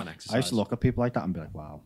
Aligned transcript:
and 0.00 0.08
I 0.08 0.12
exercise. 0.12 0.36
used 0.36 0.48
to 0.50 0.54
look 0.56 0.72
at 0.72 0.80
people 0.80 1.02
like 1.02 1.14
that 1.14 1.24
and 1.24 1.32
be 1.34 1.40
like, 1.40 1.54
wow, 1.54 1.82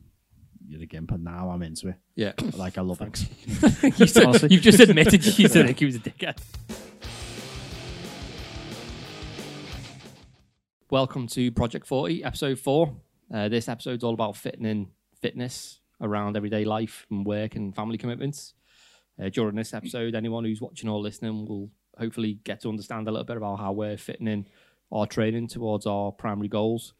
you're 0.67 0.83
a 0.83 0.87
gimp, 0.87 1.11
and 1.11 1.25
now 1.25 1.51
I'm 1.51 1.63
into 1.63 1.89
it. 1.89 1.97
Yeah. 2.15 2.33
Like, 2.57 2.79
I 2.79 2.83
love 2.83 3.01
it. 3.01 3.27
you 3.99 4.07
said, 4.07 4.25
Honestly. 4.25 4.49
you've 4.51 4.63
just 4.63 4.81
admitted 4.81 5.25
you 5.25 5.33
used 5.43 5.55
to 5.55 5.65
think 5.65 5.79
he 5.79 5.85
was 5.85 5.97
a 5.97 6.01
dickhead. 6.01 6.39
Welcome 10.91 11.29
to 11.29 11.51
Project 11.53 11.87
40, 11.87 12.25
episode 12.25 12.59
four. 12.59 12.97
Uh, 13.33 13.49
this 13.49 13.69
episode's 13.69 14.03
all 14.03 14.15
about 14.15 14.37
fitting 14.37 14.65
in 14.65 14.89
fitness 15.21 15.81
around 16.01 16.37
everyday 16.37 16.65
life 16.65 17.07
and 17.11 17.25
work 17.25 17.55
and 17.55 17.75
family 17.75 17.99
commitments. 17.99 18.55
Uh, 19.23 19.29
during 19.29 19.55
this 19.55 19.73
episode, 19.75 20.15
anyone 20.15 20.45
who's 20.45 20.61
watching 20.61 20.89
or 20.89 20.99
listening 20.99 21.47
will 21.47 21.71
hopefully 21.99 22.41
get 22.45 22.61
to 22.63 22.69
understand 22.69 23.07
a 23.07 23.11
little 23.11 23.25
bit 23.25 23.37
about 23.37 23.59
how 23.59 23.71
we're 23.71 23.97
fitting 23.97 24.27
in 24.27 24.47
our 24.91 25.07
training 25.07 25.47
towards 25.47 25.87
our 25.87 26.11
primary 26.11 26.49
goals 26.49 26.95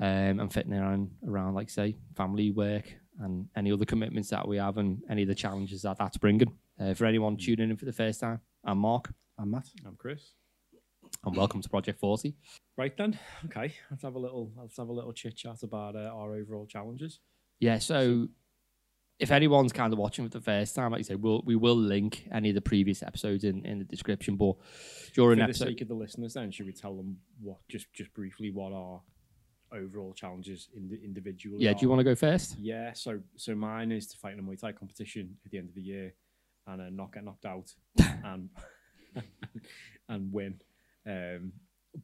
um, 0.00 0.40
and 0.40 0.52
fitting 0.52 0.72
around, 0.74 1.10
around, 1.26 1.54
like 1.54 1.70
say, 1.70 1.96
family, 2.16 2.50
work, 2.50 2.84
and 3.20 3.48
any 3.56 3.72
other 3.72 3.84
commitments 3.84 4.30
that 4.30 4.46
we 4.46 4.58
have 4.58 4.76
and 4.78 5.02
any 5.10 5.22
of 5.22 5.28
the 5.28 5.34
challenges 5.34 5.82
that 5.82 5.98
that's 5.98 6.18
bringing. 6.18 6.52
Uh, 6.78 6.92
for 6.94 7.06
anyone 7.06 7.36
tuning 7.36 7.70
in 7.70 7.76
for 7.76 7.86
the 7.86 7.92
first 7.92 8.20
time, 8.20 8.40
I'm 8.64 8.78
Marc, 8.78 9.12
I'm 9.38 9.50
Matt. 9.50 9.68
I'm 9.86 9.96
Chris. 9.96 10.32
and 11.24 11.36
welcome 11.36 11.62
to 11.62 11.68
Project 11.68 11.98
40. 11.98 12.34
Right 12.76 12.94
then, 12.96 13.18
okay. 13.46 13.72
Let's 13.90 14.02
have 14.02 14.14
a 14.16 14.18
little. 14.18 14.52
Let's 14.56 14.76
have 14.76 14.88
a 14.88 14.92
little 14.92 15.12
chit 15.12 15.36
chat 15.36 15.62
about 15.62 15.96
uh, 15.96 16.10
our 16.14 16.34
overall 16.34 16.66
challenges. 16.66 17.20
Yeah, 17.58 17.78
so 17.78 18.28
if 19.18 19.30
anyone's 19.30 19.72
kind 19.72 19.94
of 19.94 19.98
watching 19.98 20.26
for 20.26 20.38
the 20.38 20.44
first 20.44 20.74
time, 20.74 20.92
like 20.92 20.98
you 20.98 21.04
say, 21.04 21.14
we'll, 21.14 21.42
we 21.46 21.56
will 21.56 21.76
link 21.76 22.28
any 22.32 22.50
of 22.50 22.54
the 22.54 22.60
previous 22.60 23.02
episodes 23.02 23.44
in, 23.44 23.64
in 23.64 23.78
the 23.78 23.84
description. 23.84 24.36
But 24.36 24.56
during 25.14 25.38
For 25.38 25.44
the 25.44 25.44
episode, 25.44 25.64
sake 25.68 25.80
of 25.80 25.88
the 25.88 25.94
listeners, 25.94 26.34
then 26.34 26.50
should 26.50 26.66
we 26.66 26.72
tell 26.74 26.94
them 26.94 27.16
what 27.40 27.56
just 27.68 27.90
just 27.94 28.12
briefly 28.12 28.50
what 28.50 28.72
our 28.74 29.00
overall 29.72 30.12
challenges 30.12 30.68
ind- 30.74 30.98
individually? 31.04 31.58
yeah, 31.60 31.70
are? 31.70 31.74
do 31.74 31.80
you 31.82 31.88
want 31.88 32.00
to 32.00 32.04
go 32.04 32.14
first? 32.14 32.56
Yeah, 32.58 32.92
so 32.92 33.20
so 33.36 33.54
mine 33.54 33.92
is 33.92 34.06
to 34.08 34.16
fight 34.18 34.34
in 34.34 34.38
a 34.38 34.42
Muay 34.42 34.58
Thai 34.58 34.72
competition 34.72 35.36
at 35.44 35.50
the 35.50 35.58
end 35.58 35.68
of 35.68 35.74
the 35.74 35.82
year 35.82 36.14
and 36.66 36.80
uh, 36.82 36.90
not 36.90 37.12
get 37.12 37.24
knocked 37.24 37.46
out 37.46 37.72
and 38.24 38.50
and 40.08 40.32
win. 40.32 40.60
Um, 41.06 41.52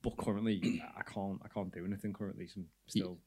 but 0.03 0.17
currently, 0.17 0.83
I 0.97 1.03
can't 1.03 1.41
I 1.45 1.49
can't 1.49 1.73
do 1.73 1.85
anything 1.85 2.13
currently. 2.13 2.47
So 2.47 2.61
I'm 2.61 2.67
still 2.89 3.19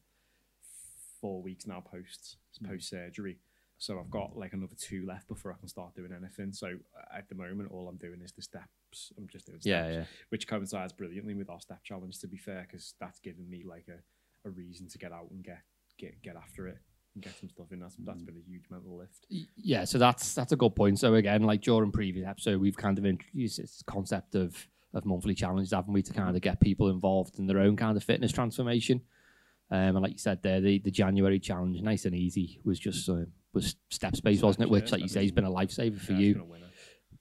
four 1.22 1.42
weeks 1.42 1.66
now 1.68 1.82
post 1.82 2.38
Mm. 2.64 2.70
post 2.70 2.90
surgery. 2.90 3.38
So 3.78 4.00
I've 4.00 4.10
got 4.10 4.38
like 4.38 4.54
another 4.54 4.76
two 4.80 5.06
left 5.06 5.28
before 5.28 5.52
I 5.52 5.56
can 5.60 5.68
start 5.68 5.94
doing 5.94 6.14
anything. 6.18 6.54
So 6.54 6.68
uh, 6.68 7.18
at 7.18 7.28
the 7.28 7.36
moment, 7.36 7.70
all 7.72 7.90
I'm 7.90 7.98
doing 7.98 8.22
is 8.22 8.32
the 8.32 8.42
steps. 8.42 9.12
I'm 9.18 9.28
just 9.28 9.46
doing 9.48 9.60
steps, 9.60 9.66
Yeah, 9.66 9.90
yeah. 9.92 10.04
which 10.30 10.48
coincides 10.48 10.94
brilliantly 10.94 11.34
with 11.36 11.50
our 11.50 11.60
step 11.60 11.84
challenge. 11.84 12.18
To 12.20 12.28
be 12.28 12.38
fair, 12.38 12.66
because 12.66 12.94
that's 13.02 13.20
given 13.20 13.50
me 13.50 13.66
like 13.68 13.88
a, 13.90 14.00
a 14.46 14.50
reason 14.50 14.88
to 14.90 14.98
get 14.98 15.12
out 15.12 15.30
and 15.32 15.44
get 15.44 15.62
get 15.98 16.22
get 16.22 16.36
after 16.36 16.68
it 16.68 16.78
and 17.14 17.24
get 17.24 17.36
some 17.40 17.50
stuff 17.50 17.72
in. 17.72 17.80
That's 17.80 17.96
that's 18.00 18.22
been 18.22 18.38
a 18.38 18.50
huge 18.50 18.66
mental 18.70 18.98
lift. 18.98 19.26
Yeah, 19.30 19.86
so 19.86 19.98
that's 19.98 20.34
that's 20.34 20.52
a 20.52 20.56
good 20.56 20.76
point. 20.76 21.00
So 21.00 21.16
again, 21.16 21.44
like 21.44 21.62
during 21.62 21.92
previous 21.92 22.28
episode, 22.28 22.62
we've 22.62 22.78
kind 22.78 22.98
of 22.98 23.06
introduced 23.06 23.58
this 23.58 23.84
concept 23.86 24.36
of 24.36 24.68
of 24.94 25.06
monthly 25.06 25.36
challenges, 25.36 25.74
haven't 25.74 25.94
we, 25.94 26.02
to 26.02 26.14
kind 26.14 26.36
of 26.36 26.42
get 26.42 26.62
people 26.62 26.90
involved 26.90 27.38
in 27.38 27.48
their 27.48 27.60
own 27.60 27.76
kind 27.76 27.98
of 27.98 28.04
fitness 28.04 28.32
transformation. 28.32 29.02
Um, 29.72 29.96
and 29.96 30.02
like 30.02 30.14
you 30.14 30.20
said 30.20 30.42
there, 30.44 30.62
the, 30.62 30.80
the 30.80 30.92
January 30.92 31.40
challenge, 31.40 31.82
nice 31.82 32.06
and 32.06 32.16
easy, 32.16 32.62
was 32.64 32.80
just 32.80 33.10
uh, 33.10 33.26
was 33.54 33.76
step 33.90 34.16
space, 34.16 34.42
wasn't 34.42 34.66
it? 34.66 34.70
Which, 34.70 34.92
like 34.92 35.02
you 35.02 35.08
say, 35.08 35.24
has 35.24 35.32
been 35.32 35.44
a 35.44 35.52
lifesaver 35.52 36.00
for 36.00 36.14
Yeah, 36.14 36.20
you, 36.20 36.46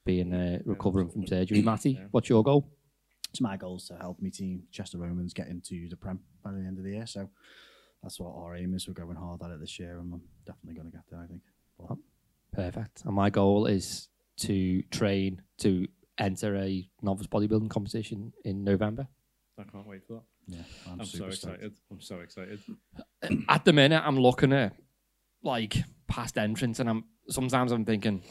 being 0.04 0.32
uh, 0.34 0.58
recovering 0.64 1.08
from 1.08 1.26
surgery. 1.26 1.62
Matty, 1.62 1.98
what's 2.10 2.28
your 2.28 2.42
goal? 2.44 2.70
It's 3.34 3.40
my 3.40 3.56
goal 3.56 3.78
is 3.78 3.88
to 3.88 3.96
help 3.96 4.22
my 4.22 4.28
team, 4.28 4.62
Chester 4.70 4.96
Romans, 4.96 5.34
get 5.34 5.48
into 5.48 5.88
the 5.88 5.96
Prem 5.96 6.20
by 6.44 6.52
the 6.52 6.58
end 6.58 6.78
of 6.78 6.84
the 6.84 6.92
year. 6.92 7.04
So 7.04 7.28
that's 8.00 8.20
what 8.20 8.32
our 8.32 8.54
aim 8.54 8.74
is. 8.74 8.86
We're 8.86 8.94
going 8.94 9.16
hard 9.16 9.42
at 9.42 9.50
it 9.50 9.58
this 9.58 9.76
year, 9.76 9.98
and 9.98 10.14
I'm 10.14 10.22
definitely 10.46 10.74
going 10.74 10.88
to 10.88 10.96
get 10.96 11.02
there, 11.10 11.18
I 11.20 11.26
think. 11.26 11.40
But 11.76 11.86
oh, 11.90 11.98
Perfect. 12.52 13.02
And 13.04 13.12
my 13.12 13.30
goal 13.30 13.66
is 13.66 14.08
to 14.36 14.82
train 14.82 15.42
to 15.58 15.88
enter 16.16 16.54
a 16.54 16.88
novice 17.02 17.26
bodybuilding 17.26 17.70
competition 17.70 18.32
in 18.44 18.62
November. 18.62 19.08
I 19.58 19.64
can't 19.64 19.84
wait 19.84 20.06
for 20.06 20.12
that. 20.12 20.22
yeah, 20.46 20.62
I'm, 20.86 21.00
I'm 21.00 21.04
so 21.04 21.18
super 21.18 21.32
stoked. 21.32 21.54
excited. 21.54 21.72
I'm 21.90 22.00
so 22.00 22.20
excited. 22.20 22.60
At 23.48 23.64
the 23.64 23.72
minute, 23.72 24.00
I'm 24.06 24.16
looking 24.16 24.52
at 24.52 24.76
like 25.42 25.74
past 26.06 26.38
entrance, 26.38 26.78
and 26.78 26.88
I'm 26.88 27.06
sometimes 27.28 27.72
I'm 27.72 27.84
thinking 27.84 28.22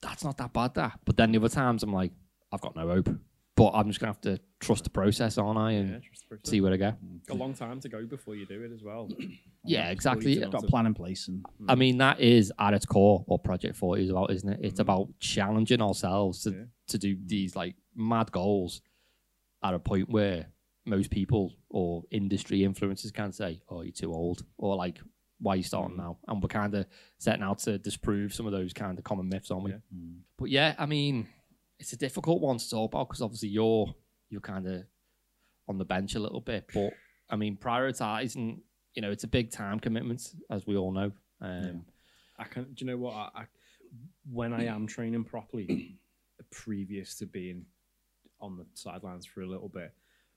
that's 0.00 0.24
not 0.24 0.38
that 0.38 0.54
bad, 0.54 0.72
that. 0.76 0.98
But 1.04 1.18
then 1.18 1.32
the 1.32 1.38
other 1.40 1.50
times 1.50 1.82
I'm 1.82 1.92
like, 1.92 2.12
I've 2.50 2.62
got 2.62 2.74
no 2.74 2.88
hope. 2.88 3.10
But 3.58 3.72
I'm 3.74 3.88
just 3.88 3.98
gonna 3.98 4.12
have 4.12 4.20
to 4.20 4.38
trust 4.60 4.84
the 4.84 4.90
process, 4.90 5.36
aren't 5.36 5.58
I, 5.58 5.72
and 5.72 5.90
Yeah, 5.90 5.98
trust 5.98 6.22
the 6.22 6.28
process. 6.28 6.48
see 6.48 6.60
where 6.60 6.72
I 6.72 6.76
go. 6.76 6.92
Mm. 7.04 7.30
a 7.30 7.34
long 7.34 7.54
time 7.54 7.80
to 7.80 7.88
go 7.88 8.06
before 8.06 8.36
you 8.36 8.46
do 8.46 8.62
it 8.62 8.70
as 8.72 8.82
well. 8.82 9.10
Yeah, 9.64 9.90
exactly. 9.90 10.36
to 10.36 10.46
I've 10.46 10.52
got 10.52 10.64
a 10.64 10.66
plan 10.66 10.86
in 10.86 10.94
place, 10.94 11.28
and 11.28 11.44
I 11.68 11.74
mean, 11.74 11.98
that 11.98 12.20
is 12.20 12.50
at 12.58 12.72
its 12.72 12.86
core 12.86 13.22
what 13.26 13.44
Project 13.44 13.76
40 13.76 14.04
is 14.04 14.10
about, 14.10 14.30
isn't 14.30 14.48
it? 14.48 14.60
It's 14.62 14.78
mm. 14.78 14.82
about 14.82 15.08
challenging 15.18 15.82
ourselves 15.82 16.42
to, 16.44 16.50
Yeah. 16.52 16.64
to 16.86 16.98
do 16.98 17.18
these 17.26 17.54
like 17.54 17.74
mad 17.94 18.32
goals 18.32 18.80
at 19.62 19.74
a 19.74 19.78
point 19.78 20.08
where 20.08 20.46
most 20.86 21.10
people 21.10 21.52
or 21.68 22.04
industry 22.10 22.60
influencers 22.60 23.12
can 23.12 23.32
say, 23.32 23.60
oh, 23.68 23.82
you're 23.82 23.92
too 23.92 24.14
old, 24.14 24.44
or 24.56 24.74
like, 24.76 25.00
why 25.40 25.52
are 25.52 25.56
you 25.56 25.62
starting 25.64 25.96
mm. 25.96 26.04
now? 26.04 26.18
And 26.28 26.42
we're 26.42 26.48
kind 26.48 26.74
of 26.74 26.86
setting 27.18 27.42
out 27.42 27.58
to 27.60 27.76
disprove 27.78 28.32
some 28.32 28.46
of 28.46 28.52
those 28.52 28.72
kind 28.72 28.96
of 28.96 29.04
common 29.04 29.28
myths, 29.28 29.50
aren't 29.50 29.64
we? 29.64 29.72
Yeah. 29.72 29.78
But 30.38 30.48
yeah, 30.48 30.76
I 30.78 30.86
mean, 30.86 31.28
it's 31.78 31.92
a 31.92 31.96
difficult 31.96 32.40
one 32.40 32.58
to 32.58 32.68
talk 32.70 32.92
about 32.92 33.08
because 33.08 33.22
obviously 33.22 33.48
you're 33.50 33.94
you're 34.30 34.40
kind 34.40 34.66
of 34.66 34.84
on 35.68 35.78
the 35.78 35.84
bench 35.84 36.14
a 36.14 36.18
little 36.20 36.40
bit, 36.40 36.66
but 36.74 36.92
I 37.30 37.36
mean, 37.36 37.56
prioritizing, 37.56 38.60
you 38.94 39.02
know, 39.02 39.10
it's 39.10 39.24
a 39.24 39.28
big 39.28 39.50
time 39.50 39.78
commitment, 39.80 40.34
as 40.50 40.66
we 40.66 40.76
all 40.76 40.92
know. 40.92 41.12
Um, 41.40 41.84
I 42.38 42.44
can. 42.44 42.64
Do 42.72 42.84
you 42.84 42.86
know 42.90 42.96
what? 42.96 43.12
I, 43.14 43.30
I 43.42 43.44
when 44.30 44.52
I 44.52 44.64
am 44.66 44.86
training 44.86 45.24
properly, 45.24 45.98
previous 46.50 47.14
to 47.16 47.26
being 47.26 47.66
on 48.40 48.56
the 48.56 48.66
sidelines 48.74 49.26
for 49.26 49.42
a 49.42 49.46
little 49.46 49.68
bit, 49.68 49.92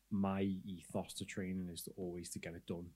my 0.10 0.42
ethos 0.42 1.14
to 1.16 1.26
training 1.26 1.70
is 1.72 1.84
to 1.84 1.92
always 1.98 2.30
to 2.32 2.40
get 2.40 2.54
it 2.54 2.66
done 2.66 2.88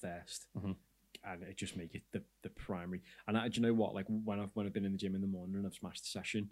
first, 0.00 0.46
Mhm. 0.56 0.76
and 1.24 1.42
it 1.42 1.56
just 1.56 1.76
make 1.76 1.94
it 1.94 2.02
the, 2.12 2.22
the 2.42 2.50
primary. 2.50 3.02
And 3.26 3.36
I, 3.38 3.48
do 3.48 3.60
you 3.60 3.66
know 3.66 3.74
what? 3.74 3.94
Like 3.94 4.06
when 4.08 4.40
I've 4.40 4.50
when 4.54 4.66
I've 4.66 4.72
been 4.72 4.84
in 4.84 4.92
the 4.92 4.98
gym 4.98 5.14
in 5.14 5.20
the 5.20 5.26
morning 5.26 5.56
and 5.56 5.66
I've 5.66 5.74
smashed 5.74 6.02
the 6.04 6.08
session, 6.10 6.50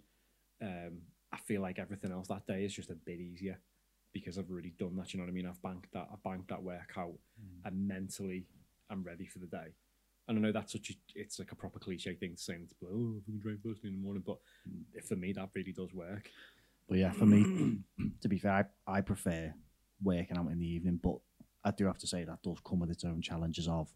um, 0.61 1.01
I 1.31 1.37
feel 1.37 1.61
like 1.61 1.79
everything 1.79 2.11
else 2.11 2.27
that 2.27 2.47
day 2.47 2.65
is 2.65 2.73
just 2.73 2.89
a 2.89 2.95
bit 2.95 3.19
easier 3.19 3.59
because 4.13 4.37
I've 4.37 4.49
already 4.49 4.73
done 4.77 4.95
that. 4.97 5.13
You 5.13 5.19
know 5.19 5.25
what 5.25 5.31
I 5.31 5.33
mean? 5.33 5.45
I've 5.45 5.61
banked 5.61 5.91
that. 5.93 6.07
I've 6.11 6.23
banked 6.23 6.49
that 6.49 6.63
workout, 6.63 7.13
and 7.65 7.87
mentally 7.87 8.47
I'm 8.89 9.03
ready 9.03 9.25
for 9.25 9.39
the 9.39 9.47
day. 9.47 9.75
And 10.27 10.37
I 10.37 10.41
know 10.41 10.51
that's 10.51 10.73
such 10.73 10.91
a 10.91 10.93
it's 11.15 11.39
like 11.39 11.51
a 11.51 11.55
proper 11.55 11.79
cliche 11.79 12.13
thing 12.15 12.35
to 12.35 12.41
say 12.41 12.53
and 12.53 12.63
it's 12.63 12.73
like, 12.81 12.91
oh 12.93 13.15
if 13.19 13.27
we 13.27 13.33
can 13.33 13.41
train 13.41 13.59
first 13.63 13.81
thing 13.81 13.91
in 13.91 13.97
the 13.97 14.03
morning, 14.03 14.23
but 14.25 14.37
for 15.07 15.15
me 15.15 15.33
that 15.33 15.49
really 15.55 15.71
does 15.71 15.93
work. 15.93 16.29
But 16.87 16.97
yeah, 16.97 17.11
for 17.11 17.25
me, 17.25 17.45
to 18.21 18.27
be 18.27 18.39
fair, 18.39 18.69
I, 18.87 18.97
I 18.97 19.01
prefer 19.01 19.53
working 20.03 20.37
out 20.37 20.51
in 20.51 20.59
the 20.59 20.67
evening. 20.67 20.99
But 21.01 21.17
I 21.63 21.71
do 21.71 21.85
have 21.85 21.99
to 21.99 22.07
say 22.07 22.23
that 22.23 22.41
does 22.41 22.57
come 22.65 22.79
with 22.79 22.89
its 22.91 23.03
own 23.05 23.21
challenges 23.21 23.67
of 23.67 23.89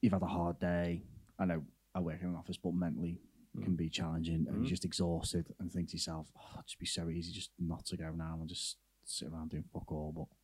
you've 0.00 0.12
had 0.12 0.22
a 0.22 0.26
hard 0.26 0.58
day. 0.58 1.02
I 1.38 1.44
know 1.44 1.62
I 1.94 2.00
work 2.00 2.20
in 2.22 2.28
an 2.28 2.36
office, 2.36 2.56
but 2.56 2.74
mentally 2.74 3.18
Mm. 3.29 3.29
Can 3.62 3.74
be 3.74 3.88
challenging, 3.88 4.46
and 4.48 4.62
you're 4.62 4.70
just 4.70 4.84
exhausted 4.84 5.46
and 5.58 5.72
think 5.72 5.88
to 5.88 5.96
yourself, 5.96 6.28
oh, 6.36 6.50
it'd 6.54 6.66
just 6.66 6.78
be 6.78 6.86
so 6.86 7.08
easy 7.08 7.32
just 7.32 7.50
not 7.58 7.84
to 7.86 7.96
go 7.96 8.12
now 8.16 8.36
and 8.40 8.48
just 8.48 8.76
sit 9.04 9.28
around 9.28 9.50
doing 9.50 9.64
fuck 9.72 9.90
all. 9.90 10.12
But 10.14 10.36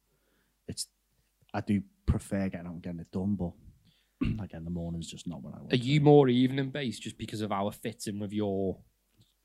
it's 0.69 0.89
I 1.55 1.61
do 1.61 1.83
prefer 2.07 2.49
getting 2.49 2.67
out 2.67 2.75
and 2.75 2.83
getting 2.83 3.01
it 3.01 3.13
done, 3.13 3.37
but 3.37 3.53
again, 4.43 4.65
the 4.65 4.71
morning's 4.71 5.11
just 5.11 5.27
not 5.27 5.43
what 5.43 5.55
I 5.55 5.59
want. 5.59 5.73
Are 5.73 5.77
you 5.77 6.01
more 6.01 6.29
evening 6.29 6.71
based 6.71 7.03
just 7.03 7.19
because 7.19 7.41
of 7.41 7.51
how 7.51 7.69
it 7.69 7.75
fits 7.75 8.07
in 8.07 8.19
with 8.19 8.33
your 8.33 8.79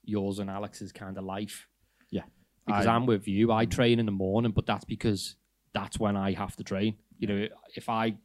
yours 0.03 0.39
and 0.39 0.49
Alex's 0.49 0.91
kind 0.91 1.17
of 1.17 1.23
life? 1.23 1.67
Yeah. 2.09 2.23
Because 2.65 2.87
I- 2.87 2.95
I'm 2.95 3.05
with 3.05 3.27
you. 3.27 3.51
I 3.51 3.65
mm-hmm. 3.65 3.71
train 3.71 3.99
in 3.99 4.05
the 4.05 4.11
morning, 4.11 4.51
but 4.51 4.65
that's 4.65 4.85
because 4.85 5.35
that's 5.73 5.99
when 5.99 6.17
I 6.17 6.33
have 6.33 6.55
to 6.57 6.63
train. 6.63 6.95
You 7.17 7.27
know, 7.27 7.47
if 7.75 7.89
I 7.89 8.15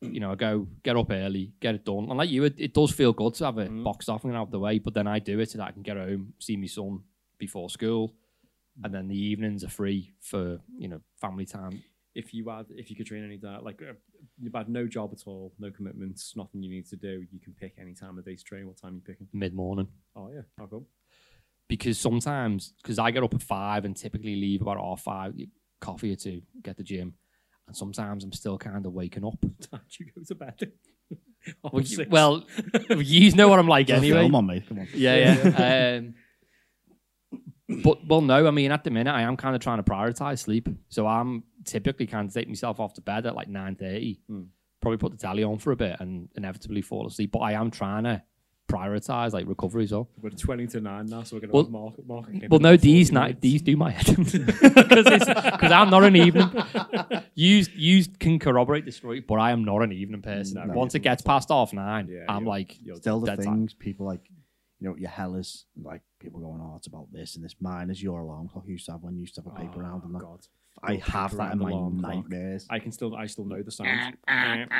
you 0.00 0.20
know, 0.20 0.32
I 0.32 0.34
go 0.34 0.66
get 0.82 0.96
up 0.96 1.10
early, 1.10 1.52
get 1.60 1.74
it 1.74 1.84
done. 1.84 2.06
And 2.08 2.16
like 2.16 2.30
you, 2.30 2.44
it, 2.44 2.54
it 2.58 2.74
does 2.74 2.90
feel 2.90 3.12
good 3.12 3.34
to 3.34 3.44
have 3.44 3.58
it 3.58 3.70
Mhm. 3.70 3.84
boxed 3.84 4.08
off 4.08 4.24
and 4.24 4.34
out 4.34 4.44
of 4.44 4.50
the 4.50 4.58
way, 4.58 4.78
but 4.78 4.94
then 4.94 5.06
I 5.06 5.18
do 5.18 5.38
it 5.40 5.50
so 5.50 5.58
that 5.58 5.68
I 5.68 5.72
can 5.72 5.82
get 5.82 5.96
home, 5.96 6.34
see 6.38 6.56
my 6.56 6.66
son 6.66 7.02
before 7.38 7.68
school. 7.70 8.14
And 8.82 8.94
then 8.94 9.08
the 9.08 9.16
evenings 9.16 9.62
are 9.62 9.68
free 9.68 10.12
for, 10.20 10.60
you 10.78 10.88
know, 10.88 11.00
family 11.20 11.44
time. 11.44 11.82
If 12.14 12.32
you 12.32 12.48
had 12.48 12.66
if 12.70 12.88
you 12.90 12.96
could 12.96 13.06
train 13.06 13.24
any 13.24 13.36
day, 13.36 13.56
like 13.60 13.82
uh, 13.82 13.92
you've 14.40 14.54
had 14.54 14.68
no 14.68 14.86
job 14.86 15.10
at 15.12 15.22
all, 15.26 15.52
no 15.58 15.70
commitments, 15.70 16.34
nothing 16.34 16.62
you 16.62 16.70
need 16.70 16.86
to 16.86 16.96
do, 16.96 17.24
you 17.30 17.38
can 17.38 17.52
pick 17.52 17.74
any 17.78 17.94
time 17.94 18.18
of 18.18 18.24
day 18.24 18.34
to 18.36 18.42
train. 18.44 18.66
What 18.66 18.78
time 18.78 18.92
are 18.92 18.96
you 18.96 19.02
picking? 19.02 19.28
Mid 19.32 19.54
morning. 19.54 19.88
Oh 20.16 20.30
yeah, 20.32 20.42
how 20.58 20.66
come? 20.66 20.86
because 21.68 21.98
sometimes 22.00 22.72
because 22.82 22.98
I 22.98 23.12
get 23.12 23.22
up 23.22 23.32
at 23.34 23.42
five 23.42 23.84
and 23.84 23.96
typically 23.96 24.34
leave 24.34 24.60
about 24.62 24.78
half 24.78 25.02
five, 25.02 25.34
coffee 25.80 26.12
or 26.12 26.16
two, 26.16 26.42
get 26.62 26.76
the 26.76 26.82
gym, 26.82 27.14
and 27.70 27.76
sometimes 27.76 28.24
I'm 28.24 28.32
still 28.32 28.58
kind 28.58 28.84
of 28.84 28.92
waking 28.92 29.24
up. 29.24 29.40
Time 29.70 29.80
you 29.98 30.06
go 30.14 30.22
to 30.26 30.34
bed? 30.34 30.72
Well, 31.62 31.80
you, 31.80 32.06
well, 32.10 32.44
you 32.90 33.32
know 33.32 33.48
what 33.48 33.58
I'm 33.58 33.66
like 33.66 33.88
anyway. 33.88 34.18
film 34.18 34.34
on 34.34 34.46
me. 34.46 34.60
Come 34.60 34.80
on. 34.80 34.88
Yeah, 34.92 35.16
yeah. 35.56 35.98
um, 35.98 36.14
but 37.82 38.06
well, 38.06 38.20
no, 38.20 38.46
I 38.46 38.50
mean 38.50 38.70
at 38.70 38.84
the 38.84 38.90
minute 38.90 39.10
I 39.10 39.22
am 39.22 39.38
kind 39.38 39.56
of 39.56 39.62
trying 39.62 39.82
to 39.82 39.90
prioritize 39.90 40.40
sleep, 40.40 40.68
so 40.90 41.06
I'm 41.06 41.44
typically 41.64 42.06
kind 42.06 42.28
of 42.28 42.34
take 42.34 42.46
myself 42.46 42.78
off 42.78 42.92
to 42.94 43.00
bed 43.00 43.24
at 43.24 43.34
like 43.34 43.48
nine 43.48 43.74
thirty. 43.74 44.20
Mm. 44.30 44.48
Probably 44.82 44.98
put 44.98 45.12
the 45.12 45.16
telly 45.16 45.42
on 45.42 45.58
for 45.58 45.72
a 45.72 45.76
bit 45.76 45.96
and 45.98 46.28
inevitably 46.36 46.82
fall 46.82 47.06
asleep. 47.06 47.32
But 47.32 47.38
I 47.38 47.52
am 47.52 47.70
trying 47.70 48.04
to 48.04 48.22
prioritize 48.70 49.32
like 49.32 49.46
recovery 49.48 49.84
as 49.84 49.92
well. 49.92 50.08
We're 50.22 50.30
twenty 50.30 50.66
to 50.68 50.80
nine 50.80 51.06
now, 51.06 51.22
so 51.24 51.36
we're 51.36 51.40
gonna 51.40 51.52
Well- 51.52 51.64
have 51.64 51.72
Marc. 51.72 52.06
Marc 52.06 52.26
Well, 52.50 52.60
no, 52.60 52.76
these 52.76 53.10
night 53.12 53.40
these 53.40 53.62
do 53.62 53.76
my 53.76 53.90
head 53.90 54.16
because 54.16 55.72
I'm 55.78 55.90
not 55.90 56.04
an 56.04 56.16
evening. 56.16 56.50
You 57.34 57.64
you 57.74 58.04
can 58.18 58.38
corroborate 58.38 58.84
the 58.84 58.92
story, 58.92 59.20
but 59.20 59.36
I 59.36 59.52
am 59.52 59.64
not 59.64 59.82
an 59.82 59.92
evening 59.92 60.20
person. 60.20 60.54
No, 60.66 60.74
Once 60.74 60.94
it 60.94 60.98
gets 61.00 61.22
past 61.22 61.48
half 61.48 61.72
nine, 61.72 62.08
Yeah, 62.08 62.24
I'm 62.28 62.40
you're- 62.42 62.48
like, 62.50 62.76
you're 62.84 62.96
Still 62.96 63.20
the 63.20 63.26
dead 63.28 63.36
time. 63.44 63.54
things 63.60 63.72
people 63.74 64.04
like, 64.06 64.20
you 64.80 64.88
know, 64.88 64.96
your 64.96 65.08
hellas, 65.10 65.64
like 65.82 66.02
people 66.18 66.40
going, 66.40 66.60
oh, 66.62 66.74
it's 66.76 66.86
about 66.86 67.06
this 67.12 67.36
and 67.36 67.44
this. 67.44 67.54
Mine 67.60 67.88
is 67.88 68.02
your 68.02 68.20
alarm 68.20 68.48
clock. 68.48 68.64
You 68.66 68.72
used 68.72 68.86
to 68.86 68.92
have 68.92 69.02
one, 69.02 69.14
you 69.14 69.20
used 69.20 69.34
to 69.36 69.42
have 69.42 69.52
a 69.52 69.56
paper 69.56 69.76
Oh, 69.78 69.80
round 69.80 70.04
and 70.04 70.14
that. 70.14 70.20
God. 70.20 70.40
I 70.82 70.96
have 70.96 71.36
that 71.36 71.52
in 71.52 71.58
my 71.60 71.70
alarm 71.70 72.00
clock. 72.00 72.14
nightmares. 72.14 72.66
I 72.68 72.78
can 72.78 72.92
still, 72.92 73.14
I 73.14 73.26
still 73.26 73.44
know 73.46 73.62
the 73.62 73.70
sound. 73.70 74.16
and, 74.28 74.70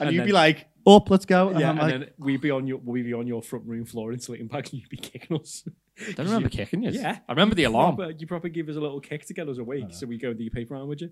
And 0.00 0.10
you'd 0.12 0.20
then- 0.20 0.26
be 0.26 0.32
like, 0.32 0.66
up, 0.86 1.10
let's 1.10 1.24
go. 1.26 1.48
And 1.48 1.60
yeah, 1.60 1.70
I'm 1.70 1.78
and 1.78 1.90
like, 1.90 2.00
then 2.00 2.10
we'd 2.18 2.40
be 2.40 2.50
on 2.50 2.66
your, 2.66 2.78
we'd 2.78 3.02
be 3.04 3.12
on 3.14 3.26
your 3.26 3.42
front 3.42 3.66
room 3.66 3.84
floor 3.84 4.12
in 4.12 4.20
Sleeping 4.20 4.46
Bag, 4.46 4.68
and 4.70 4.80
you'd 4.80 4.88
be 4.88 4.96
kicking 4.96 5.36
us. 5.38 5.66
I 6.08 6.12
don't 6.12 6.26
remember 6.26 6.48
kicking 6.48 6.82
you. 6.82 6.90
Yeah. 6.90 7.18
I 7.28 7.32
remember 7.32 7.54
the 7.54 7.64
alarm. 7.64 7.96
Proper, 7.96 8.12
you 8.18 8.26
probably 8.26 8.50
give 8.50 8.68
us 8.68 8.76
a 8.76 8.80
little 8.80 9.00
kick 9.00 9.26
to 9.26 9.34
get 9.34 9.48
us 9.48 9.58
awake, 9.58 9.86
so 9.90 10.06
we 10.06 10.18
go 10.18 10.28
and 10.28 10.38
do 10.38 10.44
your 10.44 10.50
paper 10.52 10.74
round 10.74 10.88
with 10.88 11.00
you. 11.02 11.10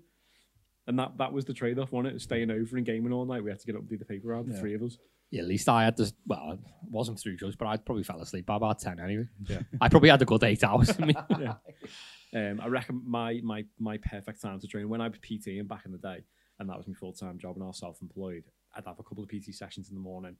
And 0.87 0.99
that, 0.99 1.17
that 1.17 1.33
was 1.33 1.45
the 1.45 1.53
trade 1.53 1.79
off, 1.79 1.91
wasn't 1.91 2.15
it? 2.15 2.21
Staying 2.21 2.51
over 2.51 2.77
and 2.77 2.85
gaming 2.85 3.11
all 3.11 3.25
night. 3.25 3.43
We 3.43 3.49
had 3.49 3.59
to 3.59 3.65
get 3.65 3.75
up 3.75 3.81
and 3.81 3.89
do 3.89 3.97
the 3.97 4.05
paper 4.05 4.27
round, 4.27 4.47
the 4.47 4.53
Yeah. 4.53 4.59
three 4.59 4.73
of 4.75 4.83
us. 4.83 4.97
Yeah, 5.31 5.41
at 5.41 5.47
least 5.47 5.67
I 5.67 5.83
had 5.83 5.97
to. 5.97 6.13
Well, 6.27 6.51
it 6.51 6.59
wasn't 6.89 7.19
through 7.19 7.37
drugs, 7.37 7.55
but 7.55 7.67
I 7.67 7.77
probably 7.77 8.03
fell 8.03 8.21
asleep 8.21 8.45
by 8.45 8.57
about 8.57 8.77
ten 8.79 8.99
anyway. 8.99 9.25
Yeah. 9.49 9.61
I 9.81 9.89
probably 9.89 10.09
had 10.09 10.21
a 10.21 10.25
good 10.25 10.43
eight 10.43 10.63
hours. 10.63 10.91
I 10.99 11.03
mean, 11.05 11.15
Um, 12.33 12.59
I 12.61 12.67
reckon 12.67 13.01
my 13.05 13.39
my 13.43 13.65
my 13.79 13.97
perfect 13.97 14.41
time 14.41 14.59
to 14.59 14.67
train 14.67 14.87
when 14.89 15.01
I 15.01 15.07
was 15.07 15.17
PTing 15.19 15.67
back 15.67 15.85
in 15.85 15.91
the 15.91 15.97
day, 15.97 16.19
and 16.59 16.69
that 16.69 16.77
was 16.77 16.87
my 16.87 16.93
full 16.93 17.13
time 17.13 17.39
job, 17.39 17.55
and 17.55 17.63
I 17.63 17.67
was 17.67 17.79
self 17.79 18.01
employed. 18.01 18.43
I'd 18.75 18.85
have 18.85 18.99
a 18.99 19.03
couple 19.03 19.23
of 19.23 19.29
PT 19.29 19.53
sessions 19.53 19.89
in 19.89 19.95
the 19.95 20.01
morning. 20.01 20.35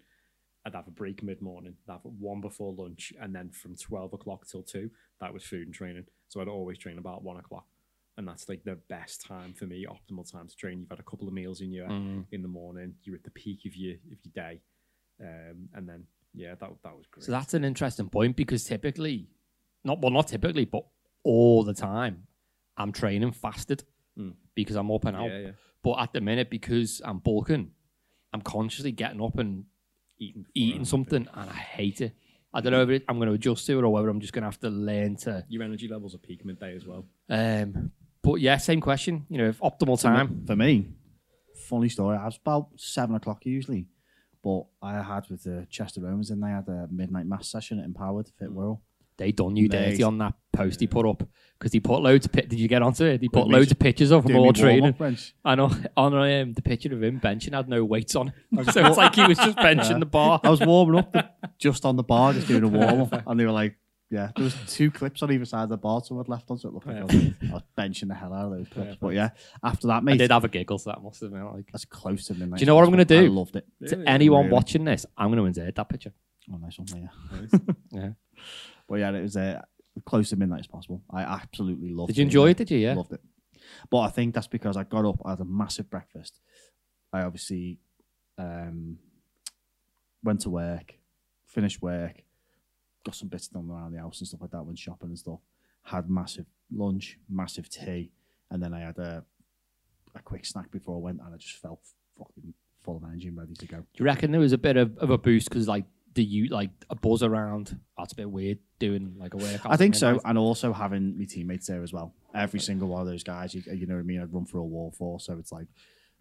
I'd 0.65 0.73
have 0.75 0.87
a 0.87 0.91
break 0.91 1.21
mid 1.23 1.41
morning. 1.41 1.75
I'd 1.87 1.91
have 1.93 2.01
one 2.03 2.41
before 2.41 2.73
lunch, 2.73 3.13
and 3.21 3.35
then 3.35 3.49
from 3.51 3.75
twelve 3.75 4.13
o'clock 4.13 4.47
till 4.47 4.63
two, 4.63 4.89
that 5.21 5.33
was 5.33 5.43
food 5.43 5.67
and 5.67 5.73
training. 5.75 6.05
So 6.27 6.41
I'd 6.41 6.47
always 6.47 6.77
train 6.77 6.97
about 6.97 7.23
one 7.23 7.37
o'clock, 7.37 7.65
and 8.17 8.27
that's 8.27 8.49
like 8.49 8.63
the 8.63 8.75
best 8.89 9.21
time 9.25 9.53
for 9.53 9.65
me, 9.65 9.85
optimal 9.87 10.29
time 10.29 10.47
to 10.47 10.55
train. 10.55 10.79
You've 10.79 10.89
had 10.89 10.99
a 10.99 11.03
couple 11.03 11.27
of 11.27 11.33
meals 11.33 11.61
in 11.61 11.71
your 11.71 11.87
Mm. 11.87 12.25
in 12.31 12.41
the 12.41 12.47
morning. 12.47 12.95
You're 13.03 13.15
at 13.15 13.23
the 13.23 13.29
peak 13.31 13.65
of 13.65 13.75
your 13.75 13.93
of 14.11 14.17
your 14.23 14.31
day, 14.33 14.61
um, 15.21 15.69
and 15.75 15.87
then 15.87 16.07
yeah, 16.33 16.55
that 16.55 16.69
that 16.83 16.97
was 16.97 17.05
great. 17.11 17.23
so 17.23 17.31
that's 17.31 17.53
an 17.53 17.63
interesting 17.63 18.09
point 18.09 18.35
because 18.35 18.63
typically, 18.65 19.29
not 19.83 20.01
well, 20.01 20.11
not 20.11 20.27
typically, 20.27 20.65
but 20.65 20.83
all 21.23 21.63
the 21.63 21.73
time, 21.75 22.27
I'm 22.75 22.91
training 22.91 23.31
fasted 23.33 23.83
Mm. 24.17 24.33
because 24.55 24.77
I'm 24.77 24.89
up 24.91 25.05
and 25.05 25.15
out. 25.17 25.29
yeah, 25.29 25.37
yeah. 25.39 25.51
But 25.83 25.99
at 25.99 26.13
the 26.13 26.21
minute, 26.21 26.49
because 26.49 27.01
I'm 27.05 27.19
bulking, 27.19 27.71
I'm 28.35 28.41
consciously 28.41 28.91
getting 28.91 29.21
up 29.21 29.39
and 29.39 29.65
Eating 30.17 30.45
eating 30.53 30.85
something, 30.85 31.27
and 31.33 31.49
I 31.49 31.53
hate 31.53 31.99
it. 31.99 32.13
I 32.53 32.61
don't 32.61 32.71
know 32.71 32.83
if 32.83 32.89
it, 32.89 33.03
I'm 33.09 33.17
going 33.17 33.27
to 33.27 33.33
adjust 33.35 33.65
to 33.65 33.77
it 33.77 33.83
or 33.83 33.89
whether 33.89 34.07
I'm 34.07 34.21
just 34.21 34.31
going 34.31 34.43
to 34.43 34.47
have 34.47 34.59
to 34.61 34.69
learn 34.69 35.17
to. 35.17 35.43
Your 35.49 35.61
energy 35.61 35.89
levels 35.89 36.15
are 36.15 36.19
peak 36.19 36.45
midday 36.45 36.73
as 36.73 36.85
well. 36.85 37.05
Um, 37.29 37.91
but 38.21 38.35
yeah, 38.35 38.55
same 38.55 38.79
question. 38.79 39.25
You 39.29 39.39
know, 39.39 39.49
if 39.49 39.59
optimal 39.59 40.01
time. 40.01 40.45
For 40.47 40.55
me, 40.55 40.87
funny 41.67 41.89
story. 41.89 42.15
I 42.15 42.23
was 42.23 42.37
about 42.37 42.69
seven 42.77 43.17
o'clock 43.17 43.45
usually, 43.45 43.87
but 44.41 44.63
I 44.81 45.01
had 45.01 45.29
with 45.29 45.43
the 45.43 45.67
Chester 45.69 45.99
Romans 45.99 46.31
and 46.31 46.41
they 46.41 46.47
had 46.47 46.69
a 46.69 46.87
midnight 46.89 47.25
mass 47.25 47.49
session 47.49 47.79
at 47.79 47.85
Empowered 47.85 48.29
Fit 48.39 48.51
Wirral. 48.55 48.79
They 49.17 49.31
done 49.31 49.55
you 49.55 49.69
Mate. 49.69 49.71
dirty 49.91 50.03
on 50.03 50.17
that 50.17 50.33
post 50.51 50.79
he 50.79 50.87
put 50.87 51.05
up 51.07 51.23
because 51.57 51.71
he 51.71 51.79
put 51.79 52.01
loads 52.01 52.25
of 52.25 52.33
pi- 52.33 52.41
did 52.41 52.59
you 52.59 52.67
get 52.67 52.81
onto 52.81 53.05
it? 53.05 53.21
He 53.21 53.29
put 53.29 53.47
loads 53.47 53.71
of 53.71 53.79
pictures 53.79 54.11
of 54.11 54.25
him 54.25 54.35
all 54.35 54.47
me 54.47 54.51
training. 54.51 54.95
I 55.45 55.55
know 55.55 55.71
on 55.97 56.13
um, 56.13 56.53
the 56.53 56.61
picture 56.61 56.93
of 56.93 57.01
him 57.01 57.19
benching 57.21 57.53
had 57.53 57.69
no 57.69 57.85
weights 57.85 58.15
on 58.15 58.33
it, 58.51 58.65
so 58.73 58.85
it's 58.85 58.97
like 58.97 59.15
he 59.15 59.25
was 59.25 59.37
just 59.37 59.57
benching 59.57 59.99
the 59.99 60.05
bar. 60.05 60.41
I 60.43 60.49
was 60.49 60.59
warming 60.59 60.99
up 60.99 61.13
the, 61.13 61.29
just 61.57 61.85
on 61.85 61.95
the 61.95 62.03
bar, 62.03 62.33
just 62.33 62.47
doing 62.47 62.63
a 62.63 62.67
warm 62.67 63.01
up, 63.03 63.23
and 63.25 63.39
they 63.39 63.45
were 63.45 63.53
like, 63.53 63.77
"Yeah." 64.09 64.31
There 64.35 64.43
was 64.43 64.55
two 64.67 64.91
clips 64.91 65.23
on 65.23 65.31
either 65.31 65.45
side 65.45 65.63
of 65.63 65.69
the 65.69 65.77
bar, 65.77 66.01
so 66.03 66.19
I'd 66.19 66.27
left 66.27 66.51
on, 66.51 66.57
so 66.57 66.67
it 66.67 66.73
looked 66.73 66.87
like 66.87 66.97
I, 66.97 67.03
was, 67.03 67.15
I 67.15 67.53
was 67.53 67.63
benching 67.77 68.09
the 68.09 68.15
hell 68.15 68.33
out 68.33 68.51
of 68.51 68.57
those 68.57 68.67
clips. 68.67 68.97
But 68.99 69.13
yeah, 69.13 69.29
after 69.63 69.87
that, 69.87 69.97
I 69.97 70.01
mate, 70.01 70.17
did 70.17 70.31
have 70.31 70.43
a 70.43 70.49
giggle, 70.49 70.77
so 70.77 70.89
that 70.89 71.01
must 71.01 71.21
have 71.21 71.31
been 71.31 71.45
like. 71.45 71.67
that's 71.71 71.85
close 71.85 72.25
to 72.25 72.33
midnight. 72.33 72.59
Do 72.59 72.63
you 72.63 72.67
know 72.67 72.75
what 72.75 72.83
I'm 72.83 72.89
gonna 72.91 73.05
do? 73.05 73.19
I 73.19 73.21
do? 73.21 73.29
loved 73.29 73.55
it. 73.55 73.65
To 73.87 74.03
anyone 74.05 74.45
Really? 74.47 74.53
watching 74.53 74.83
this, 74.83 75.05
I'm 75.17 75.29
going 75.29 75.39
to 75.39 75.45
insert 75.45 75.73
that 75.75 75.87
picture. 75.87 76.11
Oh, 76.53 76.57
nice 76.57 76.77
one, 76.77 76.87
yeah. 76.93 77.59
Yeah. 77.91 78.09
But 78.87 78.95
yeah, 78.95 79.11
it 79.11 79.21
was 79.21 79.37
uh, 79.37 79.61
close 80.05 80.29
to 80.29 80.35
midnight 80.35 80.61
as 80.61 80.67
possible. 80.67 81.01
I 81.09 81.21
absolutely 81.23 81.89
loved. 81.89 82.09
It. 82.09 82.13
Did 82.13 82.19
you 82.19 82.25
enjoy 82.25 82.49
it? 82.49 82.57
Did 82.57 82.71
you? 82.71 82.77
Yeah. 82.77 82.95
Loved 82.95 83.13
it. 83.13 83.21
But 83.89 83.99
I 83.99 84.09
think 84.09 84.35
that's 84.35 84.47
because 84.47 84.77
I 84.77 84.83
got 84.83 85.05
up, 85.05 85.21
I 85.25 85.31
had 85.31 85.39
a 85.39 85.45
massive 85.45 85.89
breakfast. 85.89 86.39
I 87.11 87.21
obviously 87.21 87.79
um, 88.37 88.97
went 90.23 90.41
to 90.41 90.49
work, 90.49 90.95
finished 91.47 91.81
work, 91.81 92.23
got 93.03 93.15
some 93.15 93.29
bits 93.29 93.47
done 93.47 93.69
around 93.69 93.93
the 93.93 93.99
house 93.99 94.19
and 94.19 94.27
stuff 94.27 94.41
like 94.41 94.51
that, 94.51 94.63
went 94.63 94.77
shopping 94.77 95.09
and 95.09 95.17
stuff. 95.19 95.39
Had 95.83 96.09
massive 96.09 96.45
lunch, 96.71 97.19
massive 97.29 97.69
tea, 97.69 98.11
and 98.49 98.61
then 98.61 98.73
I 98.73 98.79
had 98.81 98.97
a 98.97 99.23
a 100.15 100.21
quick 100.21 100.45
snack 100.45 100.71
before 100.71 100.95
I 100.95 100.99
went, 100.99 101.19
and 101.23 101.33
I 101.33 101.37
just 101.37 101.57
felt 101.57 101.79
fucking 102.17 102.53
full 102.83 102.97
of 102.97 103.03
energy 103.03 103.27
and 103.27 103.37
ready 103.37 103.53
to 103.53 103.67
go. 103.67 103.77
Do 103.77 103.85
you 103.97 104.05
reckon 104.05 104.31
there 104.31 104.39
was 104.39 104.53
a 104.53 104.57
bit 104.57 104.77
of, 104.77 104.97
of 104.97 105.09
a 105.09 105.17
boost 105.17 105.49
because 105.49 105.67
like 105.67 105.85
the 106.15 106.23
you 106.23 106.47
like 106.47 106.71
a 106.89 106.95
buzz 106.95 107.23
around? 107.23 107.79
That's 107.97 108.13
a 108.13 108.15
bit 108.15 108.29
weird 108.29 108.59
doing 108.79 109.15
like 109.17 109.33
a 109.33 109.37
workout. 109.37 109.71
I 109.71 109.77
think 109.77 109.95
so, 109.95 110.13
midnight. 110.13 110.29
and 110.29 110.37
also 110.37 110.73
having 110.73 111.17
my 111.17 111.25
teammates 111.25 111.67
there 111.67 111.83
as 111.83 111.93
well. 111.93 112.13
Every 112.33 112.59
single 112.59 112.89
one 112.89 113.01
of 113.01 113.07
those 113.07 113.23
guys, 113.23 113.53
you, 113.53 113.63
you 113.73 113.85
know 113.85 113.95
what 113.95 114.01
I 114.01 114.03
mean. 114.03 114.21
I'd 114.21 114.33
run 114.33 114.45
for 114.45 114.57
a 114.57 114.63
wall 114.63 114.93
for, 114.97 115.19
so 115.19 115.37
it's 115.39 115.51
like 115.51 115.67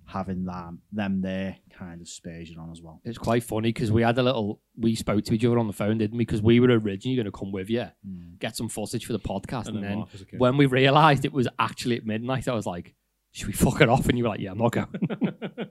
having 0.07 0.45
them 0.45 0.81
them 0.93 1.23
there 1.23 1.57
kind 1.77 2.01
of 2.03 2.09
spurs 2.09 2.51
you 2.51 2.61
on 2.61 2.71
as 2.71 2.83
well. 2.83 3.01
It's 3.05 3.19
quite 3.19 3.43
funny 3.43 3.71
because 3.71 3.91
we 3.91 4.03
had 4.03 4.19
a 4.19 4.23
little. 4.23 4.61
We 4.77 4.95
spoke 4.95 5.25
to 5.25 5.35
each 5.35 5.45
other 5.45 5.59
on 5.59 5.67
the 5.67 5.73
phone, 5.73 5.99
didn't 5.99 6.19
we? 6.19 6.25
Because 6.25 6.43
we 6.43 6.61
were 6.61 6.69
originally 6.69 7.17
going 7.17 7.27
to 7.27 7.33
come 7.33 7.53
with 7.53 7.71
you, 7.71 7.87
hmm. 8.07 8.35
get 8.39 8.57
some 8.57 8.69
footage 8.69 9.07
for 9.07 9.13
the 9.13 9.19
podcast, 9.19 9.69
and, 9.69 9.77
And 9.77 9.85
then 9.85 9.91
then 9.91 9.99
Mark 9.99 10.13
was 10.13 10.21
a 10.23 10.27
kid. 10.27 10.41
when 10.41 10.57
we 10.57 10.67
realised 10.67 11.25
it 11.25 11.33
was 11.33 11.49
actually 11.59 11.97
at 11.97 12.07
midnight, 12.07 12.49
I 12.49 12.55
was 12.55 12.67
like, 12.67 12.95
"Should 13.33 13.47
we 13.47 13.53
fuck 13.55 13.81
it 13.81 13.89
off?" 13.89 14.09
And 14.09 14.19
you 14.19 14.25
were 14.25 14.31
like, 14.31 14.41
"Yeah, 14.41 14.53
I'm 14.53 14.59
not 14.59 14.73
going." 14.73 14.89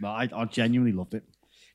But 0.00 0.08
I, 0.08 0.28
I 0.34 0.44
genuinely 0.44 0.92
loved 0.92 1.14
it. 1.14 1.24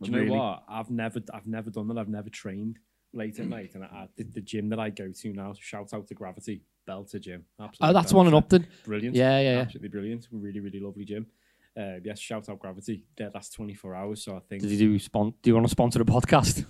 Do 0.04 0.12
you 0.12 0.18
know 0.18 0.24
Really. 0.24 0.38
what? 0.38 0.64
I've 0.70 0.90
never, 0.90 1.20
I've 1.34 1.48
never 1.48 1.70
done 1.70 1.88
that. 1.90 1.98
I've 1.98 2.10
never 2.10 2.30
trained 2.30 2.80
late 3.14 3.40
at 3.40 3.48
night, 3.48 3.76
and 3.76 3.84
I, 3.84 4.08
the, 4.16 4.24
the 4.24 4.42
gym 4.42 4.70
that 4.70 4.80
I 4.80 4.90
go 4.90 5.12
to 5.12 5.34
now. 5.34 5.54
Shout 5.60 5.94
out 5.94 6.08
to 6.08 6.14
Gravity, 6.14 6.64
Belter 6.88 7.20
Gym. 7.22 7.46
Absolutely 7.60 7.90
oh, 7.90 7.94
that's 7.94 8.14
one 8.14 8.28
in 8.28 8.34
belter. 8.34 8.38
Upton. 8.38 8.68
Brilliant. 8.86 9.16
Yeah, 9.16 9.40
yeah, 9.40 9.54
yeah. 9.54 9.60
Absolutely 9.62 9.90
brilliant. 9.90 10.28
Really, 10.32 10.60
really 10.60 10.80
lovely 10.80 11.06
gym. 11.06 11.28
Uh, 11.75 11.96
yes, 12.04 12.20
shout 12.20 12.48
out 12.50 12.60
Gravity. 12.60 13.06
They're, 13.18 13.30
that's 13.32 13.50
24 13.50 13.96
hours, 13.96 14.24
so 14.24 14.36
I 14.36 14.39
think 14.42 14.62
Did 14.62 14.72
you 14.72 14.77
do 14.77 15.00
spon- 15.00 15.34
Do 15.42 15.50
you 15.50 15.56
want 15.56 15.66
to 15.66 15.72
sponsor 15.72 16.01
a 16.01 16.06
podcast? 16.06 16.66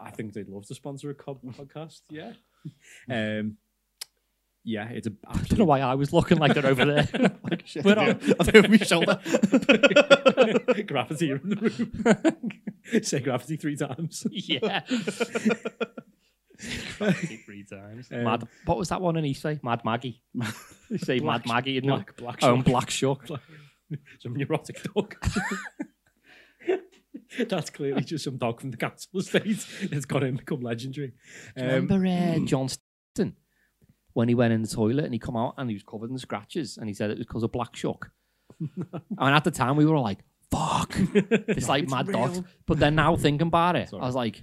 I 0.00 0.10
think 0.10 0.32
they'd 0.32 0.48
love 0.48 0.66
to 0.66 0.74
sponsor 0.74 1.10
a 1.10 1.14
co- 1.14 1.40
podcast. 1.58 2.02
Yeah. 2.10 2.32
Um, 3.08 3.56
yeah, 4.64 4.88
it's 4.90 5.06
a. 5.06 5.12
I 5.26 5.34
don't 5.42 5.58
know 5.60 5.64
why 5.64 5.80
I 5.80 5.94
was 5.94 6.12
looking 6.12 6.38
like 6.38 6.54
they're 6.54 6.66
over 6.66 6.84
there. 6.84 7.08
Like 7.50 7.66
shit, 7.66 7.84
We're 7.84 7.98
on. 7.98 8.20
over 8.54 8.68
my 8.68 8.76
shoulder. 8.78 9.20
gravity 10.86 11.30
in 11.30 11.40
the 11.48 11.56
room. 11.56 13.02
Say 13.02 13.20
gravity 13.20 13.56
three 13.56 13.76
times. 13.76 14.26
yeah. 14.30 14.80
three 17.44 17.64
times. 17.64 18.08
Um, 18.12 18.24
Mad. 18.24 18.48
What 18.66 18.78
was 18.78 18.88
that 18.90 19.00
one 19.00 19.16
in 19.16 19.24
Eastway? 19.24 19.62
Mad 19.62 19.84
Maggie. 19.84 20.22
They 20.90 20.98
say 20.98 21.18
Black- 21.20 21.46
Mad 21.46 21.54
Maggie 21.54 21.76
in 21.78 21.84
Black, 21.86 22.16
black 22.16 22.38
Oh, 22.42 22.56
shark. 22.56 22.64
Black 22.66 22.90
Shark. 22.90 23.26
some 24.20 24.34
neurotic 24.34 24.82
dog. 24.94 25.14
That's 27.48 27.70
clearly 27.70 28.02
just 28.02 28.24
some 28.24 28.36
dog 28.38 28.60
from 28.60 28.70
the 28.70 28.76
council 28.78 29.20
estate 29.20 29.64
that's 29.90 30.06
got 30.06 30.24
him 30.24 30.36
become 30.36 30.60
legendary. 30.62 31.12
Um, 31.56 31.66
Remember 31.88 32.06
uh, 32.06 32.38
John 32.46 32.68
Stanton 32.68 33.36
when 34.18 34.28
he 34.28 34.34
went 34.34 34.52
in 34.52 34.62
the 34.62 34.68
toilet 34.68 35.04
and 35.04 35.14
he 35.14 35.18
come 35.20 35.36
out 35.36 35.54
and 35.58 35.70
he 35.70 35.74
was 35.74 35.84
covered 35.84 36.10
in 36.10 36.18
scratches 36.18 36.76
and 36.76 36.88
he 36.88 36.92
said 36.92 37.08
it 37.08 37.18
was 37.18 37.26
because 37.28 37.44
of 37.44 37.52
Black 37.52 37.76
Shark. 37.76 38.10
and 38.60 38.90
at 39.20 39.44
the 39.44 39.52
time 39.52 39.76
we 39.76 39.86
were 39.86 39.94
all 39.94 40.02
like, 40.02 40.18
"Fuck, 40.50 40.92
it's 41.14 41.68
like 41.68 41.84
it's 41.84 41.92
mad 41.92 42.08
real. 42.08 42.26
dogs." 42.26 42.42
But 42.66 42.80
then 42.80 42.96
now 42.96 43.14
thinking 43.14 43.46
about 43.46 43.76
it, 43.76 43.90
Sorry. 43.90 44.02
I 44.02 44.06
was 44.06 44.16
like, 44.16 44.42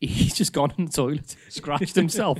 he's 0.00 0.34
just 0.34 0.54
gone 0.54 0.72
in 0.78 0.86
the 0.86 0.90
toilet, 0.90 1.36
scratched 1.50 1.94
himself, 1.94 2.38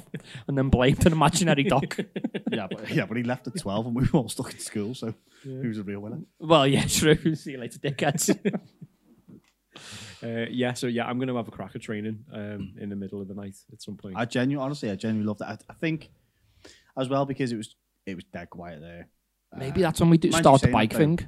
and 0.48 0.56
then 0.56 0.70
blamed 0.70 1.04
an 1.04 1.12
imaginary 1.12 1.64
dog. 1.64 2.02
yeah, 2.50 2.66
but 2.70 2.88
yeah, 2.90 3.04
but 3.04 3.18
he 3.18 3.24
left 3.24 3.46
at 3.46 3.58
twelve, 3.60 3.84
and 3.84 3.94
we 3.94 4.04
were 4.04 4.20
all 4.20 4.30
stuck 4.30 4.54
in 4.54 4.58
school. 4.58 4.94
So 4.94 5.12
he 5.42 5.68
was 5.68 5.76
a 5.76 5.82
real 5.82 6.00
winner. 6.00 6.20
well, 6.38 6.66
yeah, 6.66 6.86
true. 6.86 7.34
See 7.34 7.50
you 7.50 7.58
later, 7.58 7.78
dickheads. 7.78 8.34
uh, 10.22 10.46
yeah, 10.50 10.72
so 10.72 10.86
yeah, 10.86 11.04
I'm 11.04 11.18
going 11.18 11.28
to 11.28 11.36
have 11.36 11.48
a 11.48 11.50
crack 11.50 11.72
at 11.74 11.82
training 11.82 12.24
um, 12.32 12.72
in 12.80 12.88
the 12.88 12.96
middle 12.96 13.20
of 13.20 13.28
the 13.28 13.34
night 13.34 13.56
at 13.70 13.82
some 13.82 13.98
point. 13.98 14.16
I 14.16 14.24
genuinely, 14.24 14.64
honestly, 14.64 14.90
I 14.90 14.94
genuinely 14.94 15.26
love 15.26 15.36
that. 15.40 15.48
I, 15.48 15.58
I 15.68 15.74
think 15.74 16.08
as 16.96 17.08
well 17.08 17.26
because 17.26 17.52
it 17.52 17.56
was 17.56 17.74
it 18.06 18.14
was 18.14 18.24
dead 18.24 18.50
quiet 18.50 18.80
there. 18.80 19.08
Maybe 19.56 19.82
that's 19.82 20.00
um, 20.00 20.08
when 20.08 20.12
we 20.12 20.18
do 20.18 20.28
mind 20.28 20.40
you 20.40 20.42
start 20.42 20.60
the 20.60 20.66
saying 20.66 20.72
bike 20.72 20.90
that, 20.90 20.98
thing 20.98 21.18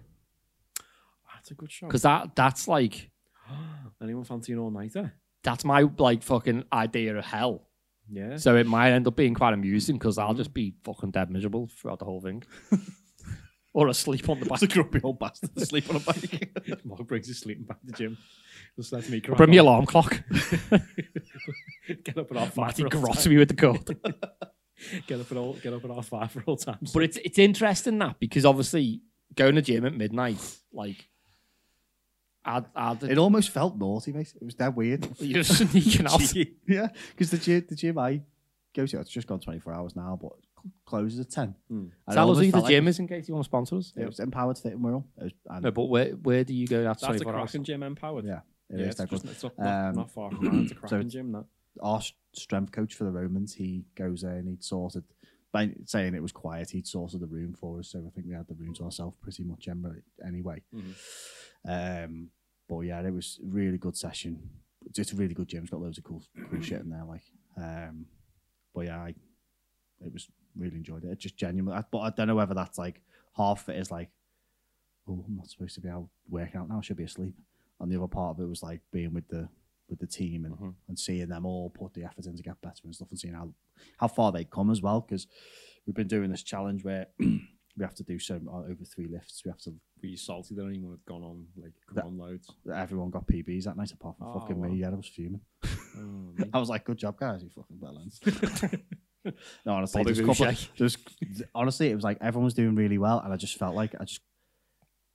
That's 1.34 1.52
a 1.52 1.54
good 1.54 1.70
shot. 1.70 1.88
because 1.88 2.02
that 2.02 2.34
that's 2.34 2.66
like 2.66 3.10
Anyone 4.02 4.24
fancy 4.24 4.52
an 4.52 4.58
all 4.58 4.70
nighter? 4.70 5.14
that's 5.46 5.64
my 5.64 5.88
like 5.98 6.22
fucking 6.22 6.64
idea 6.72 7.16
of 7.16 7.24
hell. 7.24 7.62
Yeah. 8.10 8.36
So 8.36 8.56
it 8.56 8.66
might 8.66 8.90
end 8.90 9.06
up 9.06 9.16
being 9.16 9.34
quite 9.34 9.54
amusing 9.54 9.96
because 9.96 10.18
I'll 10.18 10.34
mm. 10.34 10.38
just 10.38 10.52
be 10.52 10.74
fucking 10.84 11.12
dead 11.12 11.30
miserable 11.30 11.68
throughout 11.68 12.00
the 12.00 12.04
whole 12.04 12.20
thing. 12.20 12.42
or 13.72 13.88
asleep 13.88 14.28
on 14.28 14.40
the 14.40 14.46
bike. 14.46 14.62
It's 14.62 14.72
a 14.72 14.74
grumpy 14.74 15.00
old 15.02 15.18
bastard 15.18 15.50
asleep 15.56 15.88
on 15.88 15.96
a 15.96 16.00
bike. 16.00 16.50
Marc 16.84 17.06
brings 17.06 17.28
his 17.28 17.38
sleeping 17.38 17.64
back 17.64 17.80
to 17.80 17.86
the 17.86 17.92
gym. 17.92 18.18
Just 18.76 18.92
let 18.92 19.08
me 19.08 19.20
crack 19.20 19.38
Bring 19.38 19.50
me 19.50 19.58
on. 19.58 19.66
alarm 19.66 19.86
clock. 19.86 20.22
Get 22.04 22.18
up 22.18 22.30
at 22.30 22.36
our 22.36 22.46
five 22.46 22.78
Matty 22.78 22.82
for 22.82 22.88
grotts 22.88 23.26
me 23.26 23.38
with 23.38 23.48
the 23.48 23.56
cord. 23.56 23.96
Get 25.06 25.20
up 25.20 25.30
at 25.30 25.36
all. 25.38 25.54
Get 25.54 25.72
up 25.72 25.84
at 25.84 25.90
our 25.90 26.02
five 26.02 26.30
for 26.32 26.42
all 26.46 26.56
times. 26.56 26.92
But 26.92 27.02
it's 27.04 27.16
it's 27.18 27.38
interesting 27.38 27.98
that 27.98 28.18
because 28.18 28.44
obviously 28.44 29.00
going 29.34 29.54
to 29.54 29.62
gym 29.62 29.84
at 29.86 29.94
midnight, 29.94 30.38
like, 30.72 31.06
I'd, 32.44 32.64
I'd, 32.76 33.02
it 33.02 33.18
almost 33.18 33.50
felt 33.50 33.76
naughty, 33.76 34.12
mate. 34.12 34.32
It 34.40 34.44
was 34.44 34.54
that 34.56 34.76
weird. 34.76 35.08
you're 35.18 35.42
sneaking 35.44 36.06
out. 36.06 36.20
Yeah, 36.68 36.88
because 37.10 37.30
the 37.30 37.38
gym, 37.38 37.64
the 37.68 37.74
gym 37.74 37.98
I 37.98 38.20
go 38.74 38.86
to, 38.86 39.00
it's 39.00 39.10
just 39.10 39.26
gone 39.26 39.40
24 39.40 39.72
hours 39.74 39.96
now, 39.96 40.18
but 40.20 40.32
it 40.64 40.70
closes 40.84 41.18
at 41.20 41.30
10. 41.30 41.54
Hmm. 41.68 41.74
And 41.76 41.90
it 42.08 42.12
Tell 42.14 42.30
us 42.30 42.38
who 42.38 42.44
the 42.46 42.50
felt 42.52 42.64
like 42.64 42.70
gym 42.72 42.86
is 42.88 42.98
in 42.98 43.08
case 43.08 43.26
you 43.28 43.34
want 43.34 43.44
to 43.44 43.48
sponsor 43.48 43.76
us. 43.76 43.92
It 43.96 44.06
was 44.06 44.20
Empowered 44.20 44.58
Fit 44.58 44.74
and 44.74 44.82
Wirral. 44.84 45.04
It 45.18 45.24
was, 45.24 45.32
and 45.50 45.62
No, 45.64 45.70
but 45.72 45.84
where 45.86 46.10
where 46.10 46.44
do 46.44 46.54
you 46.54 46.66
go 46.68 46.86
after 46.86 47.06
That's 47.06 47.20
a 47.20 47.24
24 47.24 47.32
hours? 47.34 47.50
cracking 47.50 47.64
gym 47.64 47.82
empowered. 47.82 48.24
yeah, 48.26 48.40
it 48.70 48.78
yeah, 48.80 48.86
is 48.86 49.00
it's, 49.00 49.10
just, 49.10 49.24
it's 49.24 49.42
not, 49.42 49.58
not, 49.58 49.88
Um, 49.88 49.96
not 49.96 50.10
far 50.12 50.30
from 50.30 50.44
that. 50.44 50.62
It's 50.64 50.72
a 50.72 50.74
cracking 50.76 50.98
it's- 50.98 51.12
gym. 51.12 51.32
That. 51.32 51.44
Our 51.80 52.00
strength 52.32 52.72
coach 52.72 52.94
for 52.94 53.04
the 53.04 53.10
Romans, 53.10 53.54
he 53.54 53.84
goes 53.94 54.22
there 54.22 54.36
and 54.36 54.48
he'd 54.48 54.64
sorted, 54.64 55.04
by 55.52 55.70
saying 55.84 56.14
it 56.14 56.22
was 56.22 56.32
quiet, 56.32 56.70
he'd 56.70 56.86
sorted 56.86 57.20
the 57.20 57.26
room 57.26 57.54
for 57.54 57.78
us. 57.78 57.88
So 57.88 57.98
I 58.06 58.10
think 58.10 58.26
we 58.26 58.34
had 58.34 58.48
the 58.48 58.54
room 58.54 58.74
to 58.74 58.84
ourselves 58.84 59.16
pretty 59.22 59.44
much 59.44 59.68
anyway. 60.26 60.62
Mhm. 60.74 60.94
Um, 61.68 62.30
but 62.68 62.80
yeah, 62.80 63.00
it 63.00 63.12
was 63.12 63.40
really 63.42 63.78
good 63.78 63.96
session. 63.96 64.50
Just 64.92 65.12
a 65.12 65.16
really 65.16 65.34
good 65.34 65.48
gym. 65.48 65.62
It's 65.62 65.70
got 65.70 65.80
loads 65.80 65.98
of 65.98 66.04
cool, 66.04 66.22
cool 66.50 66.60
shit 66.60 66.80
in 66.80 66.90
there. 66.90 67.04
Like, 67.04 67.22
um, 67.56 68.06
but 68.74 68.82
yeah, 68.82 68.98
I, 69.02 69.14
it 70.00 70.12
was 70.12 70.28
really 70.56 70.76
enjoyed 70.76 71.04
it. 71.04 71.10
It 71.10 71.18
just 71.18 71.36
genuinely, 71.36 71.78
I, 71.78 71.84
but 71.90 72.00
I 72.00 72.10
don't 72.10 72.28
know 72.28 72.34
whether 72.34 72.54
that's 72.54 72.78
like 72.78 73.00
half 73.36 73.68
of 73.68 73.74
it 73.74 73.78
is 73.78 73.90
like, 73.90 74.10
oh, 75.08 75.24
I'm 75.26 75.36
not 75.36 75.48
supposed 75.48 75.74
to 75.76 75.80
be 75.80 75.88
out 75.88 76.08
working 76.28 76.60
out 76.60 76.68
now. 76.68 76.78
I 76.78 76.80
should 76.82 76.96
be 76.96 77.04
asleep. 77.04 77.34
And 77.80 77.90
the 77.90 77.96
other 77.96 78.06
part 78.08 78.36
of 78.36 78.42
it 78.42 78.48
was 78.48 78.62
like 78.62 78.80
being 78.92 79.12
with 79.14 79.28
the 79.28 79.48
with 79.88 79.98
the 80.00 80.06
team 80.06 80.44
and, 80.44 80.54
Mhm. 80.56 80.74
and 80.88 80.98
seeing 80.98 81.28
them 81.28 81.46
all 81.46 81.70
put 81.70 81.94
the 81.94 82.04
effort 82.04 82.26
in 82.26 82.36
to 82.36 82.42
get 82.42 82.60
better 82.60 82.80
and 82.84 82.94
stuff, 82.94 83.10
and 83.10 83.18
seeing 83.18 83.34
how 83.34 83.52
how 83.98 84.08
far 84.08 84.32
they 84.32 84.44
come 84.44 84.70
as 84.70 84.82
well. 84.82 85.00
Because 85.00 85.26
we've 85.86 85.94
been 85.94 86.08
doing 86.08 86.30
this 86.30 86.42
challenge 86.42 86.82
where 86.84 87.06
we 87.18 87.82
have 87.82 87.94
to 87.94 88.02
do 88.02 88.18
so 88.18 88.40
uh, 88.48 88.70
over 88.70 88.84
three 88.84 89.06
lifts. 89.06 89.42
We 89.44 89.50
have 89.50 89.60
to 89.60 89.70
Were 90.02 90.08
you 90.08 90.16
salty 90.16 90.54
that 90.54 90.64
anyone 90.66 90.92
had 90.92 91.04
gone 91.06 91.22
on 91.22 91.46
like 91.56 91.72
gone 91.86 91.94
That- 91.94 92.04
on 92.04 92.18
loads? 92.18 92.50
everyone 92.74 93.10
got 93.10 93.26
PBs 93.26 93.64
that 93.64 93.76
night 93.76 93.92
apart 93.92 94.16
from 94.18 94.26
Oh, 94.28 94.40
fucking 94.40 94.58
wow. 94.58 94.68
me. 94.68 94.78
Yeah, 94.78 94.90
I 94.90 94.94
was 94.94 95.08
fuming. 95.08 95.40
Oh. 95.98 96.34
I 96.52 96.58
was 96.58 96.68
like, 96.68 96.84
"Good 96.84 96.98
job, 96.98 97.18
guys! 97.18 97.42
You 97.42 97.48
fucking 97.48 97.78
bellends." 97.78 98.20
no, 99.64 99.72
honestly, 99.72 100.02
a 100.02 100.26
couple, 100.26 100.52
there's, 100.76 100.98
honestly, 101.54 101.88
it 101.88 101.94
was 101.94 102.04
like 102.04 102.18
everyone 102.20 102.44
was 102.44 102.52
doing 102.52 102.74
really 102.74 102.98
well, 102.98 103.18
and 103.20 103.32
I 103.32 103.36
just 103.36 103.56
felt 103.58 103.74
like 103.74 103.94
I 103.98 104.04
just, 104.04 104.20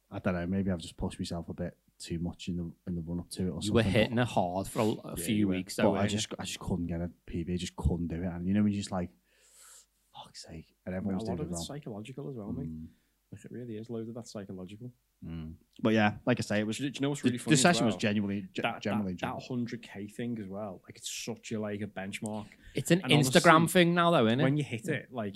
I 0.10 0.18
don't 0.18 0.34
know, 0.34 0.48
maybe 0.48 0.72
I've 0.72 0.80
just 0.80 0.98
pushed 0.98 1.20
myself 1.20 1.50
a 1.50 1.54
bit 1.54 1.78
too 2.02 2.20
much 2.20 2.48
in 2.48 2.58
the 2.58 2.72
in 2.88 2.96
the 2.96 3.02
run 3.02 3.20
up 3.20 3.30
to 3.32 3.42
it 3.44 3.50
or 3.50 3.56
You 3.56 3.62
something. 3.62 3.74
were 3.74 3.84
but- 3.84 3.92
hitting 3.92 4.18
it 4.18 4.28
hard 4.28 4.68
for 4.68 4.80
a, 4.80 4.84
a 4.86 4.96
Yeah, 5.18 5.24
few 5.26 5.36
you 5.36 5.48
were. 5.48 5.56
weeks. 5.56 5.76
but, 5.76 5.84
Though, 5.84 5.96
I 5.96 6.00
weren't 6.00 6.12
just, 6.12 6.28
I 6.40 6.44
just 6.44 6.60
couldn't 6.60 6.88
get 6.88 7.02
a 7.02 7.10
PB. 7.30 7.54
I 7.54 7.58
just 7.58 7.76
couldn't 7.76 8.08
do 8.08 8.16
it, 8.24 8.26
and 8.26 8.48
you 8.48 8.54
know, 8.54 8.64
when 8.64 8.72
you 8.72 8.78
just 8.80 8.92
like, 8.92 9.10
fuck's 10.14 10.44
sake, 10.44 10.68
and 10.86 10.94
a 10.96 10.98
everyone 10.98 11.16
was 11.16 11.26
doing 11.26 11.40
it 11.40 11.42
it's 11.44 11.52
wrong. 11.52 11.64
psychological 11.64 12.30
as 12.30 12.36
well, 12.36 12.52
mate. 12.52 12.70
Mm, 12.70 12.88
Like 13.32 13.46
it 13.46 13.52
really 13.52 13.78
is. 13.78 13.90
Loads 13.90 14.10
of 14.10 14.16
that 14.16 14.28
psychological. 14.28 14.92
mm. 15.26 15.54
But 15.82 15.94
yeah, 15.94 16.16
like 16.26 16.40
I 16.40 16.42
say, 16.42 16.60
it 16.60 16.68
was. 16.68 16.78
Do 16.78 16.86
you 16.86 16.92
know 17.02 17.10
what's 17.10 17.22
The, 17.22 17.28
really 17.30 17.38
the 17.38 17.44
funny? 17.44 17.54
as 17.54 17.62
session 17.62 17.86
was 17.86 17.96
genuinely, 17.96 18.48
ge- 18.54 18.62
that, 18.62 18.82
generally 18.82 19.14
that, 19.14 19.22
that 19.40 19.50
100k 19.50 20.12
thing 20.14 20.38
as 20.42 20.48
well. 20.48 20.82
Like 20.88 20.98
it's 20.98 21.12
such 21.12 21.52
a 21.54 21.60
like 21.60 21.82
a 21.82 21.88
benchmark. 21.88 22.46
it's 22.76 22.92
an 22.92 23.02
and 23.04 23.12
Instagram 23.14 23.54
honestly, 23.54 23.82
thing 23.86 23.94
now, 23.96 24.12
though, 24.12 24.28
isn't 24.28 24.40
it? 24.40 24.44
When 24.44 24.58
you 24.58 24.64
hit 24.64 24.88
it, 24.88 25.08
like 25.12 25.36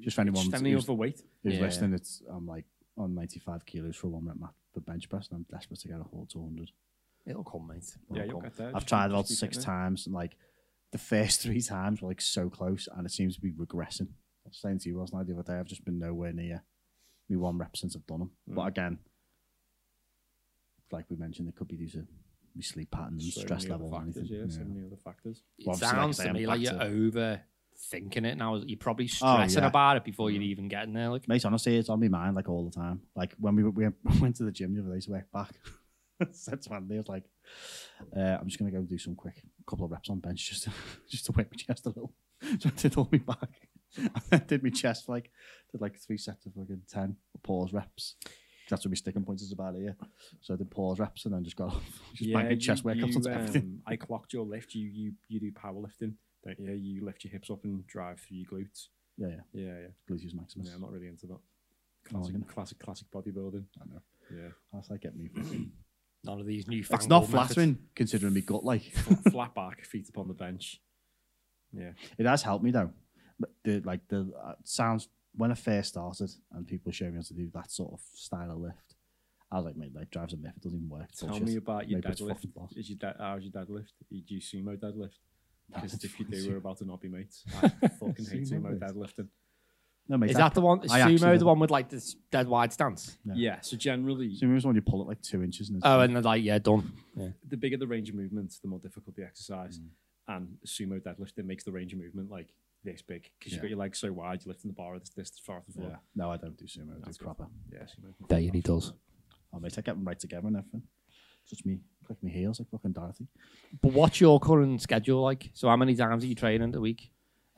Just 0.00 0.14
for 0.14 0.22
anyone 0.22 0.42
just 0.44 0.52
who's, 0.52 0.60
any 0.62 0.74
overweight. 0.74 1.20
who's 1.42 1.54
Yeah. 1.54 1.60
listening, 1.60 1.94
it's 1.94 2.22
I'm 2.30 2.46
like 2.46 2.64
on 2.96 3.14
95 3.14 3.64
kilos 3.66 3.96
for 3.96 4.06
a 4.06 4.10
one 4.10 4.26
rep 4.26 4.36
max 4.38 4.54
for 4.72 4.80
bench 4.80 5.08
press, 5.08 5.28
and 5.28 5.38
I'm 5.38 5.46
desperate 5.56 5.80
to 5.80 5.88
get 5.88 6.00
a 6.00 6.04
whole 6.04 6.26
200. 6.26 6.70
It'll 7.26 7.44
come, 7.44 7.66
mate. 7.68 7.84
Yeah, 8.10 8.22
It'll 8.22 8.26
you'll 8.30 8.40
come. 8.40 8.48
get 8.50 8.56
there. 8.56 8.72
I've 8.74 8.86
tried 8.86 9.08
be- 9.08 9.14
about 9.14 9.28
six 9.28 9.56
times, 9.58 10.06
and 10.06 10.14
like 10.14 10.36
the 10.92 10.98
first 10.98 11.40
three 11.42 11.62
times 11.62 12.02
were 12.02 12.08
like 12.08 12.20
so 12.20 12.48
close, 12.50 12.88
and 12.94 13.06
it 13.06 13.10
seems 13.10 13.34
to 13.36 13.40
be 13.40 13.52
regressing. 13.52 14.08
I 14.46 14.48
was 14.50 14.58
saying 14.60 14.80
to 14.80 14.88
you 14.90 14.98
last 14.98 15.14
night 15.14 15.26
the 15.26 15.32
other 15.34 15.42
day, 15.42 15.58
I've 15.58 15.66
just 15.66 15.84
been 15.84 15.98
nowhere 15.98 16.32
near 16.32 16.62
me 17.28 17.36
one 17.36 17.56
rep 17.58 17.76
since 17.76 17.96
I've 17.96 18.06
done 18.06 18.18
them. 18.20 18.30
But 18.46 18.62
Mm. 18.64 18.68
again, 18.68 18.98
like 20.92 21.06
we 21.08 21.16
mentioned, 21.16 21.48
it 21.48 21.56
could 21.56 21.68
be 21.68 21.76
due 21.76 21.88
to 21.88 22.06
my 22.54 22.60
sleep 22.62 22.90
patterns. 22.90 23.34
So 23.34 23.40
stress 23.40 23.62
many 23.62 23.74
other 23.74 23.84
level, 23.84 23.98
or 23.98 24.00
factors, 24.04 24.16
anything. 24.30 24.38
Yeah, 24.50 24.54
so 24.54 24.64
many 24.64 24.86
other 24.86 24.96
factors. 24.96 25.42
It 25.58 25.66
Well, 25.66 25.74
obviously, 25.74 25.86
like 25.86 25.96
sounds 26.02 26.16
say, 26.18 26.26
to 26.26 26.32
me 26.34 26.46
like 26.46 26.60
you're 26.60 26.72
to- 26.72 26.84
over 26.84 27.42
thinking 27.76 28.24
it 28.24 28.36
now. 28.36 28.56
You're 28.56 28.78
probably 28.78 29.06
Oh, 29.22 29.34
stressing 29.36 29.62
yeah. 29.62 29.68
about 29.68 29.96
it 29.96 30.04
before 30.04 30.28
Mm. 30.28 30.34
you're 30.34 30.42
even 30.42 30.68
getting 30.68 30.92
there. 30.94 31.08
Like, 31.10 31.28
Mate, 31.28 31.44
honestly, 31.44 31.76
it's 31.76 31.88
on 31.88 32.00
my 32.00 32.08
mind 32.08 32.36
like 32.36 32.48
all 32.48 32.64
the 32.64 32.70
time. 32.70 33.02
Like 33.14 33.34
when 33.38 33.56
we, 33.56 33.64
we 33.64 33.88
went 34.20 34.36
to 34.36 34.44
the 34.44 34.52
gym 34.52 34.74
the 34.74 34.82
other 34.82 34.94
day 34.94 35.00
to 35.00 35.10
work 35.10 35.30
back, 35.32 35.50
I 36.20 36.26
said 36.32 36.62
to 36.62 36.74
Andy, 36.74 36.94
I 36.94 36.98
was 36.98 37.08
like, 37.08 37.24
uh, 38.16 38.38
I'm 38.40 38.46
just 38.46 38.58
gonna 38.58 38.70
go 38.70 38.82
do 38.82 38.98
some 38.98 39.14
quick 39.14 39.42
couple 39.66 39.84
of 39.84 39.90
reps 39.90 40.10
on 40.10 40.20
bench 40.20 40.48
just 40.50 40.64
to, 40.64 40.70
just 41.10 41.26
to 41.26 41.32
wake 41.32 41.48
my 41.50 41.56
chest 41.56 41.86
a 41.86 41.88
little. 41.90 42.12
So 42.60 42.68
I 42.68 42.72
did 42.80 42.96
all 42.96 43.08
my 43.10 43.18
back. 43.18 43.68
and 43.96 44.10
then 44.30 44.44
did 44.46 44.62
my 44.62 44.70
chest 44.70 45.08
like 45.08 45.30
did 45.70 45.80
like 45.80 45.98
three 45.98 46.18
sets 46.18 46.46
of 46.46 46.54
fucking 46.54 46.82
ten 46.88 47.16
pause 47.42 47.72
reps. 47.72 48.16
That's 48.68 48.84
what 48.84 48.90
my 48.90 48.94
sticking 48.96 49.24
points 49.24 49.42
is 49.42 49.52
about 49.52 49.76
here. 49.76 49.94
So 50.40 50.54
I 50.54 50.56
did 50.56 50.70
pause 50.70 50.98
reps 50.98 51.26
and 51.26 51.34
then 51.34 51.44
just 51.44 51.56
got 51.56 51.74
just 52.14 52.32
banging 52.32 52.58
chest 52.58 52.82
workouts 52.84 53.26
everything. 53.28 53.62
um, 53.62 53.82
I 53.86 53.96
clocked 53.96 54.32
your 54.32 54.44
lift. 54.46 54.74
You 54.74 54.88
you 54.88 55.12
you 55.28 55.38
do 55.40 55.52
powerlifting, 55.52 56.14
don't 56.44 56.58
you? 56.58 56.72
You 56.72 57.04
lift 57.04 57.24
your 57.24 57.32
hips 57.32 57.50
up 57.50 57.64
and 57.64 57.86
drive 57.86 58.20
through 58.20 58.38
your 58.38 58.46
glutes. 58.50 58.88
Yeah, 59.16 59.28
yeah. 59.28 59.34
Yeah, 59.52 59.74
yeah. 59.80 59.88
Gluteus 60.08 60.34
maximus. 60.34 60.68
Yeah, 60.68 60.74
I'm 60.74 60.80
not 60.80 60.92
really 60.92 61.08
into 61.08 61.26
that. 61.26 61.38
Classic, 62.04 62.34
yeah. 62.36 62.52
classic, 62.52 62.78
classic 62.78 63.06
bodybuilding. 63.10 63.64
I 63.80 63.84
know. 63.94 64.00
Yeah, 64.30 64.48
That's 64.72 64.90
like 64.90 65.00
getting 65.02 65.18
me. 65.18 65.30
none 66.24 66.40
of 66.40 66.46
these 66.46 66.66
new. 66.66 66.84
it's 66.88 67.06
not 67.06 67.28
flattering 67.28 67.78
considering 67.94 68.34
me 68.34 68.40
gut 68.40 68.64
like. 68.64 68.82
Flat- 68.92 69.24
flat 69.32 69.54
back, 69.54 69.84
feet 69.84 70.08
upon 70.08 70.28
the 70.28 70.34
bench. 70.34 70.80
Yeah, 71.72 71.90
It 72.18 72.26
has 72.26 72.42
helped 72.42 72.64
me 72.64 72.70
though. 72.70 72.90
But 73.38 73.50
the 73.64 73.80
like 73.80 74.06
the 74.08 74.32
uh, 74.42 74.52
sounds 74.62 75.08
when 75.34 75.50
I 75.50 75.54
first 75.54 75.88
started 75.88 76.30
and 76.52 76.66
people 76.66 76.92
showed 76.92 77.10
me 77.10 77.16
how 77.16 77.22
to 77.22 77.34
do 77.34 77.50
that 77.54 77.70
sort 77.70 77.92
of 77.92 78.00
style 78.14 78.52
of 78.52 78.58
lift, 78.58 78.94
I 79.50 79.56
was 79.56 79.64
like, 79.64 79.76
mate, 79.76 79.92
like 79.94 80.10
drives 80.10 80.32
a 80.32 80.36
myth. 80.36 80.52
It 80.56 80.62
doesn't 80.62 80.78
even 80.78 80.88
work. 80.88 81.10
Tell 81.12 81.30
bullshit. 81.30 81.48
me 81.48 81.56
about 81.56 81.88
your 81.88 81.98
Maybe 82.00 82.12
it's 82.12 82.20
deadlift. 82.20 82.76
Is 82.76 82.88
your 82.90 82.98
da- 82.98 83.18
how's 83.18 83.42
your 83.42 83.52
deadlift? 83.52 83.88
Do 84.10 84.22
you 84.34 84.40
sumo 84.40 84.78
deadlift? 84.78 85.18
Because 85.72 85.94
if 86.04 86.18
you 86.18 86.24
fucking 86.26 86.42
do, 86.44 86.50
we're 86.50 86.56
about 86.58 86.78
to 86.78 86.84
not 86.84 87.00
be 87.00 87.08
mates. 87.08 87.44
I 87.62 87.68
fucking 87.88 88.24
hate 88.26 88.42
Sumo 88.44 88.60
sumo 88.62 88.70
lift. 88.70 88.80
deadlifting. 89.18 89.28
No, 90.06 90.18
mate, 90.18 90.30
Is 90.30 90.36
that 90.36 90.52
the 90.54 90.60
one? 90.60 90.84
Is 90.84 90.92
I 90.92 91.00
actually 91.00 91.18
sumo 91.18 91.38
the 91.38 91.46
one 91.46 91.58
with 91.58 91.70
like 91.70 91.88
this 91.88 92.14
dead 92.30 92.46
wide 92.46 92.72
stance? 92.72 93.16
Yeah. 93.24 93.32
Yeah. 93.36 93.60
So 93.62 93.76
generally, 93.76 94.36
Sumo 94.40 94.56
is 94.56 94.66
when 94.66 94.76
you 94.76 94.82
pull 94.82 95.00
it 95.02 95.08
like 95.08 95.22
two 95.22 95.42
inches. 95.42 95.68
And 95.70 95.78
it's 95.78 95.86
Oh, 95.86 96.00
and 96.00 96.14
they're 96.14 96.22
like, 96.22 96.42
yeah, 96.44 96.58
done. 96.58 96.92
Yeah. 97.16 97.28
the 97.48 97.56
bigger 97.56 97.76
the 97.78 97.86
range 97.86 98.10
of 98.10 98.14
movement, 98.14 98.54
the 98.60 98.68
more 98.68 98.78
difficult 98.80 99.16
the 99.16 99.24
exercise. 99.24 99.78
Mm. 99.78 99.88
And 100.36 100.56
sumo 100.66 101.00
deadlifting 101.00 101.44
makes 101.46 101.64
the 101.64 101.72
range 101.72 101.92
of 101.94 101.98
movement 101.98 102.30
like 102.30 102.48
this 102.82 103.00
big 103.02 103.30
because 103.38 103.52
Yeah. 103.52 103.56
you've 103.56 103.62
got 103.62 103.70
your 103.70 103.78
legs 103.78 103.98
so 103.98 104.12
wide, 104.12 104.42
you're 104.44 104.52
lifting 104.52 104.70
the 104.70 104.74
bar 104.74 104.98
this, 104.98 105.08
this 105.10 105.32
far 105.38 105.56
off 105.56 105.66
the 105.66 105.72
floor. 105.72 105.88
yeah. 105.90 105.96
No, 106.14 106.30
I 106.30 106.36
don't 106.36 106.56
do 106.56 106.66
sumo. 106.66 106.92
I 106.92 106.94
do 106.96 107.00
That's 107.06 107.18
proper. 107.18 107.46
Yeah, 107.72 107.80
sumo. 107.84 108.12
There 108.28 108.40
he 108.40 108.50
does. 108.60 108.92
Oh, 109.54 109.58
mate, 109.60 109.72
I 109.78 109.80
get 109.80 109.94
them 109.96 110.04
right 110.04 110.18
together 110.20 110.46
and 110.48 110.56
everything. 110.58 110.82
Just 111.48 111.66
me, 111.66 111.80
click 112.06 112.18
my 112.22 112.30
heels 112.30 112.58
like 112.60 112.70
fucking 112.70 112.92
Dorothy. 112.92 113.26
But 113.82 113.92
what's 113.92 114.20
your 114.20 114.40
current 114.40 114.80
schedule 114.80 115.22
like? 115.22 115.50
So 115.54 115.68
how 115.68 115.76
many 115.76 115.94
times 115.94 116.24
are 116.24 116.26
you 116.26 116.34
training 116.34 116.74
a 116.74 116.80
week? 116.80 117.10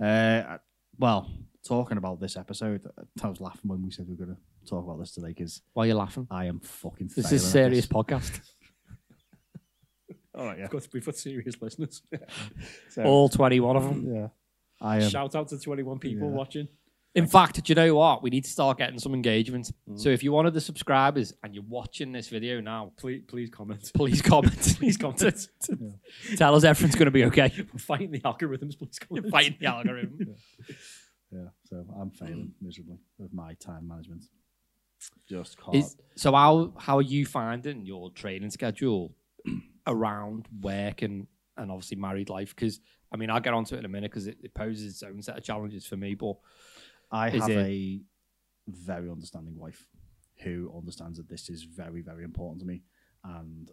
Uh, 0.02 0.59
well, 0.99 1.31
talking 1.66 1.97
about 1.99 2.21
this 2.21 2.37
episode, 2.37 2.83
I 3.23 3.28
was 3.28 3.40
laughing 3.40 3.62
when 3.69 3.83
we 3.83 3.90
said 3.90 4.07
we 4.09 4.14
were 4.14 4.25
going 4.26 4.37
to 4.37 4.69
talk 4.71 4.85
about 4.85 4.99
this 4.99 5.12
today 5.12 5.28
because 5.28 5.62
Why 5.73 5.85
are 5.85 5.87
you 5.88 5.95
laughing? 5.95 6.26
I 6.31 6.47
am 6.47 6.61
fucking. 6.61 7.11
This 7.14 7.33
is 7.33 7.45
at 7.45 7.50
serious 7.52 7.87
podcast. 7.87 8.40
All 10.35 10.45
right, 10.45 10.59
yeah. 10.59 10.64
We've 10.64 10.71
got, 10.83 10.88
we've 10.93 11.07
got 11.07 11.16
serious 11.16 11.55
listeners. 11.61 12.02
So, 12.90 13.05
All 13.05 13.28
21 13.28 13.76
of 13.76 13.85
them. 13.85 14.14
yeah. 14.14 14.28
I 14.81 14.97
am. 14.97 15.09
Shout 15.09 15.35
out 15.35 15.49
to 15.49 15.59
21 15.59 15.99
people 15.99 16.28
Yeah. 16.28 16.35
watching. 16.35 16.69
In 17.16 17.26
fact, 17.26 17.64
do 17.64 17.70
you 17.70 17.75
know 17.75 17.94
what? 17.94 18.23
We 18.23 18.28
need 18.28 18.44
to 18.44 18.50
start 18.50 18.76
getting 18.76 18.99
some 18.99 19.14
engagement. 19.14 19.73
Mm. 19.88 19.99
So 19.99 20.11
if 20.11 20.23
you're 20.23 20.35
one 20.35 20.44
of 20.44 20.52
the 20.52 20.61
subscribers 20.61 21.32
and 21.42 21.54
you're 21.54 21.64
watching 21.66 22.12
this 22.12 22.28
video 22.28 22.61
now, 22.61 22.92
Please, 22.99 23.23
please 23.26 23.49
comment. 23.49 23.90
please 23.94 24.20
comment. 24.20 24.54
Please 24.78 24.99
comment. 24.99 25.49
Tell 26.37 26.54
us 26.54 26.64
everything's 26.64 26.94
going 26.94 27.06
to 27.06 27.11
be 27.11 27.25
okay. 27.25 27.50
We're 27.73 27.78
fighting 27.78 28.11
the 28.11 28.20
algorithms. 28.20 28.78
Please 28.78 28.99
comment. 28.99 29.30
Fighting 29.30 29.56
the 29.58 29.66
algorithm. 29.66 30.37
Yeah, 31.32 31.49
so 31.64 31.85
I'm 32.00 32.11
failing 32.12 32.52
miserably 32.62 32.99
with 33.18 33.35
my 33.35 33.54
time 33.54 33.88
management. 33.88 34.23
Just 35.28 35.61
can't. 35.61 35.76
Is, 35.76 35.96
so 36.14 36.32
how 36.32 36.73
how 36.78 36.99
are 36.99 37.02
you 37.02 37.26
finding 37.26 37.85
your 37.85 38.11
training 38.11 38.50
schedule 38.50 39.12
around 39.88 40.46
work 40.61 41.02
and 41.02 41.26
and 41.56 41.73
obviously 41.73 41.96
married 41.96 42.30
life? 42.30 42.54
Because 42.54 42.80
I 43.12 43.16
mean, 43.16 43.28
I'll 43.28 43.40
get 43.40 43.54
onto 43.54 43.75
it 43.75 43.80
in 43.80 43.85
a 43.85 43.88
minute 43.88 44.12
because 44.12 44.28
it, 44.28 44.38
it 44.40 44.54
poses 44.54 44.92
its 44.92 45.02
own 45.02 45.20
set 45.20 45.37
of 45.37 45.42
challenges 45.42 45.85
for 45.85 45.96
me. 45.96 46.14
But 46.14 46.37
I 47.16 47.28
is 47.30 47.42
have 47.42 47.50
it- 47.50 47.56
a 47.58 48.00
very 48.68 49.08
understanding 49.11 49.56
wife 49.64 49.87
who 50.42 50.70
understands 50.76 51.16
that 51.18 51.28
this 51.28 51.49
is 51.49 51.62
very, 51.62 52.02
very 52.02 52.25
important 52.25 52.61
to 52.61 52.66
me, 52.66 52.82
and 53.25 53.70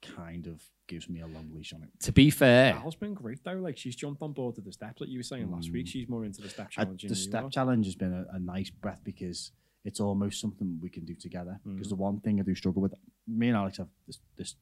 kind 0.00 0.46
of 0.46 0.62
gives 0.86 1.08
me 1.08 1.20
a 1.20 1.26
long 1.26 1.50
leash 1.52 1.72
on 1.72 1.82
it. 1.82 1.88
To 2.06 2.12
be 2.12 2.30
fair, 2.30 2.74
Al's 2.74 2.94
been 2.94 3.14
great 3.14 3.42
though. 3.42 3.54
Like 3.68 3.76
she's 3.76 3.96
jumped 3.96 4.22
on 4.22 4.32
board 4.32 4.54
with 4.56 4.64
the 4.64 4.72
steps, 4.72 5.00
like 5.00 5.10
you 5.10 5.18
were 5.18 5.24
saying 5.24 5.50
last 5.50 5.72
week. 5.72 5.88
She's 5.88 6.08
more 6.08 6.24
into 6.24 6.40
the 6.40 6.48
step 6.48 6.66
Uh, 6.66 6.70
challenge. 6.84 7.02
the 7.02 7.14
step 7.16 7.44
are. 7.44 7.50
challenge 7.50 7.86
has 7.86 7.96
been 7.96 8.12
a, 8.12 8.24
a 8.32 8.38
nice 8.38 8.70
breath 8.70 9.00
because 9.02 9.50
it's 9.84 9.98
almost 9.98 10.40
something 10.40 10.78
we 10.80 10.88
can 10.90 11.04
do 11.04 11.14
together. 11.16 11.58
Mm. 11.66 11.74
Because 11.76 11.88
the 11.88 11.96
one 11.96 12.20
thing 12.20 12.38
I 12.38 12.44
do 12.44 12.54
struggle 12.54 12.80
with, 12.82 12.94
me 13.26 13.48
and 13.48 13.56
Alex 13.56 13.78
have 13.78 13.88
this, 14.06 14.20
this 14.36 14.54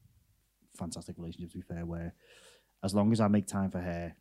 fantastic 0.75 1.15
relationship. 1.19 1.51
To 1.51 1.57
be 1.57 1.61
fair, 1.63 1.85
where 1.85 2.13
as 2.83 2.95
long 2.95 3.11
as 3.11 3.19
I 3.19 3.27
make 3.27 3.45
time 3.47 3.69
for 3.69 3.79
her, 3.79 4.15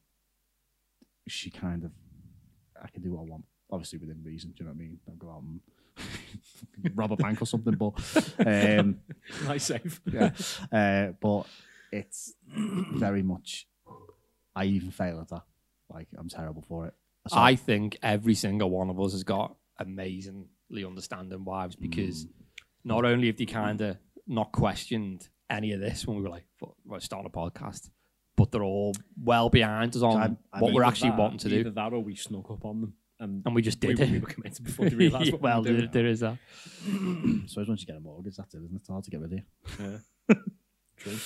she 1.29 1.51
kind 1.51 1.83
of, 1.85 1.93
I 2.83 2.89
can 2.89 3.03
do 3.03 3.13
what 3.15 3.21
I 3.21 3.25
want. 3.25 3.45
Obviously 3.71 3.99
within 3.99 4.23
reason. 4.23 4.51
Do 4.51 4.63
you 4.63 4.65
know 4.67 4.73
what 4.73 4.77
I 4.77 4.79
mean? 4.81 4.99
Don't 5.07 5.19
go 5.19 5.31
out 5.31 5.43
and 5.43 5.61
rob 6.95 7.13
a 7.13 7.17
bank 7.17 7.43
or 7.43 7.47
something. 7.47 7.75
But 7.75 7.95
um, 8.47 9.01
nice 9.45 9.65
save. 9.65 10.01
yeah. 10.11 10.31
Uh, 10.73 11.13
but 11.21 11.47
it's 11.93 12.35
very 12.47 13.23
much. 13.23 13.67
I 14.55 14.65
even 14.67 14.91
fail 14.91 15.21
at 15.21 15.29
that. 15.29 15.43
Like 15.91 16.09
I'm 16.17 16.29
terrible 16.29 16.63
for 16.69 16.87
it. 16.87 16.95
So- 17.29 17.37
I 17.39 17.57
think 17.57 17.99
every 18.03 18.35
single 18.35 18.71
one 18.71 18.89
of 18.91 19.01
us 19.01 19.13
has 19.13 19.25
got 19.25 19.57
amazingly 19.79 20.85
understanding 20.87 21.45
wives 21.45 21.75
because 21.77 22.27
not 22.85 23.05
only 23.05 23.27
have 23.27 23.37
they 23.37 23.47
kind 23.47 23.81
of 23.81 23.97
not 24.27 24.53
questioned 24.53 25.29
any 25.51 25.73
of 25.73 25.81
this 25.81 26.07
when 26.07 26.17
we 26.17 26.23
were 26.23 26.29
like, 26.29 26.47
we're 26.85 27.01
starting 27.01 27.27
a 27.33 27.37
podcast, 27.37 27.91
but 28.37 28.51
they're 28.53 28.63
all 28.63 28.95
well 29.23 29.49
behind 29.51 29.95
us 29.97 30.03
on 30.03 30.17
I'm- 30.21 30.39
I'm 30.53 30.61
what 30.61 30.73
we're 30.73 30.85
actually 30.85 31.11
that- 31.11 31.19
wanting 31.19 31.39
to 31.39 31.49
do. 31.49 31.59
Either 31.61 31.71
that 31.71 31.93
or 31.93 32.01
we 32.03 32.15
snuck 32.15 32.51
up 32.51 32.65
on 32.65 32.81
them. 32.81 32.95
And, 33.19 33.43
And 33.47 33.55
we 33.55 33.63
just 33.63 33.81
did 33.81 33.99
we, 33.99 34.05
it. 34.05 34.11
we 34.11 34.19
were 34.19 34.27
committed 34.27 34.65
before 34.65 34.89
they 34.89 34.95
realised 35.05 35.33
what 35.33 35.41
well, 35.41 35.63
we 35.63 35.71
were 35.71 35.77
there, 35.77 35.81
doing. 35.87 35.93
there 35.93 36.07
is 36.07 36.21
that. 36.21 36.37
I 36.87 37.43
suppose 37.47 37.69
once 37.69 37.81
you 37.81 37.87
get 37.87 37.97
a 37.97 38.01
mortgage, 38.01 38.37
that's 38.37 38.55
it, 38.55 38.59
isn't 38.59 38.75
it? 38.75 38.79
It's 38.81 38.89
hard 38.89 39.05
to 39.05 39.11
get 39.11 39.21
rid 39.21 39.33
of 39.33 39.39
you. 39.39 39.43
Yeah. 40.29 40.35
True. 40.99 41.17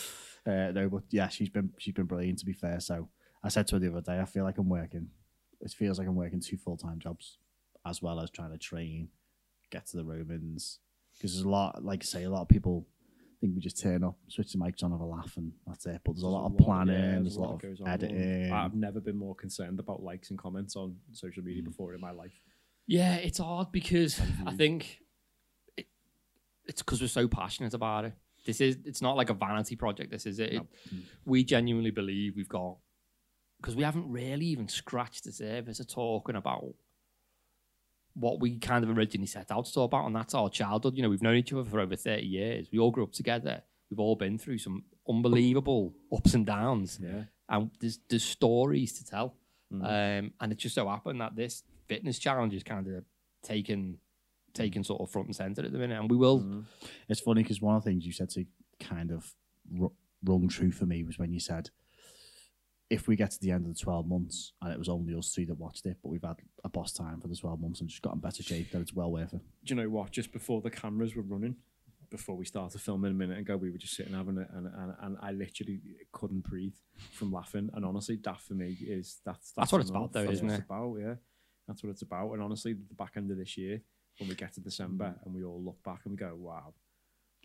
Uh, 0.46 0.70
no, 0.72 0.88
but 0.88 1.02
yeah, 1.10 1.28
she's 1.28 1.48
been 1.48 1.70
she's 1.78 1.94
been 1.94 2.06
brilliant. 2.06 2.38
To 2.40 2.46
be 2.46 2.52
fair, 2.52 2.80
so 2.80 3.08
I 3.42 3.48
said 3.48 3.66
to 3.68 3.76
her 3.76 3.80
the 3.80 3.88
other 3.90 4.00
day, 4.00 4.20
I 4.20 4.24
feel 4.24 4.44
like 4.44 4.58
I'm 4.58 4.68
working. 4.68 5.08
It 5.60 5.70
feels 5.72 5.98
like 5.98 6.08
I'm 6.08 6.16
working 6.16 6.40
two 6.40 6.56
full 6.56 6.76
time 6.76 6.98
jobs, 6.98 7.38
as 7.86 8.00
well 8.00 8.20
as 8.20 8.30
trying 8.30 8.52
to 8.52 8.58
train, 8.58 9.08
get 9.70 9.86
to 9.88 9.96
the 9.96 10.04
Romans. 10.04 10.78
Because 11.16 11.34
there's 11.34 11.44
a 11.44 11.48
lot, 11.48 11.84
like 11.84 12.02
I 12.02 12.06
say, 12.06 12.22
a 12.24 12.30
lot 12.30 12.42
of 12.42 12.48
people 12.48 12.86
think 13.40 13.54
we 13.54 13.60
just 13.60 13.80
turn 13.80 14.04
up, 14.04 14.16
switch 14.28 14.52
the 14.52 14.58
mics 14.58 14.82
on, 14.82 14.90
have 14.90 15.00
a 15.00 15.04
laugh, 15.04 15.36
and 15.36 15.52
that's 15.66 15.86
it. 15.86 16.00
But 16.04 16.12
there's, 16.12 16.22
a 16.22 16.28
lot 16.28 16.46
of 16.46 16.58
planning, 16.58 16.94
yeah, 16.94 17.18
there's 17.20 17.36
a 17.36 17.40
lot 17.40 17.54
of 17.54 17.62
goes 17.62 17.80
on. 17.80 17.88
editing. 17.88 18.52
I've 18.52 18.74
never 18.74 19.00
been 19.00 19.16
more 19.16 19.34
concerned 19.34 19.80
about 19.80 20.02
likes 20.02 20.30
and 20.30 20.38
comments 20.38 20.76
on 20.76 20.96
social 21.12 21.42
media 21.42 21.62
mm. 21.62 21.66
before 21.66 21.94
in 21.94 22.00
my 22.00 22.10
life. 22.10 22.38
Yeah, 22.86 23.14
it's 23.14 23.38
hard 23.38 23.72
because 23.72 24.20
I 24.46 24.52
think 24.52 25.00
it, 25.76 25.86
it's 26.66 26.82
because 26.82 27.00
we're 27.00 27.08
so 27.08 27.28
passionate 27.28 27.72
about 27.72 28.04
it. 28.04 28.12
This 28.44 28.60
is 28.60 28.78
it's 28.84 29.02
not 29.02 29.16
like 29.16 29.30
a 29.30 29.34
vanity 29.34 29.76
project. 29.76 30.10
This 30.10 30.26
is 30.26 30.38
it. 30.38 30.54
it 30.54 30.62
mm. 30.94 31.02
we 31.24 31.44
genuinely 31.44 31.90
believe 31.90 32.36
we've 32.36 32.48
got 32.48 32.76
because 33.60 33.76
we 33.76 33.84
haven't 33.84 34.10
really 34.10 34.46
even 34.46 34.68
scratched 34.68 35.24
the 35.24 35.32
surface 35.32 35.80
of 35.80 35.88
talking 35.88 36.36
about 36.36 36.74
what 38.20 38.38
we 38.40 38.58
kind 38.58 38.84
of 38.84 38.96
originally 38.96 39.26
set 39.26 39.50
out 39.50 39.64
to 39.66 39.72
talk 39.72 39.90
about, 39.90 40.06
and 40.06 40.14
that's 40.14 40.34
our 40.34 40.48
childhood. 40.50 40.94
You 40.96 41.02
know, 41.02 41.08
we've 41.10 41.22
known 41.22 41.36
each 41.36 41.52
other 41.52 41.64
for 41.68 41.80
over 41.80 41.96
thirty 41.96 42.26
years. 42.26 42.68
We 42.72 42.78
all 42.78 42.90
grew 42.90 43.04
up 43.04 43.12
together. 43.12 43.62
We've 43.90 43.98
all 44.00 44.14
been 44.16 44.38
through 44.38 44.58
some 44.58 44.84
unbelievable 45.08 45.92
ups 46.14 46.34
and 46.34 46.46
downs 46.46 47.00
Yeah. 47.02 47.24
and 47.48 47.70
there's 47.80 47.98
there's 48.08 48.22
stories 48.24 48.92
to 48.98 49.04
tell. 49.04 49.34
Um, 49.72 50.32
and 50.40 50.50
it 50.52 50.58
just 50.58 50.74
so 50.74 50.88
happened 50.88 51.20
that 51.20 51.34
this 51.36 51.62
fitness 51.88 52.18
challenge 52.18 52.54
is 52.54 52.62
kind 52.64 52.86
of 52.88 53.04
taken 53.42 53.98
taken 54.52 54.82
sort 54.82 55.00
of 55.00 55.10
front 55.10 55.28
and 55.28 55.36
center 55.36 55.64
at 55.64 55.72
the 55.72 55.78
minute, 55.78 55.98
and 56.00 56.10
we 56.10 56.16
will. 56.16 56.64
It's 57.08 57.20
funny 57.20 57.42
because 57.42 57.60
one 57.62 57.76
of 57.76 57.84
the 57.84 57.90
things 57.90 58.04
you 58.04 58.12
said 58.12 58.30
to 58.30 58.44
kind 58.80 59.10
of 59.12 59.32
ru- 59.72 59.92
rung 60.24 60.48
true 60.48 60.72
for 60.72 60.86
me 60.86 61.04
was 61.04 61.18
when 61.18 61.32
you 61.32 61.38
said, 61.40 61.70
if 62.90 63.06
we 63.06 63.14
get 63.14 63.30
to 63.30 63.40
the 63.40 63.52
end 63.52 63.66
of 63.66 63.72
the 63.72 63.80
12 63.80 64.06
months 64.06 64.52
and 64.60 64.72
it 64.72 64.78
was 64.78 64.88
only 64.88 65.14
us 65.14 65.32
two 65.32 65.46
that 65.46 65.54
watched 65.54 65.86
it, 65.86 65.96
but 66.02 66.08
we've 66.08 66.24
had 66.24 66.36
a 66.64 66.68
boss 66.68 66.92
time 66.92 67.20
for 67.20 67.28
the 67.28 67.36
12 67.36 67.60
months 67.60 67.80
and 67.80 67.88
just 67.88 68.02
got 68.02 68.12
in 68.14 68.18
better 68.18 68.42
shape, 68.42 68.72
then 68.72 68.82
it's 68.82 68.92
well 68.92 69.10
worth 69.10 69.32
it. 69.32 69.40
Do 69.64 69.74
you 69.74 69.80
know 69.80 69.88
what? 69.88 70.10
Just 70.10 70.32
before 70.32 70.60
the 70.60 70.70
cameras 70.70 71.14
were 71.14 71.22
running, 71.22 71.54
before 72.10 72.36
we 72.36 72.44
started 72.44 72.80
filming 72.80 73.12
a 73.12 73.14
minute 73.14 73.38
ago, 73.38 73.56
we 73.56 73.70
were 73.70 73.78
just 73.78 73.94
sitting 73.94 74.14
having 74.14 74.38
it, 74.38 74.48
and, 74.52 74.66
and, 74.66 74.94
and 75.00 75.16
I 75.22 75.30
literally 75.30 75.80
couldn't 76.12 76.40
breathe 76.42 76.74
from 77.12 77.32
laughing. 77.32 77.70
And 77.72 77.84
honestly, 77.84 78.18
that 78.24 78.40
for 78.40 78.54
me 78.54 78.76
is 78.80 79.20
that's 79.24 79.52
That's 79.56 79.70
what 79.70 79.80
it's 79.80 79.90
about 79.90 80.12
though, 80.12 80.24
That's 80.24 80.34
isn't 80.34 80.48
what 80.48 80.54
it? 80.54 80.58
It's 80.58 80.64
about 80.66 80.96
yeah, 81.00 81.14
that's 81.68 81.84
what 81.84 81.90
it's 81.90 82.02
about. 82.02 82.32
And 82.32 82.42
honestly, 82.42 82.72
the 82.72 82.94
back 82.94 83.12
end 83.16 83.30
of 83.30 83.38
this 83.38 83.56
year, 83.56 83.80
when 84.18 84.28
we 84.28 84.34
get 84.34 84.52
to 84.54 84.60
December, 84.60 85.04
mm. 85.04 85.24
and 85.24 85.34
we 85.34 85.44
all 85.44 85.62
look 85.62 85.82
back 85.84 86.00
and 86.04 86.10
we 86.10 86.16
go, 86.16 86.34
"Wow, 86.36 86.74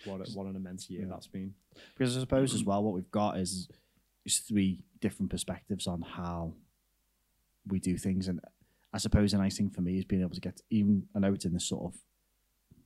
what 0.05 0.27
a, 0.27 0.31
what 0.31 0.47
an 0.47 0.55
immense 0.55 0.89
year 0.89 1.07
that's 1.07 1.27
been." 1.27 1.53
Because 1.95 2.17
I 2.17 2.21
suppose 2.21 2.53
as 2.55 2.63
mm. 2.63 2.67
well, 2.67 2.83
what 2.83 2.95
we've 2.95 3.11
got 3.11 3.37
is, 3.37 3.51
is 3.51 3.69
three 4.33 4.83
different 4.99 5.29
perspectives 5.29 5.87
on 5.87 6.01
how 6.01 6.53
we 7.67 7.79
do 7.79 7.97
things. 7.97 8.27
And 8.27 8.39
I 8.93 8.97
suppose 8.97 9.33
a 9.33 9.37
nice 9.37 9.57
thing 9.57 9.69
for 9.69 9.81
me 9.81 9.97
is 9.97 10.05
being 10.05 10.21
able 10.21 10.35
to 10.35 10.41
get, 10.41 10.61
even, 10.69 11.03
I 11.15 11.19
know 11.19 11.33
it's 11.33 11.45
in 11.45 11.53
this 11.53 11.65
sort 11.65 11.93
of 11.93 11.99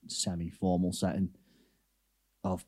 semi 0.08 0.50
formal 0.50 0.92
setting 0.92 1.30
of, 2.44 2.66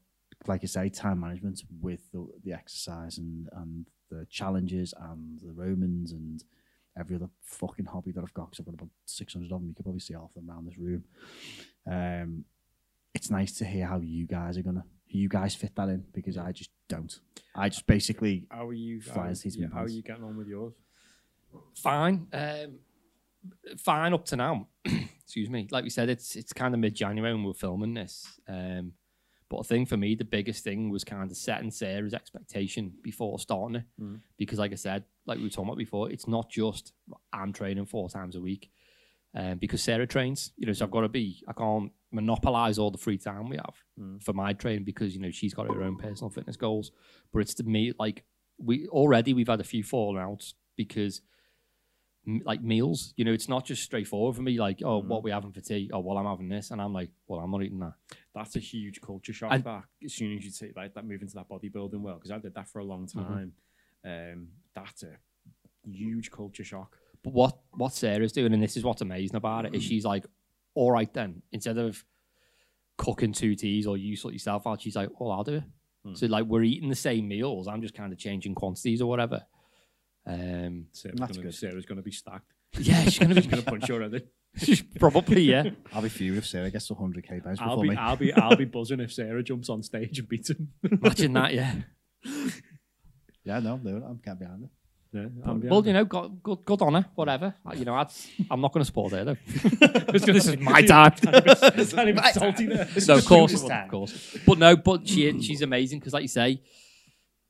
like 0.47 0.61
I 0.63 0.67
say, 0.67 0.89
time 0.89 1.19
management 1.19 1.61
with 1.81 2.11
the, 2.11 2.27
the 2.43 2.53
exercise 2.53 3.17
and, 3.17 3.49
and 3.53 3.85
the 4.09 4.25
challenges 4.29 4.93
and 4.99 5.39
the 5.39 5.53
Romans 5.53 6.11
and 6.11 6.43
every 6.97 7.15
other 7.15 7.29
fucking 7.41 7.85
hobby 7.85 8.11
that 8.11 8.21
I've 8.21 8.33
got 8.33 8.51
because 8.51 8.59
I've 8.59 8.65
got 8.65 8.75
about 8.75 8.89
600 9.05 9.51
of 9.51 9.59
them. 9.59 9.67
You 9.67 9.75
could 9.75 9.85
probably 9.85 10.01
see 10.01 10.13
half 10.13 10.29
of 10.29 10.33
them 10.35 10.49
around 10.49 10.67
this 10.67 10.77
room. 10.77 11.03
Um, 11.89 12.45
it's 13.13 13.29
nice 13.29 13.53
to 13.53 13.65
hear 13.65 13.85
how 13.85 13.99
you 13.99 14.25
guys 14.25 14.57
are 14.57 14.61
gonna 14.61 14.85
you 15.15 15.29
guys 15.29 15.55
fit 15.55 15.75
that 15.75 15.89
in 15.89 16.05
because 16.13 16.37
I 16.37 16.51
just 16.51 16.69
don't. 16.87 17.19
I 17.55 17.69
just 17.69 17.87
basically 17.87 18.45
How 18.49 18.67
are 18.67 18.73
you? 18.73 19.01
Flying 19.01 19.35
how, 19.35 19.41
yeah, 19.43 19.65
and 19.65 19.73
how 19.73 19.83
are 19.83 19.89
you 19.89 20.01
getting 20.01 20.23
on 20.23 20.37
with 20.37 20.47
yours? 20.47 20.73
Fine, 21.75 22.27
um, 22.33 22.79
fine 23.77 24.13
up 24.13 24.25
to 24.25 24.35
now. 24.35 24.67
Excuse 24.85 25.49
me. 25.49 25.67
Like 25.71 25.83
we 25.83 25.89
said, 25.89 26.09
it's 26.09 26.35
it's 26.35 26.53
kind 26.53 26.73
of 26.73 26.79
mid 26.79 26.95
January 26.95 27.33
when 27.33 27.43
we're 27.43 27.53
filming 27.53 27.93
this. 27.93 28.39
Um, 28.47 28.93
but 29.49 29.59
I 29.59 29.63
think 29.63 29.89
for 29.89 29.97
me, 29.97 30.15
the 30.15 30.23
biggest 30.23 30.63
thing 30.63 30.89
was 30.89 31.03
kind 31.03 31.29
of 31.29 31.35
setting 31.35 31.71
Sarah's 31.71 32.13
expectation 32.13 32.93
before 33.03 33.37
starting 33.37 33.75
it. 33.75 33.83
Because, 34.37 34.59
like 34.59 34.71
I 34.71 34.75
said, 34.75 35.03
like 35.25 35.39
we 35.39 35.43
were 35.43 35.49
talking 35.49 35.65
about 35.65 35.77
before, 35.77 36.09
it's 36.09 36.25
not 36.25 36.49
just 36.49 36.93
I'm 37.33 37.51
training 37.51 37.85
four 37.85 38.09
times 38.09 38.37
a 38.37 38.41
week. 38.41 38.71
Um, 39.35 39.57
because 39.57 39.81
Sarah 39.81 40.07
trains, 40.07 40.53
you 40.55 40.67
know, 40.67 40.73
so 40.73 40.85
I've 40.85 40.91
got 40.91 41.01
to 41.01 41.09
be, 41.09 41.43
I 41.49 41.53
can't 41.53 41.91
monopolize 42.11 42.77
all 42.77 42.91
the 42.91 42.97
free 42.97 43.17
time 43.17 43.49
we 43.49 43.57
have 43.57 44.21
for 44.21 44.33
my 44.33 44.53
training 44.53 44.83
because, 44.83 45.15
you 45.15 45.21
know, 45.21 45.31
she's 45.31 45.53
got 45.53 45.67
her 45.67 45.83
own 45.83 45.97
personal 45.97 46.29
fitness 46.29 46.57
goals. 46.57 46.91
But 47.31 47.39
it's 47.39 47.53
to 47.55 47.63
me, 47.63 47.93
like, 47.99 48.23
we 48.57 48.87
already 48.87 49.33
we've 49.33 49.47
had 49.47 49.59
a 49.61 49.63
few 49.63 49.83
falling 49.83 50.21
outs 50.21 50.53
because 50.75 51.21
like 52.45 52.61
meals. 52.61 53.13
You 53.17 53.25
know, 53.25 53.31
it's 53.33 53.49
not 53.49 53.65
just 53.65 53.81
straightforward 53.83 54.35
for 54.35 54.41
me. 54.43 54.59
Like, 54.59 54.81
oh, 54.83 54.99
what 54.99 55.23
we 55.23 55.31
having 55.31 55.51
for 55.51 55.61
tea? 55.61 55.89
Oh, 55.91 55.99
well, 55.99 56.17
I'm 56.17 56.25
having 56.25 56.49
this, 56.49 56.69
and 56.71 56.79
I'm 56.81 56.93
like, 56.93 57.09
well, 57.27 57.39
I'm 57.39 57.49
not 57.49 57.63
eating 57.63 57.79
that. 57.79 57.93
That's 58.35 58.55
a 58.55 58.59
huge 58.59 59.01
culture 59.01 59.33
shock. 59.33 59.51
And- 59.53 59.63
that 59.63 59.83
as 60.05 60.13
soon 60.13 60.37
as 60.37 60.45
you 60.45 60.51
take 60.51 60.75
like 60.75 60.93
that 60.93 61.05
move 61.05 61.21
into 61.21 61.33
that 61.35 61.49
bodybuilding 61.49 61.99
world, 61.99 62.19
because 62.19 62.31
I 62.31 62.37
did 62.37 62.53
that 62.55 62.67
for 62.69 62.79
a 62.79 62.85
long 62.85 63.07
Mm-hmm. 63.07 63.19
time. 63.21 63.53
Um, 64.03 64.47
that's 64.75 65.03
a 65.03 65.17
huge 65.87 66.29
culture 66.31 66.63
shock. 66.63 66.97
But 67.23 67.33
what 67.33 67.57
what 67.71 67.93
Sarah's 67.93 68.31
doing, 68.31 68.53
and 68.53 68.61
this 68.61 68.77
is 68.77 68.83
what's 68.83 69.01
amazing 69.01 69.35
about 69.35 69.65
it, 69.65 69.73
is 69.75 69.83
she's 69.83 70.05
like, 70.05 70.25
all 70.73 70.91
right 70.91 71.11
then, 71.13 71.41
instead 71.51 71.77
of 71.77 72.03
cooking 72.97 73.33
two 73.33 73.55
teas 73.55 73.87
or 73.87 73.97
you 73.97 74.15
sort 74.15 74.33
yourself 74.33 74.67
out, 74.67 74.81
she's 74.81 74.95
like, 74.95 75.09
oh, 75.19 75.29
I'll 75.29 75.43
do 75.43 75.55
it. 75.55 75.63
So 76.13 76.25
like 76.25 76.45
we're 76.45 76.63
eating 76.63 76.89
the 76.89 76.95
same 76.95 77.27
meals. 77.27 77.67
I'm 77.67 77.81
just 77.81 77.93
kind 77.93 78.11
of 78.11 78.17
changing 78.17 78.55
quantities 78.55 79.01
or 79.01 79.09
whatever. 79.09 79.45
Um, 80.25 80.87
Sarah's 80.91 81.19
That's 81.19 81.31
gonna, 81.37 81.43
good. 81.43 81.55
Sarah's 81.55 81.85
gonna 81.85 82.01
be 82.01 82.11
stacked. 82.11 82.51
yeah, 82.79 83.03
she's 83.03 83.19
gonna 83.19 83.35
be 83.35 83.41
She's 83.41 83.51
gonna 83.51 83.63
punch 83.63 83.87
your 83.87 84.01
head. 84.01 84.13
in. 84.15 84.21
she's 84.57 84.81
probably 84.81 85.43
yeah. 85.43 85.63
I'll 85.93 86.01
be 86.01 86.09
furious 86.09 86.45
if 86.45 86.49
Sarah 86.49 86.71
gets 86.71 86.87
to 86.87 86.95
100k 86.95 87.43
pounds 87.43 87.59
I'll 87.61 87.69
before 87.69 87.83
be, 87.83 87.89
me. 87.89 87.95
I'll 87.97 88.15
be, 88.15 88.33
I'll 88.33 88.55
be 88.55 88.65
buzzing 88.65 88.99
if 88.99 89.13
Sarah 89.13 89.43
jumps 89.43 89.69
on 89.69 89.83
stage 89.83 90.19
and 90.19 90.27
beats 90.27 90.49
him. 90.49 90.69
Imagine 90.89 91.33
that, 91.33 91.53
yeah. 91.53 91.75
Yeah, 93.43 93.59
no, 93.59 93.59
no, 93.59 93.73
I'm 93.73 93.83
doing 93.83 93.97
it, 93.97 94.03
I 94.05 94.25
can't 94.25 94.39
behind 94.39 94.63
it. 94.63 94.69
Yeah, 95.13 95.25
Well, 95.45 95.85
you 95.85 95.93
know, 95.93 96.05
good, 96.05 96.41
good, 96.41 96.63
good 96.65 96.81
on 96.81 96.93
her, 96.93 97.05
whatever. 97.15 97.53
You 97.75 97.85
know, 97.85 97.95
I'd, 97.95 98.07
I'm 98.49 98.61
not 98.61 98.71
going 98.73 98.81
to 98.81 98.85
support 98.85 99.11
her 99.13 99.23
though. 99.25 99.37
this 100.11 100.47
is 100.47 100.57
my 100.57 100.81
time. 100.85 101.13
It's 101.23 101.93
not 101.93 102.07
even 102.07 102.23
salty 102.33 102.65
there. 102.67 102.87
no, 103.07 103.15
of 103.15 103.25
course, 103.25 103.63
of 103.63 103.87
course. 103.89 104.37
But 104.45 104.57
no, 104.57 104.75
but 104.77 105.07
she 105.07 105.41
she's 105.41 105.61
amazing 105.61 105.99
because, 105.99 106.13
like 106.13 106.21
you 106.23 106.27
say, 106.29 106.61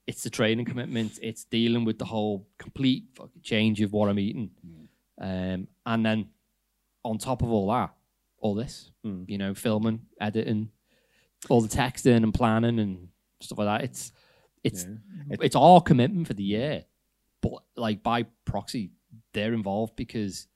it's 0.07 0.23
the 0.23 0.29
training 0.29 0.65
commitment. 0.65 1.19
It's 1.21 1.43
dealing 1.45 1.85
with 1.85 1.99
the 1.99 2.05
whole 2.05 2.47
complete 2.57 3.05
fucking 3.15 3.41
change 3.43 3.81
of 3.81 3.93
what 3.93 4.09
I'm 4.09 4.19
eating, 4.19 4.49
um, 5.19 5.67
and 5.85 6.05
then 6.05 6.29
on 7.03 7.17
top 7.19 7.41
of 7.43 7.51
all 7.51 7.67
that, 7.71 7.93
all 8.39 8.55
this, 8.55 8.89
Mm. 9.05 9.25
you 9.27 9.37
know, 9.37 9.53
filming, 9.55 10.01
editing, 10.19 10.69
all 11.49 11.61
the 11.61 11.67
texting 11.69 12.17
and 12.23 12.33
planning 12.33 12.79
and 12.79 13.07
stuff 13.39 13.57
like 13.59 13.67
that. 13.67 13.83
It's 13.89 14.11
it's 14.63 14.85
it's 15.29 15.55
our 15.55 15.81
commitment 15.81 16.27
for 16.27 16.33
the 16.33 16.43
year, 16.43 16.85
but 17.41 17.53
like 17.75 18.03
by 18.03 18.23
proxy, 18.45 18.91
they're 19.33 19.53
involved 19.53 19.95
because 19.95 20.47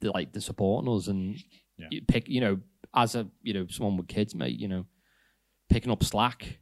they're 0.00 0.10
like 0.12 0.32
they're 0.32 0.40
supporting 0.40 0.92
us 0.92 1.08
and 1.08 1.36
Yeah. 1.76 1.88
you 1.90 2.02
pick, 2.02 2.28
you 2.28 2.40
know, 2.40 2.60
as 2.94 3.14
a 3.14 3.28
you 3.42 3.52
know 3.54 3.66
someone 3.68 3.96
with 3.96 4.08
kids, 4.08 4.34
mate, 4.34 4.58
you 4.58 4.68
know, 4.68 4.86
picking 5.68 5.90
up 5.92 6.02
slack 6.04 6.58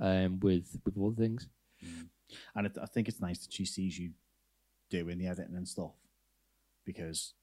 um, 0.00 0.40
with 0.40 0.76
with 0.84 0.96
other 0.98 1.14
things. 1.16 1.48
And 2.56 2.66
it, 2.66 2.76
I 2.82 2.86
think 2.86 3.08
it's 3.08 3.20
nice 3.20 3.38
that 3.44 3.52
she 3.52 3.64
sees 3.64 3.98
you 3.98 4.10
doing 4.90 5.18
the 5.18 5.26
editing 5.28 5.54
and 5.56 5.68
stuff 5.68 5.92
because 6.84 7.34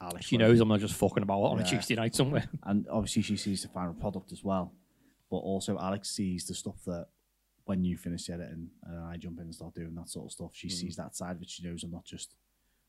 Alex. 0.00 0.26
She 0.26 0.36
knows 0.36 0.60
I'm 0.60 0.68
not 0.68 0.80
just 0.80 0.94
fucking 0.94 1.22
about 1.24 1.42
on 1.42 1.58
a 1.60 1.64
Tuesday 1.64 1.96
night 1.96 2.14
somewhere. 2.14 2.48
and 2.64 2.86
obviously 2.88 3.22
she 3.22 3.36
sees 3.36 3.62
the 3.62 3.68
final 3.68 3.94
product 3.94 4.30
as 4.32 4.44
well. 4.44 4.72
But 5.30 5.38
also 5.38 5.76
Alex 5.78 6.10
sees 6.10 6.46
the 6.46 6.54
stuff 6.54 6.76
that 6.86 7.08
when 7.68 7.84
you 7.84 7.98
finish 7.98 8.24
the 8.24 8.32
editing 8.32 8.70
and 8.84 9.04
I 9.04 9.18
jump 9.18 9.36
in 9.40 9.44
and 9.44 9.54
start 9.54 9.74
doing 9.74 9.94
that 9.96 10.08
sort 10.08 10.24
of 10.24 10.32
stuff, 10.32 10.52
she 10.54 10.70
sees 10.70 10.94
mm. 10.94 11.02
that 11.02 11.14
side 11.14 11.36
of 11.36 11.42
it. 11.42 11.50
She 11.50 11.62
knows 11.62 11.82
I'm 11.82 11.90
not 11.90 12.06
just 12.06 12.34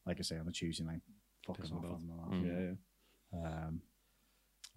like 0.05 0.19
I 0.19 0.21
say 0.21 0.37
on 0.37 0.47
a 0.47 0.53
Tuesday 0.53 0.85
night 0.85 1.01
fucking 1.45 1.65
off 1.65 1.83
on 1.83 2.07
the 2.07 2.35
mm. 2.37 2.47
Yeah, 2.47 3.37
yeah. 3.37 3.45
um, 3.45 3.81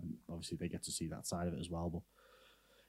and 0.01 0.15
obviously 0.29 0.57
they 0.57 0.67
get 0.67 0.83
to 0.83 0.91
see 0.91 1.07
that 1.07 1.29
side 1.29 1.47
of 1.47 1.55
it 1.55 1.61
as 1.61 1.71
well. 1.71 1.89
But 1.89 2.03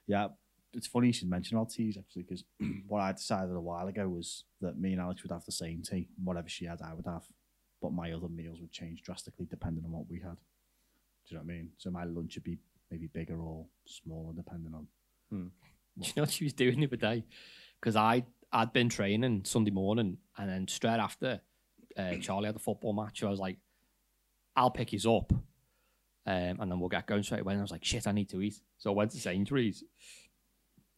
yeah, 0.08 0.30
it's 0.74 0.88
funny 0.88 1.06
you 1.06 1.14
should 1.14 1.30
mention 1.30 1.56
about 1.56 1.70
teas 1.70 2.00
actually 2.00 2.24
because 2.24 2.46
what 2.88 3.02
I 3.02 3.12
decided 3.12 3.54
a 3.54 3.62
while 3.62 3.88
ago 3.88 4.10
was 4.10 4.46
that 4.62 4.80
me 4.80 4.94
and 4.94 5.00
Alex 5.00 5.22
would 5.22 5.32
have 5.32 5.46
the 5.46 5.52
same 5.52 5.84
tea. 5.84 6.08
Whatever 6.24 6.50
she 6.50 6.66
had, 6.66 6.82
I 6.82 6.96
would 6.96 7.06
have, 7.06 7.26
but 7.80 7.94
my 7.94 8.12
other 8.12 8.28
meals 8.28 8.60
would 8.60 8.72
change 8.72 9.04
drastically 9.04 9.46
depending 9.48 9.86
on 9.86 9.92
what 9.92 10.10
we 10.10 10.20
had. 10.20 10.38
Do 11.28 11.36
you 11.36 11.38
know 11.38 11.44
what 11.44 11.54
I 11.54 11.58
mean? 11.58 11.70
So 11.78 11.92
my 11.92 12.06
lunch 12.06 12.38
would 12.38 12.44
be 12.44 12.58
maybe 12.90 13.06
bigger 13.14 13.40
or 13.40 13.68
smaller 13.86 14.34
depending 14.36 14.74
on. 14.74 14.88
Do 15.32 15.52
you 16.02 16.12
know 16.16 16.24
what 16.24 16.32
she 16.32 16.44
was 16.44 16.54
doing 16.54 16.80
the 16.80 16.88
other 16.88 16.96
day? 16.98 17.24
Because 17.80 17.96
I 17.96 18.24
I'd 18.52 18.74
been 18.74 18.90
training 18.90 19.44
Sunday 19.46 19.72
morning, 19.72 20.18
and 20.38 20.50
then 20.50 20.68
straight 20.68 21.00
after, 21.00 21.42
uh, 21.98 22.16
Charlie 22.22 22.46
had 22.48 22.56
a 22.56 22.60
football 22.60 22.94
match. 22.94 23.20
So 23.20 23.28
I 23.28 23.32
was 23.32 23.40
like, 23.40 23.58
"I'll 24.56 24.72
pick 24.72 24.90
his 24.92 25.06
up, 25.06 25.32
um, 25.34 25.44
and 26.26 26.72
then 26.72 26.80
we'll 26.80 26.90
get 26.90 27.08
going 27.08 27.24
straight 27.24 27.42
away." 27.42 27.54
And 27.54 27.62
I 27.62 27.64
was 27.64 27.72
like, 27.72 27.84
"Shit, 27.84 28.08
I 28.08 28.12
need 28.12 28.30
to 28.30 28.42
eat." 28.42 28.56
So 28.78 28.92
I 28.92 28.96
went 28.96 29.12
to 29.12 29.18
Sainsbury's, 29.18 29.84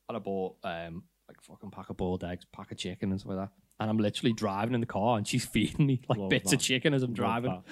and 0.10 0.18
I 0.18 0.20
bought 0.20 0.56
um, 0.64 1.04
like 1.28 1.42
fucking 1.42 1.72
pack 1.72 1.90
of 1.90 1.98
boiled 1.98 2.24
eggs, 2.24 2.46
pack 2.54 2.72
of 2.72 2.78
chicken, 2.78 3.12
and 3.12 3.20
stuff 3.20 3.32
like 3.36 3.48
that. 3.48 3.52
And 3.80 3.90
I'm 3.90 3.98
literally 3.98 4.34
driving 4.34 4.74
in 4.74 4.80
the 4.80 4.86
car, 4.86 5.18
and 5.18 5.28
she's 5.28 5.46
feeding 5.54 5.86
me 5.88 6.02
like 6.08 6.20
Love 6.20 6.30
bits 6.30 6.52
that. 6.52 6.58
of 6.58 6.62
chicken 6.62 6.94
as 6.94 7.04
I'm 7.04 7.10
Love 7.12 7.16
driving. 7.16 7.64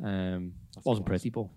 that. 0.00 0.06
Um, 0.06 0.52
That's 0.74 0.84
wasn't 0.84 1.06
class. 1.06 1.20
pretty, 1.22 1.30
but 1.30 1.42
got 1.42 1.50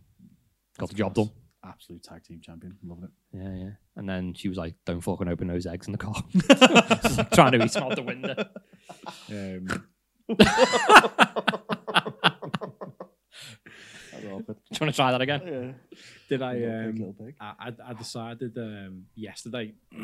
That's 0.79 0.91
the 0.91 0.97
job 0.97 1.15
class. 1.15 1.27
done. 1.27 1.35
Absolute 1.67 2.03
tag 2.03 2.23
team 2.23 2.39
champion. 2.41 2.77
Loving 2.85 3.05
it. 3.05 3.09
Yeah, 3.33 3.53
yeah. 3.65 3.71
And 3.95 4.07
then 4.07 4.33
she 4.33 4.47
was 4.47 4.57
like, 4.57 4.75
"Don't 4.85 5.01
fucking 5.01 5.27
open 5.27 5.47
those 5.47 5.65
eggs 5.65 5.87
in 5.87 5.91
the 5.91 5.97
car." 5.97 6.15
like 6.33 7.31
trying 7.33 7.51
to 7.53 7.63
eat 7.65 7.71
them 7.73 7.83
out 7.83 7.95
the 7.95 8.03
window. 8.03 8.45
Um, 9.29 9.83
That's 14.11 14.25
awkward. 14.25 14.57
Do 14.57 14.71
you 14.71 14.77
want 14.81 14.91
to 14.91 14.95
try 14.95 15.11
that 15.11 15.21
again? 15.21 15.41
Yeah. 15.45 15.97
did 16.29 16.41
I? 16.41 16.53
Little 16.53 16.69
pig, 16.69 16.89
Um, 16.89 16.95
little 16.95 17.13
pig. 17.25 17.35
I, 17.39 17.53
I, 17.59 17.71
I 17.89 17.93
decided 17.93 18.57
um, 18.57 19.05
yesterday 19.15 19.73
I 19.93 19.97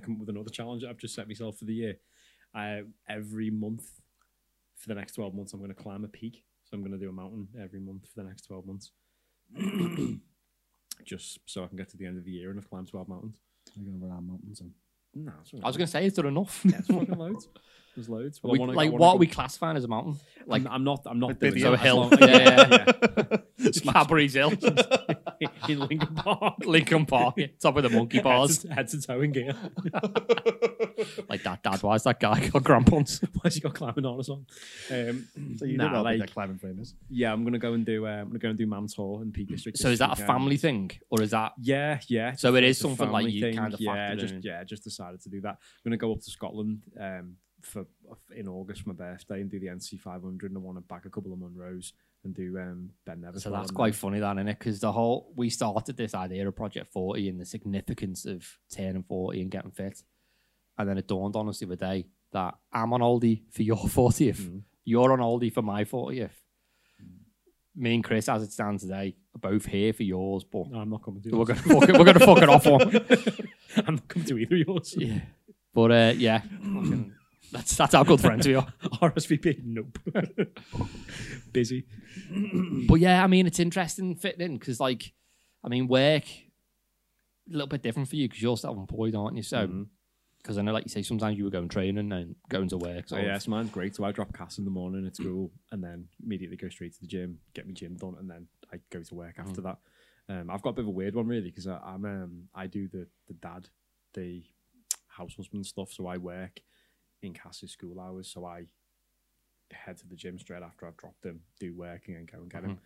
come 0.00 0.12
up 0.14 0.18
with 0.20 0.28
another 0.28 0.50
challenge 0.50 0.82
that 0.82 0.90
I've 0.90 0.98
just 0.98 1.14
set 1.14 1.26
myself 1.28 1.58
for 1.58 1.64
the 1.64 1.74
year. 1.74 1.96
I, 2.54 2.82
every 3.08 3.50
month 3.50 3.84
for 4.76 4.88
the 4.88 4.94
next 4.94 5.14
12 5.14 5.34
months, 5.34 5.52
I'm 5.52 5.60
going 5.60 5.74
to 5.74 5.82
climb 5.82 6.04
a 6.04 6.08
peak. 6.08 6.44
So 6.64 6.74
I'm 6.76 6.80
going 6.82 6.92
to 6.92 6.98
do 6.98 7.08
a 7.08 7.12
mountain 7.12 7.48
every 7.60 7.80
month 7.80 8.06
for 8.12 8.22
the 8.22 8.28
next 8.28 8.42
12 8.46 8.66
months. 8.66 8.90
just 11.06 11.38
so 11.46 11.64
I 11.64 11.66
can 11.68 11.76
get 11.76 11.88
to 11.90 11.96
the 11.96 12.04
end 12.06 12.18
of 12.18 12.24
the 12.24 12.32
year 12.32 12.50
and 12.50 12.58
I've 12.58 12.68
climbed 12.68 12.88
12 12.88 13.08
mountains. 13.08 13.36
We're 13.76 13.84
going 13.84 14.00
to 14.00 14.06
run 14.06 14.14
our 14.16 14.20
mountains 14.22 14.60
and 14.60 14.72
No, 15.14 15.32
I 15.62 15.66
was 15.66 15.76
going 15.76 15.86
to 15.86 15.90
say, 15.90 16.04
is 16.06 16.14
there 16.14 16.26
enough? 16.26 16.60
yeah, 16.64 16.78
it's 16.78 16.88
fucking 16.88 17.16
loads. 17.16 17.48
There's 17.96 18.10
loads. 18.10 18.42
Well, 18.42 18.50
I 18.50 18.52
We- 18.52 18.58
wanna- 18.58 18.72
like, 18.72 18.90
wanna 18.92 19.00
what 19.02 19.12
go- 19.12 19.16
are 19.16 19.18
we 19.18 19.26
classifying 19.26 19.76
as 19.78 19.84
a 19.84 19.88
mountain? 19.88 20.16
Like, 20.46 20.62
I'm, 20.66 20.68
I'm 20.72 20.84
not. 20.84 21.02
I'm 21.06 21.18
not 21.18 21.28
Like 21.28 21.38
doing 21.40 21.54
video. 21.54 21.70
that. 21.70 21.78
So 21.78 21.84
hill. 21.84 22.04
As 22.12 22.20
long- 22.20 23.40
Yeah, 23.58 23.72
yeah. 23.86 23.92
Cadbury's 23.92 24.34
Hill, 24.34 24.50
in 25.68 25.78
Lincoln 25.80 26.14
Park. 26.14 26.54
Lincoln 26.64 27.06
Park, 27.06 27.34
yeah, 27.36 27.46
top 27.60 27.76
of 27.76 27.82
the 27.82 27.90
monkey 27.90 28.20
bars. 28.20 28.62
Head 28.62 28.88
to, 28.88 28.96
head 28.96 29.02
toe 29.06 29.20
in 29.20 29.32
gear. 29.32 29.54
like 31.28 31.42
that, 31.42 31.60
dad, 31.62 31.82
why 31.82 31.94
is 31.94 32.02
that 32.04 32.20
guy 32.20 32.48
got 32.48 32.64
crampons? 32.64 33.20
Why's 33.42 33.54
he 33.54 33.60
got 33.60 33.74
climbing 33.74 34.04
harness 34.04 34.28
on? 34.28 34.46
Um, 34.90 35.28
So 35.56 35.64
you 35.64 35.76
nah, 35.76 35.84
don't 35.84 35.92
know 35.94 36.02
like, 36.02 36.18
that 36.20 36.32
climbing 36.32 36.58
frame 36.58 36.78
is. 36.80 36.94
yeah, 37.08 37.32
I'm 37.32 37.44
gonna 37.44 37.58
go 37.58 37.72
and 37.74 37.84
do. 37.84 38.06
Uh, 38.06 38.10
I'm 38.10 38.28
gonna 38.28 38.38
go 38.38 38.48
and 38.48 38.58
do 38.58 38.66
Mam 38.66 38.88
Tor 38.88 39.22
in 39.22 39.32
Peak 39.32 39.48
District. 39.48 39.78
So 39.78 39.88
is 39.88 39.98
that 39.98 40.08
a 40.08 40.12
weekend. 40.12 40.26
family 40.26 40.56
thing, 40.56 40.90
or 41.10 41.22
is 41.22 41.30
that 41.30 41.52
Yeah, 41.60 42.00
yeah. 42.08 42.32
So 42.34 42.54
it 42.54 42.64
is 42.64 42.78
something 42.78 43.10
like 43.10 43.28
you 43.30 43.40
thing. 43.40 43.56
kind 43.56 43.74
of 43.74 43.80
yeah, 43.80 43.92
factored 44.14 44.18
just 44.18 44.34
in. 44.34 44.42
yeah, 44.42 44.64
just 44.64 44.84
decided 44.84 45.20
to 45.22 45.28
do 45.28 45.40
that. 45.42 45.56
I'm 45.58 45.82
gonna 45.84 45.96
go 45.96 46.12
up 46.12 46.20
to 46.20 46.30
Scotland 46.30 46.82
um, 47.00 47.36
for 47.66 47.86
in 48.34 48.48
August 48.48 48.82
for 48.82 48.90
my 48.90 48.94
birthday 48.94 49.40
and 49.40 49.50
do 49.50 49.58
the 49.60 49.66
NC 49.66 50.00
500, 50.00 50.50
and 50.50 50.56
I 50.58 50.60
want 50.60 50.78
to 50.78 50.82
back 50.82 51.04
a 51.04 51.10
couple 51.10 51.32
of 51.32 51.38
Munros 51.38 51.92
and 52.24 52.34
do 52.34 52.58
um, 52.58 52.90
Ben 53.04 53.20
Nevis. 53.20 53.42
So 53.42 53.50
that's 53.50 53.70
quite 53.70 53.92
there. 53.92 53.98
funny, 53.98 54.20
that 54.20 54.36
isn't 54.36 54.48
it? 54.48 54.58
Because 54.58 54.80
the 54.80 54.92
whole 54.92 55.32
we 55.36 55.50
started 55.50 55.96
this 55.96 56.14
idea 56.14 56.46
of 56.48 56.56
Project 56.56 56.92
Forty 56.92 57.28
and 57.28 57.40
the 57.40 57.44
significance 57.44 58.24
of 58.24 58.46
turning 58.70 59.02
forty 59.02 59.42
and 59.42 59.50
getting 59.50 59.70
fit, 59.70 60.02
and 60.78 60.88
then 60.88 60.98
it 60.98 61.06
dawned 61.08 61.36
on 61.36 61.48
us 61.48 61.58
the 61.58 61.66
other 61.66 61.76
day 61.76 62.06
that 62.32 62.54
I'm 62.72 62.92
on 62.92 63.00
oldie 63.00 63.42
for 63.52 63.62
your 63.62 63.88
fortieth, 63.88 64.40
Mm. 64.40 64.62
you're 64.84 65.12
on 65.12 65.18
oldie 65.20 65.52
for 65.52 65.62
my 65.62 65.84
fortieth. 65.84 66.42
Me 67.78 67.94
and 67.94 68.02
Chris, 68.02 68.26
as 68.28 68.42
it 68.42 68.50
stands 68.52 68.82
today, 68.82 69.14
are 69.34 69.50
both 69.50 69.66
here 69.66 69.92
for 69.92 70.02
yours, 70.02 70.44
but 70.44 70.70
No, 70.70 70.78
I'm 70.78 70.88
not 70.88 71.02
coming 71.02 71.20
to. 71.22 71.30
we're 71.30 71.44
yours. 71.46 71.60
gonna 71.60 71.80
fuck 71.80 71.88
it, 71.90 71.98
we're 71.98 72.04
gonna 72.06 72.20
fuck 72.20 72.38
it 72.42 72.48
off 72.48 72.64
one. 73.76 73.86
I'm 73.86 73.94
not 73.96 74.08
coming 74.08 74.26
to 74.28 74.38
either 74.38 74.54
of 74.56 74.66
yours. 74.66 74.94
Yeah, 74.96 75.20
but 75.74 75.90
uh, 75.92 76.12
yeah, 76.16 76.38
fucking- 76.62 77.12
that's 77.52 77.76
that's 77.76 77.94
how 77.94 78.04
good 78.04 78.20
friends 78.20 78.46
we 78.46 78.54
are. 78.54 78.66
RSVP, 78.82 79.62
nope. 79.64 79.98
Busy. 81.52 81.86
But 82.88 83.00
yeah, 83.00 83.22
I 83.22 83.26
mean, 83.26 83.46
it's 83.46 83.60
interesting 83.60 84.14
fitting 84.16 84.40
in 84.40 84.56
because, 84.58 84.80
like, 84.80 85.12
I 85.64 85.68
mean, 85.68 85.86
work 85.86 86.24
a 86.24 87.52
little 87.52 87.66
bit 87.66 87.82
different 87.82 88.08
for 88.08 88.16
you 88.16 88.28
because 88.28 88.42
you're 88.42 88.56
self-employed, 88.56 89.14
aren't 89.14 89.36
you? 89.36 89.42
So, 89.42 89.86
because 90.38 90.58
I 90.58 90.62
know, 90.62 90.72
like 90.72 90.84
you 90.84 90.90
say, 90.90 91.02
sometimes 91.02 91.36
you 91.36 91.44
were 91.44 91.50
going 91.50 91.68
training 91.68 92.12
and 92.12 92.36
going 92.48 92.68
to 92.68 92.78
work. 92.78 93.08
So 93.08 93.16
So 93.16 93.22
Oh, 93.22 93.24
yes, 93.24 93.48
mine's 93.48 93.70
great. 93.70 93.94
So 93.96 94.04
I 94.04 94.12
drop 94.12 94.32
Cass 94.32 94.58
in 94.58 94.64
the 94.64 94.70
morning 94.70 95.06
at 95.06 95.16
school, 95.16 95.50
and 95.72 95.82
then 95.82 96.08
immediately 96.24 96.56
go 96.56 96.68
straight 96.68 96.94
to 96.94 97.00
the 97.00 97.06
gym, 97.06 97.38
get 97.54 97.66
my 97.66 97.72
gym 97.72 97.96
done, 97.96 98.16
and 98.18 98.30
then 98.30 98.46
I 98.72 98.78
go 98.90 99.02
to 99.02 99.14
work 99.14 99.34
after 99.38 99.60
that. 99.62 99.78
Um, 100.28 100.50
I've 100.50 100.62
got 100.62 100.70
a 100.70 100.74
bit 100.74 100.82
of 100.82 100.88
a 100.88 100.92
weird 100.92 101.14
one 101.14 101.26
really 101.26 101.50
because 101.50 101.66
I'm 101.66 102.04
um, 102.04 102.42
I 102.54 102.66
do 102.66 102.88
the 102.88 103.06
the 103.28 103.34
dad, 103.34 103.68
the 104.14 104.42
house 105.08 105.34
husband 105.36 105.66
stuff. 105.66 105.92
So 105.92 106.06
I 106.06 106.16
work 106.16 106.60
in 107.26 107.34
Cass's 107.34 107.72
school 107.72 108.00
hours. 108.00 108.28
So 108.32 108.44
I 108.44 108.66
head 109.72 109.98
to 109.98 110.06
the 110.06 110.16
gym 110.16 110.38
straight 110.38 110.62
after 110.62 110.86
I've 110.86 110.96
dropped 110.96 111.24
him, 111.24 111.40
do 111.60 111.74
work, 111.74 112.02
and 112.06 112.16
then 112.16 112.26
go 112.30 112.38
and 112.38 112.50
get 112.50 112.64
him. 112.64 112.78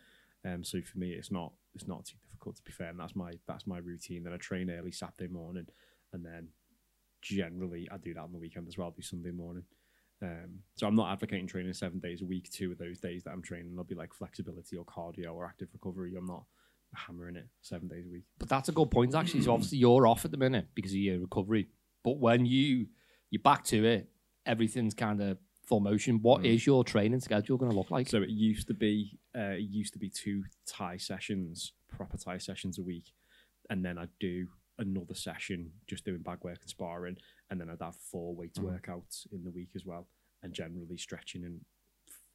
Um, 0.45 0.65
so 0.65 0.81
for 0.81 0.99
me, 0.99 1.11
it's 1.11 1.31
not 1.31 1.53
it's 1.75 1.87
not 1.87 2.07
too 2.07 2.17
difficult 2.27 2.57
to 2.57 2.63
be 2.63 2.73
fair, 2.73 2.89
and 2.89 2.99
that's 2.99 3.15
my 3.15 3.33
that's 3.47 3.67
my 3.67 3.79
routine. 3.79 4.25
Then 4.25 4.33
I 4.33 4.39
train 4.39 4.71
early 4.71 4.93
Saturday 4.93 5.31
morning, 5.33 5.67
and 6.13 6.25
then 6.25 6.49
generally 7.23 7.89
I 7.93 7.99
do 7.99 8.15
that 8.15 8.21
on 8.23 8.33
the 8.33 8.39
weekend 8.39 8.67
as 8.67 8.79
well. 8.79 8.91
do 8.91 9.03
Sunday 9.03 9.31
morning. 9.31 9.65
Um, 10.23 10.61
so 10.77 10.87
I'm 10.87 10.95
not 10.95 11.13
advocating 11.13 11.47
training 11.47 11.73
seven 11.73 11.99
days 11.99 12.23
a 12.23 12.27
week. 12.27 12.51
Two 12.51 12.73
of 12.73 12.79
those 12.79 13.01
days 13.01 13.25
that 13.25 13.31
I'm 13.31 13.43
training, 13.43 13.73
there'll 13.73 13.85
be 13.85 13.95
like 13.95 14.13
flexibility 14.13 14.77
or 14.77 14.85
cardio 14.85 15.35
or 15.35 15.47
active 15.47 15.69
recovery. 15.73 16.15
I'm 16.17 16.27
not 16.27 16.45
hammering 16.95 17.37
it 17.37 17.47
seven 17.63 17.89
days 17.89 18.07
a 18.07 18.11
week. 18.11 18.25
but 18.39 18.49
that's 18.49 18.69
a 18.69 18.73
good 18.73 18.91
point 18.91 19.15
actually. 19.15 19.43
So 19.43 19.53
obviously 19.53 19.79
you're 19.79 20.07
off 20.07 20.25
at 20.25 20.31
the 20.31 20.37
minute 20.37 20.69
because 20.75 20.93
of 20.93 20.99
your 20.99 21.21
recovery, 21.21 21.69
but 22.03 22.19
when 22.19 22.47
you 22.47 22.87
you're 23.31 23.43
back 23.43 23.65
to 23.65 23.85
it, 23.85 24.09
everything's 24.47 24.95
kind 24.95 25.21
of 25.21 25.39
full 25.65 25.81
motion. 25.81 26.21
What 26.23 26.45
is 26.45 26.67
your 26.67 26.85
training 26.85 27.21
schedule 27.21 27.57
going 27.57 27.71
to 27.71 27.77
look 27.77 27.91
like? 27.91 28.09
So 28.09 28.23
it 28.23 28.31
used 28.31 28.67
to 28.69 28.75
be 28.75 29.19
uh, 29.37 29.55
it 29.55 29.71
used 29.71 29.93
to 29.93 29.99
be 29.99 30.11
two 30.11 30.45
Thai 30.67 30.97
sessions, 30.97 31.73
proper 31.89 32.17
Thai 32.17 32.39
sessions 32.39 32.79
a 32.79 32.83
week, 32.83 33.13
and 33.69 33.85
then 33.85 33.99
I'd 33.99 34.19
do 34.19 34.49
another 34.79 35.15
session 35.15 35.71
just 35.87 36.05
doing 36.05 36.23
bag 36.23 36.39
work 36.43 36.59
and 36.61 36.71
sparring, 36.71 37.17
and 37.51 37.61
then 37.61 37.71
I'd 37.71 37.85
have 37.85 37.97
four 37.97 38.35
weights 38.35 38.59
workouts 38.59 39.27
in 39.33 39.45
the 39.45 39.51
week 39.51 39.71
as 39.77 39.85
well, 39.85 40.09
and 40.43 40.53
generally 40.53 40.97
stretching 40.97 41.45
and 41.45 41.61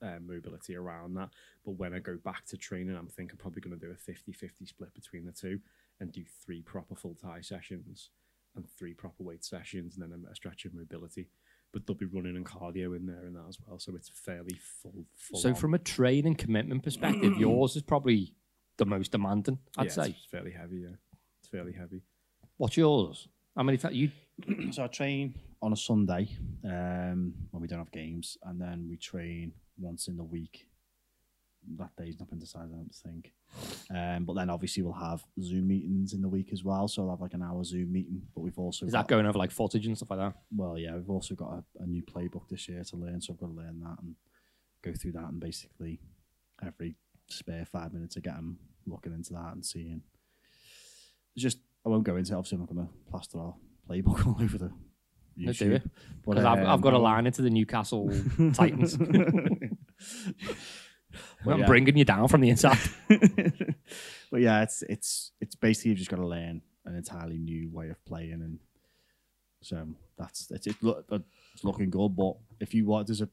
uh, 0.01 0.19
mobility 0.25 0.75
around 0.75 1.15
that. 1.15 1.29
But 1.65 1.73
when 1.73 1.93
I 1.93 1.99
go 1.99 2.17
back 2.23 2.45
to 2.47 2.57
training, 2.57 2.95
I'm 2.95 3.07
thinking 3.07 3.37
probably 3.37 3.61
going 3.61 3.77
to 3.77 3.85
do 3.85 3.91
a 3.91 4.11
50-50 4.11 4.67
split 4.67 4.93
between 4.93 5.25
the 5.25 5.31
two, 5.31 5.59
and 5.99 6.11
do 6.11 6.23
three 6.45 6.61
proper 6.61 6.95
full 6.95 7.15
Thai 7.15 7.41
sessions 7.41 8.11
and 8.55 8.65
three 8.77 8.93
proper 8.93 9.23
weight 9.23 9.43
sessions, 9.43 9.97
and 9.97 10.03
then 10.03 10.23
a 10.25 10.29
of 10.29 10.35
stretch 10.35 10.65
and 10.65 10.73
mobility. 10.73 11.27
But 11.75 11.85
they'll 11.85 11.97
be 11.97 12.05
running 12.05 12.37
and 12.37 12.45
cardio 12.45 12.95
in 12.95 13.05
there 13.05 13.25
and 13.25 13.35
that 13.35 13.43
as 13.49 13.57
well, 13.67 13.77
so 13.77 13.93
it's 13.97 14.07
fairly 14.07 14.55
full. 14.81 15.03
full 15.13 15.41
so 15.41 15.49
on. 15.49 15.55
from 15.55 15.73
a 15.73 15.77
training 15.77 16.35
commitment 16.35 16.83
perspective, 16.83 17.35
yours 17.37 17.75
is 17.75 17.81
probably 17.81 18.33
the 18.77 18.85
most 18.85 19.11
demanding. 19.11 19.59
I'd 19.77 19.87
yeah, 19.87 19.91
say. 19.91 20.09
it's 20.11 20.25
fairly 20.31 20.51
heavy. 20.51 20.77
Yeah, 20.77 20.95
it's 21.41 21.49
fairly 21.49 21.73
heavy. 21.73 22.03
What's 22.55 22.77
yours? 22.77 23.27
How 23.57 23.63
many 23.63 23.77
times 23.77 23.95
you? 23.97 24.11
So 24.71 24.85
I 24.85 24.87
train 24.87 25.35
on 25.61 25.73
a 25.73 25.75
Sunday 25.75 26.29
um, 26.63 27.33
when 27.51 27.61
we 27.61 27.67
don't 27.67 27.79
have 27.79 27.91
games, 27.91 28.37
and 28.43 28.61
then 28.61 28.87
we 28.89 28.95
train 28.95 29.51
once 29.77 30.07
in 30.07 30.15
the 30.15 30.23
week. 30.23 30.67
That 31.77 31.89
day's 31.97 32.19
not 32.19 32.29
been 32.29 32.39
decided, 32.39 32.71
I 32.73 32.77
don't 32.77 32.95
think. 32.95 33.33
Um, 33.93 34.25
but 34.25 34.33
then 34.33 34.49
obviously 34.49 34.83
we'll 34.83 34.93
have 34.93 35.23
Zoom 35.41 35.67
meetings 35.67 36.13
in 36.13 36.21
the 36.21 36.29
week 36.29 36.49
as 36.53 36.63
well. 36.63 36.87
So 36.87 37.03
I'll 37.03 37.09
have 37.11 37.21
like 37.21 37.33
an 37.33 37.43
hour 37.43 37.63
Zoom 37.63 37.91
meeting. 37.91 38.21
But 38.33 38.41
we've 38.41 38.57
also 38.57 38.85
Is 38.85 38.91
got, 38.91 39.07
that 39.07 39.07
going 39.07 39.25
over 39.25 39.37
like 39.37 39.51
footage 39.51 39.85
and 39.87 39.95
stuff 39.97 40.11
like 40.11 40.19
that? 40.19 40.33
well, 40.55 40.77
yeah, 40.77 40.95
we've 40.95 41.09
also 41.09 41.35
got 41.35 41.51
a, 41.79 41.83
a 41.83 41.87
new 41.87 42.03
playbook 42.03 42.47
this 42.49 42.67
year 42.69 42.83
to 42.83 42.95
learn. 42.95 43.21
So 43.21 43.33
I've 43.33 43.39
got 43.39 43.47
to 43.47 43.53
learn 43.53 43.79
that 43.81 43.97
and 44.01 44.15
go 44.81 44.93
through 44.93 45.13
that, 45.13 45.29
and 45.29 45.39
basically 45.39 45.99
every 46.65 46.95
spare 47.27 47.65
five 47.65 47.93
minutes 47.93 48.17
I 48.17 48.19
get 48.21 48.35
them 48.35 48.59
looking 48.85 49.13
into 49.13 49.33
that 49.33 49.53
and 49.53 49.65
seeing. 49.65 50.01
It's 51.35 51.43
just 51.43 51.59
I 51.85 51.89
won't 51.89 52.03
go 52.03 52.15
into 52.15 52.33
it. 52.33 52.35
Obviously, 52.37 52.55
I'm 52.57 52.61
not 52.61 52.73
going 52.73 52.87
to 52.87 52.93
plaster 53.09 53.39
our 53.39 53.55
playbook 53.89 54.25
all 54.27 54.41
over 54.41 54.57
the 54.57 54.71
YouTube. 55.37 55.73
it. 55.73 55.83
But, 56.25 56.35
Because 56.35 56.45
I've, 56.45 56.59
um, 56.59 56.67
I've 56.67 56.81
got 56.81 56.93
a 56.93 56.97
line 56.97 57.25
into 57.25 57.41
the 57.41 57.49
Newcastle 57.49 58.09
Titans. 58.53 58.97
I'm 61.47 61.59
yeah. 61.59 61.65
bringing 61.65 61.97
you 61.97 62.05
down 62.05 62.27
from 62.27 62.41
the 62.41 62.49
inside. 62.49 62.79
but 63.07 64.41
yeah, 64.41 64.63
it's 64.63 64.83
it's 64.83 65.31
it's 65.41 65.55
basically 65.55 65.91
you've 65.91 65.99
just 65.99 66.09
got 66.09 66.17
to 66.17 66.27
learn 66.27 66.61
an 66.85 66.95
entirely 66.95 67.37
new 67.37 67.69
way 67.71 67.89
of 67.89 68.03
playing, 68.05 68.33
and 68.33 68.59
so 69.61 69.87
that's 70.17 70.49
it's 70.51 70.67
it 70.67 70.75
look 70.81 71.05
it's 71.53 71.63
looking 71.63 71.89
good. 71.89 72.15
But 72.15 72.35
if 72.59 72.73
you 72.73 72.85
want, 72.85 73.07
there's 73.07 73.21
a 73.21 73.29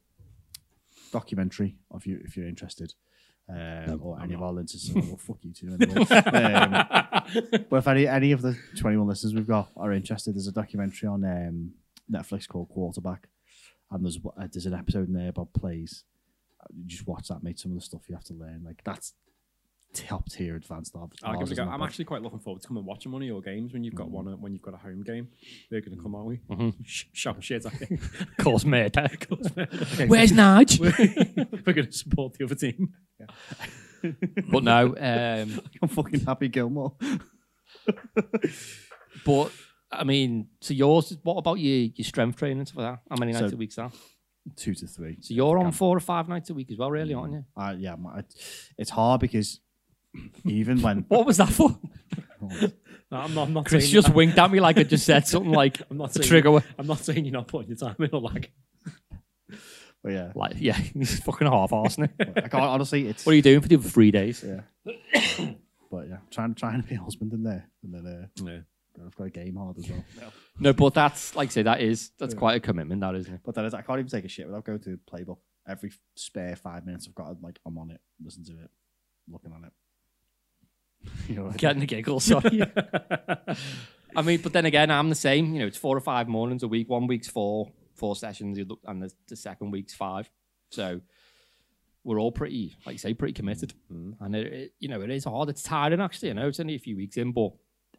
documentary 1.12 1.76
if 1.94 2.06
you 2.06 2.20
if 2.24 2.36
you're 2.36 2.48
interested, 2.48 2.94
um, 3.48 4.00
or 4.02 4.20
any 4.20 4.34
of 4.34 4.42
our 4.42 4.52
listeners, 4.52 4.90
well, 4.94 5.16
fuck 5.16 5.38
you 5.42 5.52
too. 5.52 5.76
Anyway. 5.80 6.04
um, 6.10 7.64
but 7.68 7.76
if 7.76 7.88
any 7.88 8.06
any 8.06 8.32
of 8.32 8.42
the 8.42 8.56
21 8.76 9.06
listeners 9.06 9.34
we've 9.34 9.46
got 9.46 9.70
are 9.76 9.92
interested, 9.92 10.34
there's 10.34 10.48
a 10.48 10.52
documentary 10.52 11.08
on 11.08 11.24
um, 11.24 11.72
Netflix 12.10 12.48
called 12.48 12.68
Quarterback, 12.68 13.28
and 13.90 14.04
there's 14.04 14.18
uh, 14.24 14.46
there's 14.52 14.66
an 14.66 14.74
episode 14.74 15.08
in 15.08 15.14
there 15.14 15.28
about 15.28 15.52
plays. 15.52 16.04
Uh, 16.62 16.66
You 16.76 16.84
just 16.86 17.06
watch 17.06 17.28
that, 17.28 17.42
mate. 17.42 17.58
Some 17.58 17.72
of 17.72 17.78
the 17.78 17.84
stuff 17.84 18.02
you 18.08 18.14
have 18.14 18.24
to 18.24 18.34
learn, 18.34 18.62
like 18.64 18.82
that's 18.84 19.14
top 19.94 20.26
tier 20.30 20.56
advanced 20.56 20.96
art. 20.96 21.12
I'll 21.22 21.38
give 21.38 21.48
it 21.48 21.52
a 21.52 21.56
go. 21.56 21.64
I'm 21.64 21.80
But- 21.80 21.84
actually 21.84 22.06
quite 22.06 22.22
looking 22.22 22.38
forward 22.38 22.62
to 22.62 22.68
come 22.68 22.78
and 22.78 22.86
watching 22.86 23.12
one 23.12 23.20
of 23.20 23.28
your 23.28 23.42
games 23.42 23.74
when 23.74 23.84
you've 23.84 23.94
got 23.94 24.10
one. 24.10 24.24
When 24.40 24.52
you've 24.54 24.62
got 24.62 24.72
a 24.72 24.78
home 24.78 25.02
game, 25.02 25.28
they're 25.70 25.82
going 25.82 25.94
to 25.96 26.02
come, 26.02 26.14
aren't 26.14 26.28
we? 26.28 26.36
Mhm. 26.50 26.74
Sh- 26.84 27.04
Shout 27.12 27.44
shit 27.44 27.66
at 27.66 27.90
you. 27.90 27.98
Cause 28.38 28.64
murder. 28.64 29.08
Okay, 29.30 30.06
Where's 30.06 30.32
Nige? 30.32 30.80
we're 31.66 31.72
going 31.74 31.86
to 31.86 31.92
support 31.92 32.32
the 32.34 32.44
other 32.44 32.54
team. 32.54 32.94
but 34.50 34.64
no, 34.64 34.96
um, 34.96 35.60
I'm 35.82 35.88
fucking 35.88 36.20
happy 36.20 36.48
Gilmore. 36.48 36.94
but 39.26 39.52
I 39.90 40.04
mean, 40.04 40.48
so 40.60 40.72
yours. 40.74 41.16
What 41.22 41.36
about 41.36 41.58
your 41.58 41.90
your 41.94 42.04
strength 42.04 42.36
training 42.38 42.58
and 42.60 42.68
stuff 42.68 42.78
like 42.82 42.94
that? 42.94 43.00
How 43.10 43.16
many 43.18 43.32
nights 43.32 43.50
So- 43.50 43.54
a 43.54 43.58
week 43.58 43.70
is 43.70 43.76
that? 43.76 43.92
Two 44.56 44.74
to 44.74 44.86
three. 44.86 45.18
So 45.20 45.34
you're 45.34 45.58
on 45.58 45.70
four 45.72 45.96
or 45.96 46.00
five 46.00 46.28
nights 46.28 46.50
a 46.50 46.54
week 46.54 46.70
as 46.70 46.76
well, 46.78 46.90
really, 46.90 47.14
aren't 47.14 47.32
you? 47.32 47.44
Uh, 47.56 47.74
yeah, 47.78 47.94
my, 47.96 48.22
it's 48.76 48.90
hard 48.90 49.20
because 49.20 49.60
even 50.44 50.82
when 50.82 50.98
What 51.08 51.26
was 51.26 51.36
that 51.38 51.48
for? 51.50 51.78
No, 53.10 53.18
I'm 53.18 53.34
not. 53.34 53.42
I'm 53.48 53.52
not 53.52 53.66
Chris 53.66 53.84
saying, 53.84 53.92
just 53.92 54.08
winked 54.14 54.38
at 54.38 54.50
me 54.50 54.58
like 54.58 54.78
I 54.78 54.84
just 54.84 55.04
said 55.04 55.26
something 55.28 55.52
like 55.52 55.80
I'm 55.90 55.98
not 55.98 56.10
a 56.10 56.12
saying. 56.14 56.28
trigger. 56.28 56.50
word. 56.50 56.64
I'm 56.78 56.86
not 56.86 56.98
saying 56.98 57.26
you're 57.26 57.32
not 57.34 57.46
putting 57.46 57.68
your 57.68 57.76
time 57.76 57.94
in 57.98 58.08
or 58.10 58.22
like. 58.22 58.50
but 60.02 60.12
yeah, 60.12 60.32
Like, 60.34 60.54
yeah, 60.58 60.72
he's 60.72 61.20
fucking 61.20 61.46
half 61.46 61.70
arsing 61.72 62.04
it. 62.18 62.32
I 62.36 62.40
can't 62.48 62.54
honestly. 62.54 63.06
It's 63.08 63.26
What 63.26 63.32
are 63.32 63.36
you 63.36 63.42
doing 63.42 63.60
for 63.60 63.68
the 63.68 63.76
other 63.76 63.88
three 63.88 64.10
days? 64.12 64.42
yeah, 64.42 64.62
but 65.90 66.08
yeah, 66.08 66.16
trying 66.30 66.54
to 66.54 66.58
trying 66.58 66.82
to 66.82 66.88
be 66.88 66.94
a 66.94 67.00
husband 67.00 67.34
in 67.34 67.42
there, 67.42 67.68
and 67.82 67.94
then 67.94 68.06
uh, 68.06 68.42
Yeah. 68.50 68.60
I've 69.04 69.16
got 69.16 69.24
a 69.24 69.30
game 69.30 69.56
hard 69.56 69.78
as 69.78 69.88
well. 69.88 70.04
No, 70.58 70.72
but 70.72 70.94
that's 70.94 71.34
like 71.34 71.48
I 71.48 71.52
say, 71.52 71.62
that 71.62 71.80
is 71.80 72.10
that's 72.18 72.34
quite 72.34 72.56
a 72.56 72.60
commitment, 72.60 73.00
that 73.00 73.14
isn't 73.14 73.34
it? 73.34 73.40
But 73.44 73.54
that 73.54 73.64
is, 73.64 73.74
I 73.74 73.82
can't 73.82 73.98
even 73.98 74.10
take 74.10 74.24
a 74.24 74.28
shit 74.28 74.46
without 74.46 74.64
going 74.64 74.80
to 74.80 74.90
the 74.90 74.98
playbook. 75.10 75.38
Every 75.66 75.92
spare 76.14 76.56
five 76.56 76.84
minutes, 76.84 77.06
I've 77.08 77.14
got 77.14 77.40
like 77.42 77.58
I'm 77.66 77.78
on 77.78 77.90
it, 77.90 78.00
listen 78.22 78.44
to 78.44 78.52
it, 78.52 78.70
looking 79.28 79.52
at 79.52 79.66
it. 79.66 79.72
you 81.28 81.36
know, 81.36 81.50
Getting 81.56 81.80
the 81.80 81.86
giggles. 81.86 82.24
Sorry. 82.24 82.62
I 84.14 84.22
mean, 84.22 84.40
but 84.42 84.52
then 84.52 84.66
again, 84.66 84.90
I'm 84.90 85.08
the 85.08 85.14
same. 85.14 85.54
You 85.54 85.60
know, 85.60 85.66
it's 85.66 85.78
four 85.78 85.96
or 85.96 86.00
five 86.00 86.28
mornings 86.28 86.62
a 86.62 86.68
week. 86.68 86.88
One 86.88 87.06
week's 87.06 87.28
four, 87.28 87.72
four 87.94 88.14
sessions, 88.14 88.58
you 88.58 88.66
look- 88.66 88.82
and 88.86 89.02
the, 89.02 89.10
the 89.28 89.36
second 89.36 89.70
week's 89.70 89.94
five. 89.94 90.28
So 90.70 91.00
we're 92.04 92.20
all 92.20 92.32
pretty, 92.32 92.76
like 92.84 92.94
you 92.94 92.98
say, 92.98 93.14
pretty 93.14 93.32
committed. 93.32 93.72
Mm-hmm. 93.92 94.22
And 94.24 94.36
it, 94.36 94.52
it, 94.52 94.72
you 94.80 94.88
know, 94.88 95.00
it 95.00 95.10
is 95.10 95.24
hard. 95.24 95.48
It's 95.48 95.62
tiring 95.62 96.00
actually. 96.00 96.30
I 96.30 96.34
know 96.34 96.48
it's 96.48 96.60
only 96.60 96.74
a 96.74 96.78
few 96.80 96.96
weeks 96.96 97.16
in, 97.16 97.32
but 97.32 97.52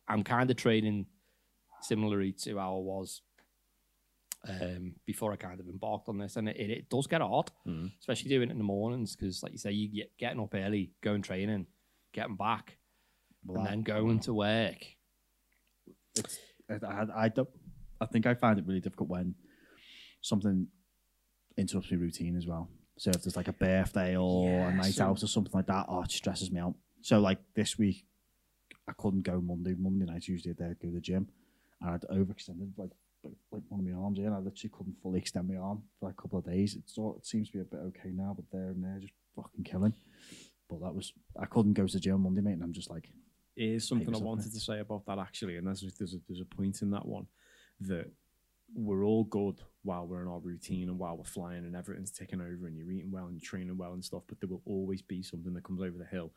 I'm 0.07 0.23
kind 0.23 0.49
of 0.51 0.57
training 0.57 1.05
similarly 1.81 2.31
to 2.43 2.57
how 2.57 2.75
I 2.75 2.79
was 2.79 3.21
um, 4.47 4.95
before 5.05 5.31
I 5.31 5.37
kind 5.37 5.59
of 5.59 5.67
embarked 5.67 6.09
on 6.09 6.17
this, 6.17 6.35
and 6.35 6.49
it, 6.49 6.57
it, 6.57 6.89
does 6.89 7.07
get 7.07 7.21
hard, 7.21 7.49
Mhm. 7.65 7.91
especially 7.99 8.29
doing 8.29 8.49
it 8.49 8.51
in 8.51 8.57
the 8.57 8.63
mornings 8.63 9.15
because, 9.15 9.41
like 9.41 9.53
you 9.53 9.57
say, 9.57 9.71
you 9.71 9.87
get 9.89 10.17
getting 10.17 10.41
up 10.41 10.53
early, 10.53 10.91
going 11.01 11.21
training, 11.21 11.65
getting 12.11 12.35
back, 12.35 12.77
Well, 13.45 13.59
and 13.59 13.67
then 13.67 13.81
going 13.83 14.19
to 14.21 14.33
work. 14.33 14.85
it's 16.15 16.39
I, 16.69 16.85
I, 16.85 17.23
I 17.25 17.29
don't 17.29 17.49
I 18.01 18.05
think 18.05 18.25
I 18.25 18.33
find 18.33 18.59
it 18.59 18.65
really 18.67 18.81
difficult 18.81 19.09
when 19.09 19.35
something 20.21 20.67
interrupts 21.57 21.91
my 21.91 21.97
routine 21.97 22.35
as 22.35 22.45
well. 22.45 22.69
So 22.97 23.11
if 23.11 23.23
there's 23.23 23.37
like 23.37 23.47
a 23.47 23.53
birthday 23.53 24.17
or 24.17 24.49
Yeah, 24.49 24.67
a 24.69 24.73
night 24.75 24.93
so- 24.93 25.05
out 25.05 25.23
or 25.23 25.27
something 25.27 25.53
like 25.53 25.67
that, 25.67 25.85
oh, 25.87 26.01
it 26.01 26.11
stresses 26.11 26.51
me 26.51 26.59
out. 26.59 26.75
So 27.01 27.19
like 27.19 27.39
this 27.55 27.77
week, 27.77 28.05
I 28.87 28.93
couldn't 28.93 29.21
go 29.21 29.41
Monday. 29.41 29.75
Monday 29.77 30.05
nights 30.05 30.27
usually 30.27 30.51
I'd 30.51 30.57
go 30.57 30.73
to 30.73 30.91
the 30.91 30.99
gym, 30.99 31.27
and 31.81 31.91
I'd 31.91 32.01
overextended 32.03 32.77
like 32.77 32.91
like, 33.51 33.61
one 33.69 33.79
of 33.79 33.85
my 33.85 33.93
arms 33.93 34.17
here, 34.17 34.27
and 34.27 34.35
I 34.35 34.39
literally 34.39 34.71
couldn't 34.75 35.01
fully 35.01 35.19
extend 35.19 35.47
my 35.47 35.55
arm 35.55 35.81
for 35.99 36.07
like 36.07 36.15
a 36.17 36.21
couple 36.21 36.39
of 36.39 36.45
days. 36.45 36.75
It's 36.75 36.97
all, 36.97 37.15
it 37.17 37.25
seems 37.25 37.47
to 37.47 37.53
be 37.53 37.61
a 37.61 37.63
bit 37.63 37.79
okay 37.79 38.09
now, 38.11 38.33
but 38.35 38.45
there 38.51 38.69
and 38.69 38.83
there 38.83 38.99
just 38.99 39.13
fucking 39.35 39.63
killing. 39.63 39.93
But 40.69 40.81
that 40.81 40.93
was 40.93 41.13
I 41.39 41.45
couldn't 41.45 41.73
go 41.73 41.87
to 41.87 41.93
the 41.93 41.99
gym 41.99 42.21
Monday, 42.21 42.41
mate, 42.41 42.53
and 42.53 42.63
I'm 42.63 42.73
just 42.73 42.89
like 42.89 43.09
is 43.55 43.87
something 43.87 44.13
I 44.13 44.17
wanted 44.17 44.51
to 44.51 44.59
say 44.59 44.79
about 44.79 45.05
that 45.05 45.19
actually, 45.19 45.57
and 45.57 45.67
there's 45.67 45.81
there's 45.97 46.15
a, 46.15 46.17
there's 46.27 46.41
a 46.41 46.55
point 46.55 46.81
in 46.81 46.91
that 46.91 47.05
one 47.05 47.27
that 47.81 48.09
we're 48.75 49.03
all 49.03 49.23
good 49.25 49.61
while 49.83 50.07
we're 50.07 50.21
in 50.21 50.27
our 50.27 50.39
routine 50.39 50.89
and 50.89 50.97
while 50.97 51.15
we're 51.15 51.23
flying 51.23 51.65
and 51.65 51.75
everything's 51.75 52.11
ticking 52.11 52.41
over 52.41 52.65
and 52.65 52.75
you're 52.75 52.89
eating 52.89 53.11
well 53.11 53.25
and 53.25 53.35
you're 53.35 53.47
training 53.47 53.77
well 53.77 53.93
and 53.93 54.03
stuff, 54.03 54.23
but 54.27 54.39
there 54.39 54.49
will 54.49 54.63
always 54.65 55.01
be 55.01 55.21
something 55.21 55.53
that 55.53 55.63
comes 55.63 55.81
over 55.81 55.97
the 55.97 56.05
hill 56.05 56.31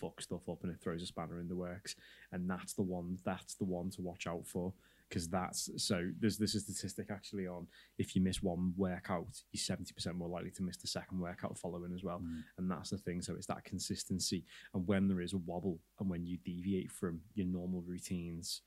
fucks 0.00 0.22
stuff 0.22 0.48
up 0.48 0.62
and 0.62 0.72
it 0.72 0.80
throws 0.80 1.02
a 1.02 1.06
spanner 1.06 1.40
in 1.40 1.48
the 1.48 1.56
works, 1.56 1.94
and 2.32 2.48
that's 2.48 2.74
the 2.74 2.82
one 2.82 3.18
that's 3.24 3.54
the 3.54 3.64
one 3.64 3.90
to 3.90 4.02
watch 4.02 4.26
out 4.26 4.46
for 4.46 4.72
because 5.08 5.28
that's 5.28 5.70
so 5.76 6.10
there's 6.20 6.36
this 6.36 6.52
statistic 6.52 7.06
actually 7.10 7.46
on 7.46 7.66
if 7.98 8.14
you 8.14 8.20
miss 8.20 8.42
one 8.42 8.74
workout 8.76 9.42
you're 9.52 9.76
70% 9.76 10.14
more 10.14 10.28
likely 10.28 10.50
to 10.50 10.62
miss 10.62 10.76
the 10.76 10.86
second 10.86 11.18
workout 11.18 11.56
following 11.58 11.92
as 11.94 12.04
well. 12.04 12.18
Mm. 12.18 12.42
And 12.58 12.70
that's 12.70 12.90
the 12.90 12.98
thing. 12.98 13.22
So 13.22 13.34
it's 13.34 13.46
that 13.46 13.64
consistency. 13.64 14.44
And 14.74 14.86
when 14.86 15.08
there 15.08 15.20
is 15.20 15.32
a 15.32 15.38
wobble 15.38 15.78
and 15.98 16.10
when 16.10 16.26
you 16.26 16.36
deviate 16.44 16.90
from 16.90 17.20
your 17.34 17.46
normal 17.46 17.82
routines 17.86 18.62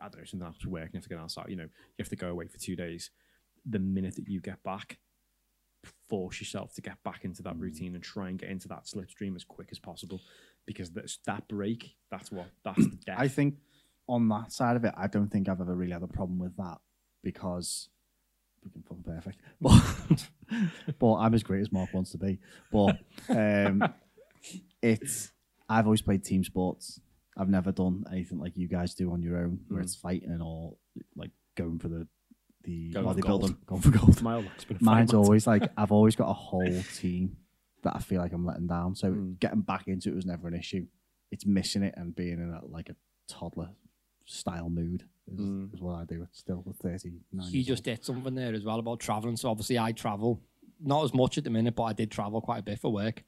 i 0.00 0.08
don't 0.08 0.18
know 0.18 0.24
something 0.24 0.54
to 0.60 0.68
work 0.68 0.82
and 0.82 0.94
you 0.94 0.98
have 0.98 1.04
to 1.04 1.08
get 1.08 1.18
outside 1.18 1.46
you 1.48 1.56
know 1.56 1.62
you 1.62 2.00
have 2.00 2.08
to 2.08 2.16
go 2.16 2.28
away 2.28 2.46
for 2.46 2.58
two 2.58 2.76
days. 2.76 3.10
The 3.68 3.78
minute 3.78 4.14
that 4.16 4.28
you 4.28 4.40
get 4.40 4.62
back 4.62 4.98
force 6.08 6.40
yourself 6.40 6.74
to 6.74 6.80
get 6.80 7.02
back 7.04 7.24
into 7.24 7.42
that 7.42 7.56
routine 7.58 7.94
and 7.94 8.02
try 8.04 8.28
and 8.28 8.38
get 8.38 8.48
into 8.50 8.68
that 8.68 8.84
slipstream 8.84 9.34
as 9.36 9.44
quick 9.44 9.68
as 9.72 9.78
possible 9.78 10.20
because 10.66 10.90
that's 10.90 11.18
that 11.26 11.46
break 11.48 11.96
that's 12.10 12.30
what 12.32 12.46
that's 12.64 12.78
the 12.86 12.96
death 13.06 13.16
I 13.18 13.28
think 13.28 13.56
on 14.08 14.28
that 14.28 14.52
side 14.52 14.76
of 14.76 14.84
it, 14.84 14.94
I 14.96 15.08
don't 15.08 15.28
think 15.28 15.48
I've 15.48 15.60
ever 15.60 15.74
really 15.74 15.90
had 15.92 16.04
a 16.04 16.06
problem 16.06 16.38
with 16.38 16.56
that 16.58 16.78
because 17.24 17.88
can 18.72 18.82
fucking 18.82 19.02
perfect. 19.04 19.40
But 19.60 20.28
but 20.98 21.14
I'm 21.14 21.34
as 21.34 21.42
great 21.42 21.60
as 21.60 21.72
Marc 21.72 21.92
wants 21.92 22.12
to 22.12 22.18
be. 22.18 22.38
But 22.72 22.98
um, 23.28 23.82
it's 24.82 25.32
I've 25.68 25.86
always 25.86 26.02
played 26.02 26.24
team 26.24 26.44
sports. 26.44 27.00
I've 27.36 27.48
never 27.48 27.72
done 27.72 28.04
anything 28.10 28.38
like 28.38 28.56
you 28.56 28.68
guys 28.68 28.94
do 28.94 29.12
on 29.12 29.22
your 29.22 29.38
own, 29.38 29.60
where 29.68 29.80
Mm. 29.80 29.84
it's 29.84 29.94
fighting 29.96 30.40
or 30.40 30.76
like 31.16 31.30
going 31.56 31.78
for 31.78 31.88
the 31.88 32.06
the 32.66 32.90
Going 32.90 33.06
what 33.06 33.12
for 33.16 33.22
they 33.22 33.26
build 33.26 33.40
gold. 33.40 33.50
them, 33.52 33.58
going 33.66 33.80
for 33.82 33.90
gold. 33.90 34.22
my 34.22 34.34
life's 34.36 34.64
been 34.64 34.78
Mine's 34.80 35.14
always 35.14 35.46
like 35.46 35.62
I've 35.78 35.92
always 35.92 36.14
got 36.16 36.28
a 36.28 36.34
whole 36.34 36.82
team 36.96 37.36
that 37.82 37.94
I 37.96 38.00
feel 38.00 38.20
like 38.20 38.32
I'm 38.32 38.44
letting 38.44 38.66
down. 38.66 38.94
So 38.94 39.12
Mm. 39.12 39.38
getting 39.40 39.60
back 39.62 39.88
into 39.88 40.10
it 40.10 40.14
was 40.14 40.26
never 40.26 40.48
an 40.48 40.54
issue. 40.54 40.86
It's 41.30 41.46
missing 41.46 41.82
it 41.82 41.94
and 41.96 42.14
being 42.14 42.34
in 42.40 42.50
a, 42.52 42.64
like 42.66 42.88
a 42.90 42.96
toddler 43.28 43.70
style 44.24 44.68
mood 44.68 45.04
is, 45.32 45.40
Mm. 45.40 45.72
is 45.74 45.80
what 45.80 45.94
I 45.94 46.04
do. 46.04 46.22
It's 46.22 46.38
still 46.38 46.62
with 46.66 46.76
thirty 46.76 47.20
nine. 47.32 47.50
You 47.50 47.62
just 47.64 47.84
did 47.84 48.04
something 48.04 48.34
there 48.34 48.52
as 48.54 48.64
well 48.64 48.78
about 48.78 49.00
traveling. 49.00 49.36
So 49.36 49.48
obviously, 49.50 49.78
I 49.78 49.92
travel 49.92 50.40
not 50.80 51.04
as 51.04 51.14
much 51.14 51.38
at 51.38 51.44
the 51.44 51.50
minute, 51.50 51.74
but 51.74 51.84
I 51.84 51.92
did 51.94 52.10
travel 52.10 52.40
quite 52.40 52.58
a 52.58 52.62
bit 52.62 52.78
for 52.78 52.92
work. 52.92 53.24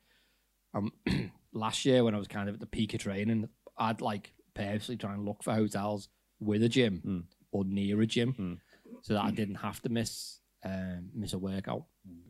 Um, 0.74 0.92
last 1.52 1.84
year 1.86 2.04
when 2.04 2.14
I 2.14 2.18
was 2.18 2.28
kind 2.28 2.48
of 2.48 2.56
at 2.56 2.60
the 2.60 2.66
peak 2.66 2.94
of 2.94 3.00
training, 3.00 3.48
I'd 3.76 4.00
like 4.00 4.32
purposely 4.54 4.96
try 4.96 5.14
and 5.14 5.24
look 5.24 5.42
for 5.42 5.54
hotels 5.54 6.08
with 6.40 6.62
a 6.62 6.68
gym 6.68 7.02
Mm. 7.04 7.24
or 7.52 7.64
near 7.64 8.00
a 8.00 8.06
gym, 8.06 8.34
Mm. 8.34 8.58
So 9.02 9.14
that 9.14 9.24
I 9.24 9.30
didn't 9.30 9.56
have 9.56 9.80
to 9.82 9.88
miss 9.88 10.40
um, 10.64 11.10
miss 11.14 11.32
a 11.34 11.38
workout. 11.38 11.84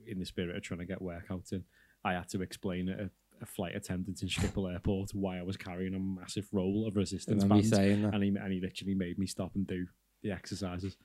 in 0.06 0.18
the 0.18 0.26
spirit 0.26 0.56
of 0.56 0.62
trying 0.62 0.80
to 0.80 0.86
get 0.86 1.00
workouts 1.00 1.52
in, 1.52 1.64
I 2.04 2.12
had 2.14 2.28
to 2.30 2.42
explain 2.42 2.88
at 2.88 3.00
a, 3.00 3.10
a 3.40 3.46
flight 3.46 3.74
attendant 3.74 4.20
in 4.22 4.28
Schiphol 4.28 4.70
Airport 4.72 5.10
why 5.14 5.38
I 5.38 5.42
was 5.42 5.56
carrying 5.56 5.94
a 5.94 5.98
massive 5.98 6.46
roll 6.52 6.86
of 6.86 6.96
resistance 6.96 7.42
Remember 7.42 7.62
bands, 7.62 7.70
saying 7.70 8.02
that? 8.02 8.14
and 8.14 8.22
he 8.22 8.28
and 8.30 8.52
he 8.52 8.60
literally 8.60 8.94
made 8.94 9.18
me 9.18 9.26
stop 9.26 9.52
and 9.54 9.66
do 9.66 9.86
the 10.22 10.30
exercises 10.32 10.96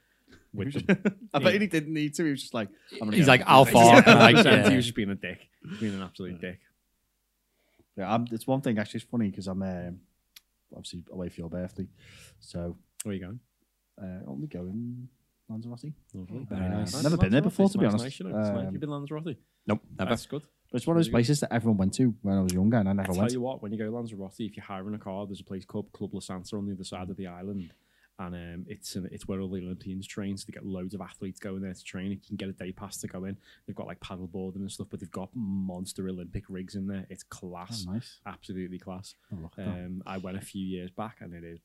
Which 0.52 0.74
them. 0.86 1.04
I 1.34 1.40
bet 1.40 1.62
he 1.62 1.68
didn't 1.68 1.94
need 1.94 2.14
to. 2.16 2.24
He 2.26 2.32
was 2.32 2.42
just 2.42 2.54
like, 2.54 2.70
I'm 2.94 3.00
gonna 3.00 3.16
He's 3.18 3.28
like, 3.28 3.44
"How 3.44 3.64
far?" 3.76 4.02
Yeah, 4.06 4.14
Like, 4.16 4.68
he 4.70 4.76
was 4.76 4.86
just 4.86 4.96
being 4.96 5.12
a 5.12 5.16
dick, 5.16 5.48
being 5.80 5.94
an 5.94 6.02
absolute 6.02 6.42
dick. 6.42 6.60
yeah, 7.96 8.12
I'm, 8.14 8.26
it's 8.32 8.48
one 8.48 8.62
thing 8.62 8.78
actually. 8.80 9.00
It's 9.02 9.10
funny 9.10 9.30
because 9.30 9.48
I'm 9.48 9.62
um, 9.62 10.00
obviously 10.76 11.04
away 11.12 11.30
for 11.30 11.42
your 11.42 11.50
birthday, 11.50 11.88
so 12.40 12.76
Where 13.04 13.12
are 13.12 13.16
you 13.16 13.22
going? 13.24 13.40
uh, 14.02 14.30
only 14.30 14.48
going 14.48 15.08
Lanzarote. 15.50 15.94
Lovely. 16.14 16.46
Very 16.50 16.70
nice. 16.70 16.94
Nice 16.94 17.04
Never 17.04 17.18
been 17.18 17.32
there 17.32 17.42
before, 17.42 17.70
to 17.70 17.78
be 17.78 17.86
honest. 17.86 18.04
nice, 18.04 18.20
you 18.20 18.28
know, 18.30 18.40
it's 18.40 18.50
nice. 18.50 18.68
Um, 18.68 18.72
You've 18.74 18.82
been 18.82 18.90
Lanzarote. 18.90 19.36
Nope, 19.68 19.82
never. 19.98 20.10
That's 20.10 20.26
good. 20.26 20.44
But 20.72 20.78
it's 20.78 20.88
one 20.88 20.96
of 20.96 21.00
those 21.00 21.08
Really 21.08 21.12
good. 21.12 21.16
places 21.28 21.40
that 21.42 21.54
everyone 21.54 21.78
went 21.78 21.94
to 21.96 22.16
when 22.22 22.38
I 22.38 22.42
was 22.42 22.54
younger, 22.54 22.78
and 22.78 22.88
I 22.88 22.92
I 22.92 22.96
never 22.96 23.12
tell 23.12 23.20
went. 23.22 23.32
you 23.34 23.42
what, 23.42 23.62
when 23.62 23.72
you 23.72 23.78
go 23.78 23.86
to 23.86 23.92
Lanzarote, 23.92 24.40
if 24.40 24.56
you're 24.58 24.64
hiring 24.66 24.96
a 24.96 25.00
car, 25.00 25.26
there's 25.28 25.42
a 25.42 25.44
place 25.44 25.66
called 25.66 25.92
Club 25.92 26.14
La 26.14 26.20
Santa 26.20 26.56
on 26.56 26.66
the 26.66 26.74
other 26.74 26.84
side 26.84 27.10
of 27.10 27.18
the 27.18 27.28
island, 27.28 27.72
and 28.20 28.34
um, 28.36 28.66
it's 28.68 28.96
an, 28.96 29.08
it's 29.12 29.28
where 29.28 29.40
all 29.42 29.50
the 29.50 29.60
Olympians 29.62 30.08
train. 30.08 30.36
So 30.38 30.46
they 30.48 30.54
get 30.54 30.66
loads 30.66 30.94
of 30.96 31.02
athletes 31.02 31.40
going 31.40 31.62
there 31.62 31.74
to 31.74 31.84
train. 31.84 32.12
You 32.12 32.18
can 32.26 32.36
get 32.38 32.50
a 32.50 32.54
day 32.54 32.72
pass 32.72 32.98
to 32.98 33.08
go 33.08 33.26
in. 33.26 33.38
They've 33.68 33.76
got 33.76 33.86
like 33.88 34.00
paddle 34.00 34.28
boarding 34.28 34.62
and 34.62 34.72
stuff, 34.72 34.88
but 34.90 35.00
they've 35.00 35.12
got 35.12 35.30
monster 35.36 36.08
Olympic 36.10 36.46
rigs 36.50 36.76
in 36.76 36.88
there. 36.88 37.06
It's 37.10 37.24
class, 37.24 37.86
Oh, 37.88 37.94
nice. 37.94 38.20
absolutely 38.26 38.80
class. 38.80 39.14
I'll 39.32 39.40
look 39.44 39.54
at 39.60 39.66
that. 39.66 39.72
Um, 39.72 40.04
I 40.08 40.18
went 40.18 40.38
a 40.38 40.42
few 40.42 40.66
years 40.66 40.90
back, 40.90 41.18
and 41.22 41.34
it 41.36 41.44
is 41.44 41.60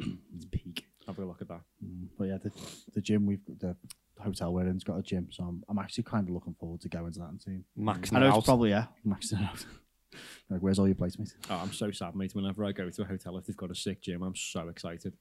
it's 0.34 0.46
peak. 0.50 0.86
Have 1.06 1.18
a 1.18 1.24
look 1.24 1.42
at 1.42 1.48
that. 1.48 1.60
Mm, 1.84 2.08
But 2.18 2.24
yeah, 2.24 2.38
the, 2.42 2.50
the 2.94 3.00
gym 3.00 3.26
we've 3.26 3.44
the 3.46 3.76
hotel 4.18 4.52
we're 4.54 4.66
in's 4.66 4.84
got 4.84 4.96
a 4.98 5.02
gym, 5.02 5.28
so 5.30 5.44
I'm, 5.44 5.62
I'm 5.68 5.78
actually 5.78 6.04
kind 6.04 6.26
of 6.28 6.34
looking 6.34 6.54
forward 6.54 6.80
to 6.82 6.88
going 6.88 7.12
to 7.12 7.18
that 7.20 7.28
and 7.28 7.42
seeing. 7.42 7.64
Maxing 7.78 8.16
I 8.16 8.20
know 8.20 8.28
it's 8.28 8.36
out. 8.38 8.44
probably 8.44 8.70
yeah, 8.70 8.86
maxing 9.06 9.40
it 9.40 9.44
out. 9.44 9.64
like, 10.50 10.60
where's 10.60 10.78
all 10.78 10.86
your 10.86 10.94
plates, 10.94 11.18
mate? 11.18 11.34
Oh, 11.50 11.56
I'm 11.56 11.72
so 11.72 11.90
sad, 11.90 12.14
mate. 12.16 12.34
Whenever 12.34 12.64
I 12.64 12.72
go 12.72 12.88
to 12.88 13.02
a 13.02 13.04
hotel, 13.04 13.36
if 13.36 13.46
they've 13.46 13.56
got 13.56 13.70
a 13.70 13.74
sick 13.74 14.00
gym, 14.02 14.22
I'm 14.22 14.36
so 14.36 14.68
excited. 14.68 15.14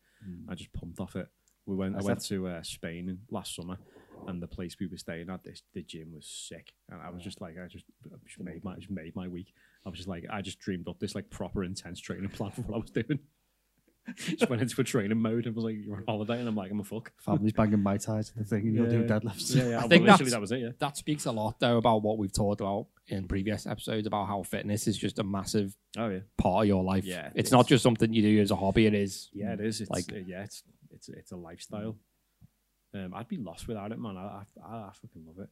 I 0.47 0.55
just 0.55 0.71
pumped 0.71 0.99
off 1.01 1.15
it. 1.17 1.27
We 1.65 1.75
went. 1.75 1.93
That's 1.95 2.05
I 2.05 2.07
went 2.07 2.19
that- 2.19 2.27
to 2.27 2.47
uh, 2.47 2.63
Spain 2.63 3.19
last 3.29 3.55
summer, 3.55 3.77
and 4.27 4.41
the 4.41 4.47
place 4.47 4.77
we 4.79 4.87
were 4.87 4.97
staying 4.97 5.29
at, 5.29 5.43
this 5.43 5.63
the 5.73 5.81
gym 5.81 6.13
was 6.13 6.25
sick, 6.27 6.71
and 6.89 7.01
I 7.01 7.09
was 7.09 7.21
just 7.23 7.41
like, 7.41 7.55
I 7.61 7.67
just, 7.67 7.83
I 8.05 8.15
just 8.25 8.39
made 8.39 8.63
my 8.63 8.75
just 8.75 8.89
made 8.91 9.15
my 9.17 9.27
week. 9.27 9.53
I 9.85 9.89
was 9.89 9.97
just 9.97 10.07
like, 10.07 10.25
I 10.29 10.41
just 10.41 10.59
dreamed 10.59 10.87
up 10.87 10.99
this 10.99 11.13
like 11.15 11.29
proper 11.29 11.65
intense 11.65 11.99
training 11.99 12.29
plan 12.37 12.51
for 12.51 12.61
what 12.61 12.75
I 12.75 12.79
was 12.79 12.91
doing. 12.91 13.19
just 14.17 14.49
went 14.49 14.61
into 14.61 14.79
a 14.79 14.83
training 14.83 15.17
mode 15.17 15.45
and 15.45 15.55
was 15.55 15.65
like, 15.65 15.75
"You're 15.83 15.97
on 15.97 16.03
holiday," 16.07 16.39
and 16.39 16.47
I'm 16.47 16.55
like, 16.55 16.71
"I'm 16.71 16.79
a 16.79 16.83
fuck." 16.83 17.11
Family's 17.17 17.53
banging 17.53 17.81
my 17.81 17.97
ties 17.97 18.29
at 18.31 18.35
the 18.37 18.43
thing, 18.43 18.67
and 18.67 18.75
you're 18.75 18.87
doing 18.89 19.07
deadlifts. 19.07 19.55
Yeah, 19.55 19.63
yeah. 19.63 19.75
I 19.75 19.79
well, 19.79 19.87
think 19.89 20.05
literally 20.05 20.31
that 20.31 20.41
was 20.41 20.51
it. 20.51 20.59
Yeah. 20.59 20.69
that 20.79 20.97
speaks 20.97 21.25
a 21.25 21.31
lot 21.31 21.59
though 21.59 21.77
about 21.77 22.01
what 22.03 22.17
we've 22.17 22.33
talked 22.33 22.61
about 22.61 22.87
in 23.07 23.27
previous 23.27 23.65
episodes 23.65 24.07
about 24.07 24.27
how 24.27 24.43
fitness 24.43 24.87
is 24.87 24.97
just 24.97 25.19
a 25.19 25.23
massive 25.23 25.75
Oh 25.97 26.09
yeah. 26.09 26.19
part 26.37 26.63
of 26.63 26.67
your 26.67 26.83
life. 26.83 27.03
Yeah, 27.05 27.27
it's 27.27 27.35
it's- 27.47 27.51
not 27.51 27.67
just 27.67 27.83
something 27.83 28.13
you 28.13 28.21
do 28.21 28.41
as 28.41 28.51
a 28.51 28.55
hobby. 28.55 28.85
It 28.85 28.93
is. 28.93 29.29
Yeah, 29.33 29.53
it 29.53 29.59
is. 29.61 29.81
It's 29.81 29.89
Like- 29.89 30.11
like, 30.11 30.21
uh, 30.21 30.25
yeah, 30.25 30.43
it's 30.43 30.63
it's 30.91 31.09
it's 31.09 31.31
a 31.31 31.37
lifestyle. 31.37 31.97
Um, 32.93 33.13
I'd 33.15 33.27
be 33.27 33.37
lost 33.37 33.67
without 33.67 33.91
it, 33.91 33.99
man. 33.99 34.17
I, 34.17 34.21
I, 34.21 34.43
I 34.65 34.75
I 34.87 34.91
fucking 35.01 35.25
love 35.25 35.39
it. 35.39 35.49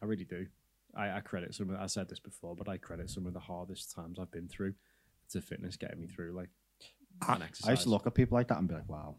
I 0.00 0.06
really 0.06 0.24
do. 0.24 0.46
I, 0.94 1.10
I 1.16 1.20
credit 1.20 1.54
some. 1.54 1.70
Of, 1.70 1.80
I 1.80 1.86
said 1.86 2.08
this 2.08 2.20
before, 2.20 2.54
but 2.56 2.68
I 2.68 2.76
credit 2.76 3.10
some 3.10 3.26
of 3.26 3.34
the 3.34 3.40
hardest 3.40 3.92
times 3.94 4.18
I've 4.18 4.30
been 4.30 4.48
through 4.48 4.74
to 5.30 5.40
fitness 5.42 5.76
getting 5.76 6.00
me 6.00 6.06
through. 6.06 6.32
Like, 6.32 6.48
I- 7.22 7.38
I 7.64 7.70
used 7.70 7.82
to 7.84 7.90
look 7.90 8.06
at 8.06 8.14
people 8.14 8.36
like 8.36 8.48
that 8.48 8.58
and 8.58 8.68
be 8.68 8.74
like, 8.74 8.88
wow, 8.88 9.16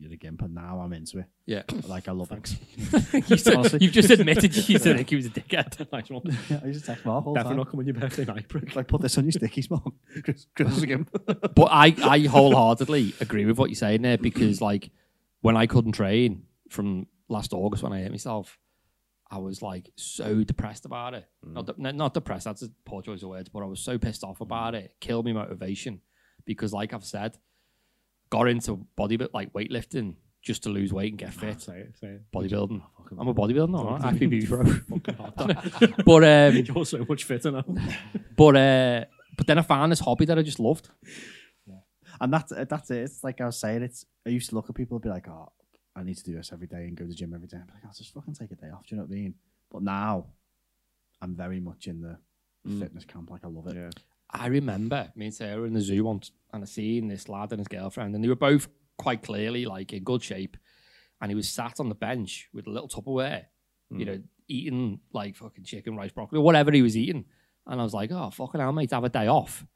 you're 0.00 0.12
a 0.12 0.16
gimp, 0.16 0.42
and 0.42 0.54
now 0.54 0.80
I'm 0.80 0.92
into 0.92 1.18
it. 1.18 1.26
Yeah. 1.46 1.62
Like, 1.88 2.08
I 2.08 2.12
love 2.12 2.30
it. 2.32 2.56
you 3.30 3.36
said, 3.36 3.54
Honestly. 3.54 3.78
you've 3.80 3.92
just 3.92 4.10
admitted 4.10 4.54
you 4.54 4.74
used 4.74 4.84
to 4.84 4.94
think 4.94 5.08
he 5.08 5.16
was 5.16 5.26
a 5.26 5.30
dickhead. 5.30 5.90
nice 5.90 6.10
one. 6.10 6.22
yeah, 6.50 6.60
I 6.62 6.66
used 6.66 6.80
to 6.80 6.86
text 6.86 7.04
Marc 7.06 7.26
all 7.26 7.32
the 7.32 7.38
Definitely 7.38 7.50
time. 7.50 7.56
not 7.56 7.70
come 7.70 7.80
on 7.80 7.86
your 7.86 7.94
birthday 7.94 8.24
night, 8.24 8.48
prick. 8.48 8.76
Like, 8.76 8.88
put 8.88 9.00
this 9.00 9.16
on 9.16 9.24
your 9.24 9.32
stickies, 9.32 9.70
Marc. 9.70 9.94
Chris, 10.22 10.46
Chris 10.54 10.76
is 10.76 10.82
a 10.82 10.86
gimp. 10.86 11.10
but 11.54 11.68
I, 11.70 11.94
I 12.02 12.20
wholeheartedly 12.20 13.14
agree 13.20 13.46
with 13.46 13.58
what 13.58 13.70
you're 13.70 13.76
saying 13.76 14.02
there 14.02 14.18
because 14.18 14.60
like 14.60 14.90
when 15.40 15.56
I 15.56 15.66
couldn't 15.66 15.92
train 15.92 16.44
from 16.68 17.06
last 17.28 17.52
August 17.52 17.82
when 17.82 17.92
I 17.92 18.00
hit 18.00 18.10
myself, 18.10 18.58
I 19.30 19.38
was 19.38 19.62
like 19.62 19.90
so 19.96 20.44
depressed 20.44 20.84
about 20.84 21.14
it. 21.14 21.26
Not, 21.44 21.66
mm. 21.66 21.82
de- 21.82 21.92
not 21.92 22.14
depressed, 22.14 22.44
that's 22.44 22.62
a 22.62 22.68
poor 22.84 23.02
choice 23.02 23.22
of 23.22 23.30
words, 23.30 23.48
but 23.48 23.62
I 23.62 23.66
was 23.66 23.80
so 23.80 23.98
pissed 23.98 24.24
off 24.24 24.40
about 24.40 24.74
mm. 24.74 24.78
it. 24.78 24.84
It 24.84 24.96
killed 25.00 25.24
me 25.24 25.32
motivation 25.32 26.00
because 26.48 26.72
like 26.72 26.94
I've 26.94 27.04
said, 27.04 27.36
got 28.30 28.48
into 28.48 28.86
bodybuilding, 28.98 29.34
like 29.34 29.52
weightlifting 29.52 30.16
just 30.42 30.62
to 30.62 30.70
lose 30.70 30.92
weight 30.92 31.12
and 31.12 31.18
get 31.18 31.34
fit. 31.34 31.60
Say 31.60 31.80
it, 31.80 31.98
say 32.00 32.06
it. 32.08 32.22
Bodybuilding. 32.34 32.82
fucking 32.96 33.18
I'm 33.20 33.28
a 33.28 33.34
bodybuilder 33.34 33.68
now, 33.70 33.98
right? 33.98 34.14
IFBB 34.14 34.48
pro. 34.48 34.64
Fucking 34.64 35.14
hard 35.14 35.34
that. 35.36 36.04
but 36.04 36.24
um, 36.24 36.56
You're 36.74 36.86
so 36.86 37.04
much 37.06 37.24
fitter 37.24 37.50
now. 37.52 37.64
but 38.36 38.56
uh, 38.56 39.04
but 39.36 39.46
then 39.46 39.58
I 39.58 39.62
found 39.62 39.92
this 39.92 40.00
hobby 40.00 40.24
that 40.24 40.38
I 40.38 40.42
just 40.42 40.58
loved. 40.58 40.88
And 42.20 42.32
that's 42.32 42.50
uh, 42.50 42.64
that's 42.68 42.90
it. 42.90 43.02
It's 43.02 43.22
like 43.22 43.40
I 43.40 43.46
was 43.46 43.60
saying. 43.60 43.82
It's 43.82 44.04
I 44.26 44.30
used 44.30 44.48
to 44.48 44.56
look 44.56 44.68
at 44.70 44.74
people 44.74 44.96
and 44.96 45.02
be 45.02 45.10
like, 45.10 45.28
oh, 45.28 45.52
I 45.94 46.02
need 46.02 46.16
to 46.16 46.24
do 46.24 46.34
this 46.34 46.50
every 46.52 46.66
day 46.66 46.84
and 46.88 46.96
go 46.96 47.04
to 47.04 47.08
the 47.08 47.14
gym 47.14 47.32
every 47.34 47.46
day. 47.46 47.58
I'm 47.58 47.68
like, 47.72 47.84
I'll 47.84 47.92
just 47.92 48.12
fucking 48.12 48.34
take 48.34 48.50
a 48.50 48.56
day 48.56 48.70
off. 48.74 48.86
Do 48.86 48.94
you 48.94 48.96
know 48.96 49.04
what 49.04 49.12
I 49.12 49.20
mean? 49.20 49.34
But 49.70 49.82
now, 49.82 50.26
I'm 51.22 51.36
very 51.36 51.60
much 51.60 51.86
in 51.86 52.00
the 52.00 52.18
fitness 52.80 53.04
camp. 53.04 53.30
Like 53.30 53.44
I 53.44 53.48
love 53.48 53.68
it. 53.68 53.76
Yeah. 53.76 53.90
I 54.30 54.46
remember 54.46 55.10
me 55.14 55.26
and 55.26 55.34
Sarah 55.34 55.64
in 55.64 55.72
the 55.72 55.80
zoo 55.80 56.04
once, 56.04 56.30
and 56.52 56.62
I 56.62 56.66
seen 56.66 57.08
this 57.08 57.28
lad 57.28 57.52
and 57.52 57.60
his 57.60 57.68
girlfriend, 57.68 58.14
and 58.14 58.22
they 58.22 58.28
were 58.28 58.36
both 58.36 58.68
quite 58.96 59.22
clearly 59.22 59.64
like 59.64 59.92
in 59.92 60.04
good 60.04 60.22
shape. 60.22 60.56
And 61.20 61.30
he 61.30 61.34
was 61.34 61.48
sat 61.48 61.80
on 61.80 61.88
the 61.88 61.94
bench 61.94 62.48
with 62.52 62.66
a 62.66 62.70
little 62.70 62.88
Tupperware, 62.88 63.46
you 63.90 63.98
hmm. 63.98 64.04
know, 64.04 64.22
eating 64.46 65.00
like 65.12 65.36
fucking 65.36 65.64
chicken, 65.64 65.96
rice, 65.96 66.12
broccoli, 66.12 66.38
whatever 66.38 66.70
he 66.70 66.82
was 66.82 66.96
eating. 66.96 67.24
And 67.66 67.80
I 67.80 67.84
was 67.84 67.94
like, 67.94 68.10
oh, 68.12 68.30
fucking 68.30 68.60
hell, 68.60 68.72
mate, 68.72 68.92
have 68.92 69.04
a 69.04 69.08
day 69.08 69.26
off. 69.26 69.66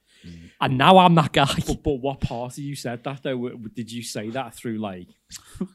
And 0.60 0.78
now 0.78 0.98
I'm 0.98 1.14
that 1.16 1.32
guy. 1.32 1.52
But, 1.66 1.82
but 1.82 1.94
what 1.94 2.20
part 2.20 2.52
of 2.52 2.58
you 2.58 2.76
said 2.76 3.02
that 3.04 3.22
though? 3.22 3.48
Did 3.74 3.90
you 3.90 4.02
say 4.02 4.30
that 4.30 4.54
through 4.54 4.78
like? 4.78 5.08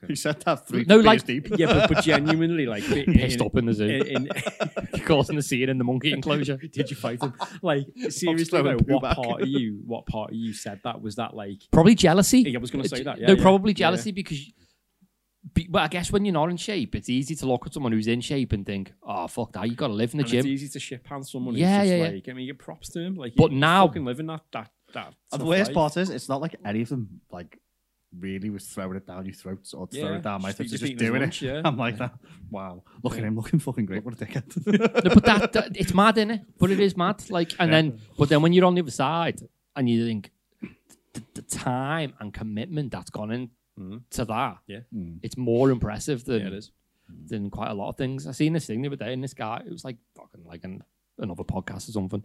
You 0.07 0.15
said 0.15 0.39
that 0.41 0.67
through 0.67 0.85
No, 0.85 0.97
like- 0.97 1.25
deep. 1.25 1.47
Yeah, 1.57 1.67
but, 1.73 1.93
but 1.93 2.03
genuinely 2.03 2.65
like 2.65 2.83
Pissed 2.85 3.41
up 3.41 3.55
in 3.57 3.65
the 3.65 3.73
zoo. 3.73 3.85
in- 3.85 4.27
in- 4.27 4.99
causing 5.05 5.35
the 5.35 5.41
scene 5.41 5.69
in 5.69 5.77
the 5.77 5.83
monkey 5.83 6.13
enclosure. 6.13 6.57
did 6.71 6.89
you 6.89 6.95
fight 6.95 7.21
him? 7.21 7.33
Like 7.61 7.85
seriously, 8.09 8.61
though, 8.61 8.77
what 8.87 9.01
back. 9.03 9.15
part 9.15 9.41
of 9.41 9.47
you? 9.47 9.81
What 9.85 10.05
part 10.05 10.31
of 10.31 10.35
you 10.35 10.53
said 10.53 10.79
that? 10.83 11.01
Was 11.01 11.15
that 11.15 11.33
like? 11.33 11.61
Probably 11.71 11.95
jealousy. 11.95 12.41
Yeah, 12.41 12.57
I 12.57 12.61
was 12.61 12.71
gonna 12.71 12.87
say 12.87 13.03
that, 13.03 13.19
yeah, 13.19 13.27
no, 13.27 13.33
yeah, 13.33 13.41
probably 13.41 13.71
yeah. 13.71 13.77
jealousy 13.77 14.11
because. 14.11 14.39
Be, 15.53 15.67
but 15.69 15.81
I 15.83 15.87
guess 15.87 16.11
when 16.11 16.25
you're 16.25 16.33
not 16.33 16.49
in 16.49 16.57
shape, 16.57 16.93
it's 16.95 17.09
easy 17.09 17.33
to 17.35 17.45
look 17.45 17.65
at 17.67 17.73
someone 17.73 17.91
who's 17.93 18.07
in 18.07 18.19
shape 18.21 18.51
and 18.53 18.65
think, 18.65 18.91
"Oh 19.03 19.27
fuck 19.27 19.53
that, 19.53 19.69
you 19.69 19.75
got 19.75 19.87
to 19.87 19.93
live 19.93 20.13
in 20.13 20.17
the 20.17 20.23
and 20.23 20.31
gym." 20.31 20.39
It's 20.39 20.47
easy 20.47 20.67
to 20.69 20.79
ship 20.79 21.07
hand 21.07 21.25
someone. 21.25 21.55
Yeah, 21.55 21.79
who's 21.79 21.89
just 21.89 21.97
yeah, 21.99 22.05
yeah. 22.07 22.11
like, 22.15 22.29
I 22.29 22.33
mean, 22.33 22.45
you 22.47 22.53
props 22.53 22.89
to 22.89 22.99
him. 23.01 23.15
Like, 23.15 23.35
But 23.35 23.51
he's 23.51 23.59
now- 23.59 23.87
fucking 23.87 24.03
living 24.05 24.27
that 24.27 24.41
that 24.51 24.71
that. 24.93 25.05
And 25.07 25.13
the 25.31 25.37
tough 25.39 25.47
worst 25.47 25.67
life. 25.69 25.75
part 25.75 25.97
is, 25.97 26.09
it's 26.09 26.27
not 26.27 26.41
like 26.41 26.55
any 26.65 26.81
of 26.81 26.89
them 26.89 27.21
like 27.31 27.59
really 28.17 28.49
was 28.49 28.65
throwing 28.65 28.97
it 28.97 29.05
down 29.05 29.25
your 29.25 29.33
throats 29.35 29.73
or 29.73 29.85
throwing 29.87 30.05
Yeah, 30.13 30.17
it 30.17 30.23
down 30.23 30.41
my 30.41 30.49
just 30.51 30.57
throat. 30.57 30.65
eat- 30.65 30.69
They're 30.71 30.77
just 30.79 30.91
just 30.93 30.97
doing 30.99 31.21
lunch, 31.21 31.43
it. 31.43 31.45
yeah. 31.47 31.61
I'm 31.65 31.77
like 31.77 31.97
that. 31.99 32.13
Wow, 32.49 32.83
look 33.03 33.17
at 33.17 33.23
him 33.23 33.35
looking 33.35 33.59
fucking 33.59 33.85
great. 33.85 34.03
What 34.03 34.19
a 34.19 34.25
dickhead. 34.25 34.65
No, 35.05 35.13
but 35.13 35.23
that, 35.25 35.53
that 35.53 35.77
it's 35.77 35.93
mad, 35.93 36.15
innit? 36.15 36.35
it? 36.35 36.41
But 36.57 36.71
it 36.71 36.79
is 36.79 36.97
mad. 36.97 37.29
Like, 37.29 37.53
and 37.59 37.71
then, 37.71 37.99
but 38.17 38.27
then 38.29 38.41
when 38.41 38.51
you're 38.53 38.65
on 38.65 38.75
the 38.75 38.81
other 38.81 38.91
side 38.91 39.39
and 39.75 39.89
you 39.89 40.05
think 40.05 40.31
the, 41.13 41.21
the 41.35 41.41
time 41.43 42.13
and 42.19 42.33
commitment 42.33 42.91
that's 42.91 43.09
gone 43.09 43.31
Mm-hmm. 43.79 43.93
into 43.93 44.25
that, 44.25 44.57
Yeah. 44.67 44.79
Mm. 44.93 45.19
it's 45.21 45.37
more 45.37 45.69
impressive 45.71 46.25
than 46.25 46.41
Yeah, 46.41 46.47
it 46.47 46.53
is. 46.53 46.71
Mm. 47.11 47.27
than 47.27 47.49
quite 47.49 47.69
a 47.69 47.73
lot 47.73 47.89
of 47.89 47.97
things. 47.97 48.27
I 48.27 48.31
seen 48.31 48.53
this 48.53 48.65
thing 48.65 48.81
the 48.81 48.87
other 48.87 48.95
day, 48.95 49.13
and 49.13 49.23
this 49.23 49.33
guy, 49.33 49.61
it 49.65 49.71
was 49.71 49.85
like 49.85 49.97
fucking 50.15 50.43
like 50.45 50.63
an, 50.63 50.83
another 51.19 51.43
podcast 51.43 51.89
or 51.89 51.91
something, 51.91 52.23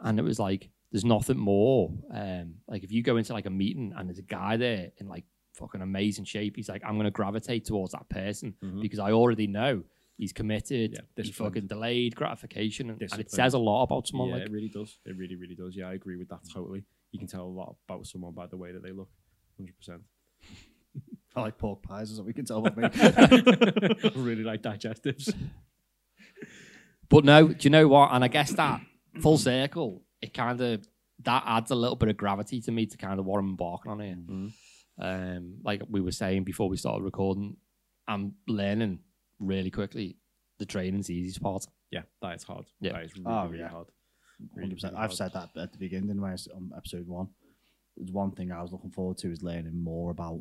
and 0.00 0.18
it 0.18 0.22
was 0.22 0.38
like 0.38 0.70
there's 0.92 1.04
nothing 1.04 1.38
more. 1.38 1.90
Um, 2.12 2.56
like 2.68 2.84
if 2.84 2.92
you 2.92 3.02
go 3.02 3.16
into 3.16 3.32
like 3.32 3.46
a 3.46 3.50
meeting 3.50 3.92
and 3.96 4.08
there's 4.08 4.18
a 4.18 4.22
guy 4.22 4.56
there 4.56 4.92
in 4.98 5.08
like 5.08 5.24
fucking 5.54 5.80
amazing 5.82 6.24
shape, 6.24 6.56
he's 6.56 6.68
like, 6.68 6.82
I'm 6.84 6.96
gonna 6.96 7.10
gravitate 7.10 7.64
towards 7.64 7.92
that 7.92 8.08
person 8.08 8.54
mm-hmm. 8.62 8.80
because 8.80 8.98
I 8.98 9.12
already 9.12 9.46
know 9.46 9.82
he's 10.16 10.32
committed. 10.32 10.92
Yeah, 10.92 11.24
he's 11.24 11.34
fucking 11.34 11.66
delayed 11.66 12.14
gratification, 12.14 12.90
and, 12.90 13.02
and 13.02 13.20
it 13.20 13.30
says 13.30 13.54
a 13.54 13.58
lot 13.58 13.84
about 13.84 14.06
someone. 14.06 14.28
yeah, 14.28 14.34
like, 14.36 14.44
it 14.44 14.52
really 14.52 14.68
does. 14.68 14.98
It 15.04 15.16
really, 15.16 15.36
really 15.36 15.54
does. 15.54 15.74
Yeah, 15.76 15.88
I 15.88 15.94
agree 15.94 16.16
with 16.16 16.28
that 16.28 16.40
totally. 16.52 16.84
You 17.10 17.18
can 17.18 17.28
tell 17.28 17.44
a 17.44 17.54
lot 17.60 17.76
about 17.88 18.06
someone 18.06 18.32
by 18.32 18.46
the 18.46 18.56
way 18.56 18.72
that 18.72 18.82
they 18.82 18.92
look. 18.92 19.08
Hundred 19.58 19.76
percent. 19.76 20.02
I 21.34 21.40
like 21.40 21.56
pork 21.58 21.82
pies, 21.82 22.10
is 22.10 22.18
what 22.18 22.26
we 22.26 22.32
can 22.34 22.44
tell 22.44 22.66
about 22.66 22.76
me. 22.76 22.82
really 24.16 24.42
like 24.44 24.62
digestives. 24.62 25.34
But 27.08 27.24
no, 27.24 27.48
do 27.48 27.56
you 27.60 27.70
know 27.70 27.88
what? 27.88 28.10
And 28.12 28.22
I 28.24 28.28
guess 28.28 28.52
that 28.52 28.80
full 29.20 29.38
circle, 29.38 30.02
it 30.20 30.34
kind 30.34 30.60
of 30.60 30.86
that 31.24 31.42
adds 31.46 31.70
a 31.70 31.74
little 31.74 31.96
bit 31.96 32.08
of 32.08 32.16
gravity 32.16 32.60
to 32.62 32.72
me 32.72 32.86
to 32.86 32.96
kind 32.96 33.18
of 33.20 33.26
what 33.26 33.38
I'm 33.38 33.50
embarking 33.50 33.92
on 33.92 34.00
here. 34.00 34.50
Um, 34.98 35.58
like 35.64 35.82
we 35.88 36.00
were 36.00 36.12
saying 36.12 36.44
before 36.44 36.68
we 36.68 36.76
started 36.76 37.04
recording, 37.04 37.56
I'm 38.08 38.34
learning 38.48 39.00
really 39.38 39.70
quickly. 39.70 40.16
The 40.58 40.66
training's 40.66 41.06
the 41.06 41.14
easiest 41.14 41.42
part. 41.42 41.66
Yeah, 41.90 42.02
that 42.22 42.36
is 42.36 42.42
hard. 42.44 42.66
Yeah. 42.80 42.92
that 42.92 43.04
is 43.04 43.12
really, 43.14 43.24
Oh, 43.26 43.46
really 43.46 43.58
yeah. 43.60 43.68
hard. 43.68 43.86
Really, 44.54 44.74
100%. 44.74 44.82
really 44.84 44.94
I've 44.96 45.00
hard. 45.10 45.12
said 45.12 45.32
that 45.34 45.50
at 45.56 45.72
the 45.72 45.78
beginning 45.78 46.08
didn't 46.08 46.24
I, 46.24 46.32
on 46.54 46.72
episode 46.76 47.06
one. 47.06 47.28
There's 47.96 48.10
one 48.12 48.30
thing 48.32 48.50
I 48.52 48.62
was 48.62 48.72
looking 48.72 48.90
forward 48.90 49.18
to 49.18 49.30
is 49.30 49.42
learning 49.42 49.82
more 49.82 50.10
about 50.10 50.40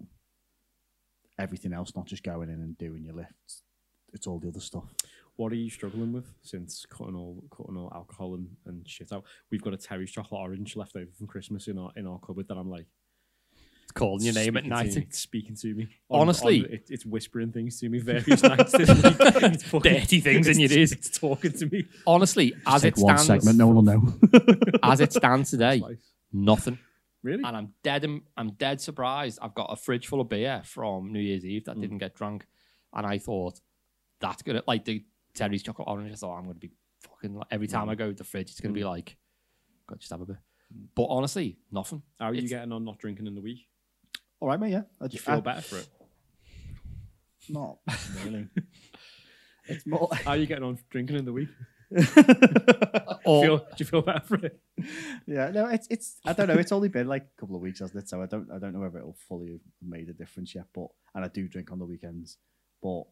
everything 1.40 1.74
else, 1.74 1.94
not 1.96 2.06
just 2.06 2.24
going 2.24 2.50
in 2.50 2.56
and 2.56 2.78
doing 2.78 3.04
your 3.04 3.16
lifts. 3.16 3.64
It's 4.14 4.28
all 4.28 4.40
the 4.40 4.50
other 4.50 4.60
stuff. 4.60 4.94
What 5.38 5.52
are 5.52 5.56
you 5.56 5.70
struggling 5.70 6.12
with 6.12 6.28
since 6.42 6.86
cutting 6.86 7.16
all 7.16 7.44
cutting 7.56 7.78
all 7.78 7.92
alcohol 7.96 8.36
and, 8.36 8.50
and 8.66 8.88
shit 8.88 9.12
out? 9.12 9.24
We've 9.50 9.62
got 9.62 9.74
a 9.74 9.78
Terry's 9.78 10.12
chocolate 10.12 10.40
orange 10.42 10.76
left 10.76 10.96
over 10.96 11.10
from 11.18 11.28
Christmas 11.28 11.68
in 11.68 11.78
our 11.78 11.92
in 11.96 12.06
our 12.06 12.20
cupboard 12.20 12.48
that 12.50 12.58
I'm 12.58 12.70
like 12.70 12.86
It's 13.84 13.92
calling 13.94 14.24
your 14.26 14.34
name 14.34 14.58
at 14.58 14.66
night. 14.66 14.92
To 14.92 15.00
me, 15.00 15.06
it's 15.08 15.20
speaking 15.20 15.56
to 15.56 15.74
me. 15.74 15.88
Honestly- 16.10 16.60
it, 16.70 16.88
it's 16.90 17.06
whispering 17.06 17.52
things 17.54 17.80
to 17.80 17.90
me 17.90 18.00
various 18.00 18.44
nights 18.44 18.74
this 18.74 18.90
week. 18.90 19.16
It's 19.54 19.64
fucking- 19.64 19.94
Dirty 19.94 20.20
things 20.20 20.48
in 20.48 20.60
your 20.60 20.72
ears. 20.72 20.92
It's 20.92 21.18
talking 21.18 21.54
to 21.54 21.66
me. 21.68 21.86
Honestly, 22.06 22.54
as 22.68 22.82
Take 22.82 22.98
it 22.98 23.02
one 23.02 23.18
stands, 23.18 23.46
segment, 23.46 23.58
no 23.58 23.68
one 23.68 23.76
will 23.78 23.84
know. 23.84 24.14
as 24.84 25.00
it 25.00 25.14
stands 25.14 25.50
today, 25.52 25.82
nothing. 26.34 26.78
Really? 27.24 27.44
And 27.44 27.56
I'm 27.56 27.74
dead. 27.84 28.06
I'm 28.36 28.52
dead 28.54 28.82
surprised. 28.82 29.40
I've 29.42 29.54
got 29.54 29.72
a 29.72 29.76
fridge 29.76 30.08
full 30.08 30.22
of 30.22 30.30
beer 30.30 30.62
from 30.66 31.12
New 31.12 31.20
Year's 31.20 31.46
Eve 31.46 31.66
that 31.66 31.76
hmm. 31.76 31.82
didn't 31.82 31.98
get 32.00 32.16
drunk, 32.16 32.46
and 32.94 33.06
I 33.06 33.18
thought 33.20 33.60
that's 34.20 34.42
gonna 34.42 34.64
like 34.68 34.86
the 34.86 35.06
Terry's 35.34 35.64
chocolate 35.64 35.88
orange. 35.88 36.12
I 36.12 36.16
thought 36.16 36.38
I'm 36.38 36.44
gonna 36.44 36.56
be 36.56 36.72
fucking 37.02 37.36
like, 37.36 37.48
every 37.52 37.68
time 37.68 37.86
hmm. 37.86 37.92
I 37.92 37.96
go 37.96 38.10
to 38.10 38.18
the 38.18 38.24
fridge, 38.24 38.50
it's 38.50 38.60
gonna 38.60 38.74
be 38.74 38.82
hmm. 38.82 38.88
like, 38.88 39.18
got 39.88 40.00
just 40.00 40.12
have 40.12 40.22
a 40.22 40.26
bit. 40.26 40.38
But 40.96 41.06
honestly, 41.06 41.58
nothing. 41.72 42.02
How 42.20 42.28
are 42.28 42.34
you 42.34 42.40
It's- 42.40 42.50
getting 42.50 42.72
on 42.72 42.86
not 42.86 42.98
drinking 42.98 43.28
in 43.28 43.36
the 43.36 43.42
week? 43.42 43.68
All 44.40 44.48
right, 44.48 44.60
mate. 44.60 44.72
Yeah, 44.72 44.84
I 45.00 45.06
Do 45.06 45.06
you 45.06 45.10
just 45.10 45.26
feel 45.26 45.36
I- 45.36 45.42
better 45.42 45.62
for 45.62 45.78
it? 45.78 45.88
Not 47.50 47.78
really. 48.26 48.48
it's 49.66 49.86
more. 49.86 50.10
How 50.12 50.32
are 50.32 50.38
you 50.38 50.46
getting 50.46 50.64
on 50.64 50.78
drinking 50.90 51.18
in 51.18 51.26
the 51.26 51.34
week? 51.34 51.50
Or 53.26 53.44
Feel, 53.44 53.58
do 53.58 53.66
you 53.78 53.86
feel 53.86 54.02
better 54.02 54.26
for 54.26 54.36
it? 54.46 54.60
Yeah, 55.28 55.50
no, 55.52 55.68
it's 55.68 55.88
it's. 55.90 56.18
I 56.26 56.34
don't 56.34 56.48
know. 56.48 56.56
It's 56.56 56.72
only 56.72 56.90
been 56.90 57.08
like 57.08 57.24
a 57.24 57.40
couple 57.40 57.56
of 57.56 57.62
weeks, 57.62 57.80
hasn't 57.80 58.04
it? 58.04 58.10
So 58.10 58.22
I 58.22 58.26
don't 58.26 58.50
I 58.52 58.58
don't 58.60 58.74
know 58.74 58.80
whether 58.80 59.00
it'll 59.00 59.18
fully 59.28 59.52
have 59.52 59.62
made 59.82 60.10
a 60.10 60.14
difference 60.14 60.54
yet. 60.56 60.66
But 60.74 60.88
and 61.16 61.24
I 61.26 61.28
do 61.28 61.48
drink 61.48 61.72
on 61.72 61.80
the 61.80 61.86
weekends. 61.86 62.38
But 62.82 63.04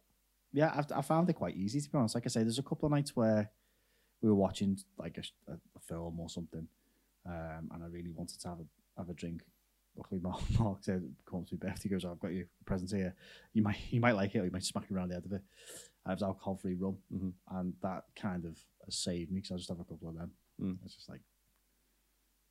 yeah, 0.52 0.72
I've, 0.76 0.92
I 0.92 1.02
found 1.02 1.30
it 1.30 1.34
quite 1.34 1.56
easy 1.56 1.80
to 1.82 1.90
be 1.90 1.98
honest. 1.98 2.16
Like 2.16 2.26
I 2.26 2.30
say, 2.30 2.42
there's 2.42 2.60
a 2.60 2.64
couple 2.64 2.88
of 2.88 2.92
nights 2.92 3.16
where 3.16 3.52
we 4.22 4.30
were 4.30 4.36
watching 4.36 4.78
like 4.98 5.18
a, 5.18 5.52
a, 5.52 5.56
a 5.56 5.80
film 5.88 6.20
or 6.20 6.30
something, 6.30 6.68
um, 7.26 7.70
and 7.74 7.84
I 7.84 7.88
really 7.88 8.12
wanted 8.12 8.40
to 8.42 8.48
have 8.50 8.60
a 8.60 8.66
have 9.00 9.10
a 9.10 9.14
drink. 9.14 9.42
Luckily, 9.96 10.20
Marc, 10.22 10.42
Marc 10.60 10.84
said, 10.84 11.04
"Come 11.30 11.46
to 11.46 11.54
me 11.54 11.60
birthday." 11.60 11.84
He 11.84 11.90
goes, 11.90 12.06
"I've 12.06 12.20
got 12.20 12.32
you 12.32 12.46
a 12.62 12.64
present 12.64 12.92
here. 12.92 13.16
You 13.54 13.62
might 13.64 13.78
you 13.92 14.00
might 14.00 14.14
like 14.16 14.34
it, 14.36 14.40
or 14.40 14.46
you 14.46 14.52
might 14.52 14.64
smack 14.64 14.86
you 14.90 14.96
around 14.96 15.10
the 15.10 15.16
head 15.16 15.26
of 15.26 15.34
it." 15.34 15.42
I 16.06 16.14
was 16.14 16.24
alcohol 16.24 16.56
free 16.56 16.74
rum, 16.76 16.98
Mhm. 17.14 17.34
and 17.52 17.74
that 17.84 18.06
kind 18.16 18.46
of 18.46 18.58
saved 18.90 19.32
me 19.32 19.42
because 19.42 19.52
I 19.52 19.58
just 19.58 19.70
have 19.70 19.80
a 19.80 19.84
couple 19.84 20.10
of 20.10 20.16
them. 20.16 20.32
Mm. 20.60 20.78
It's 20.84 20.96
just 20.96 21.10
like 21.10 21.22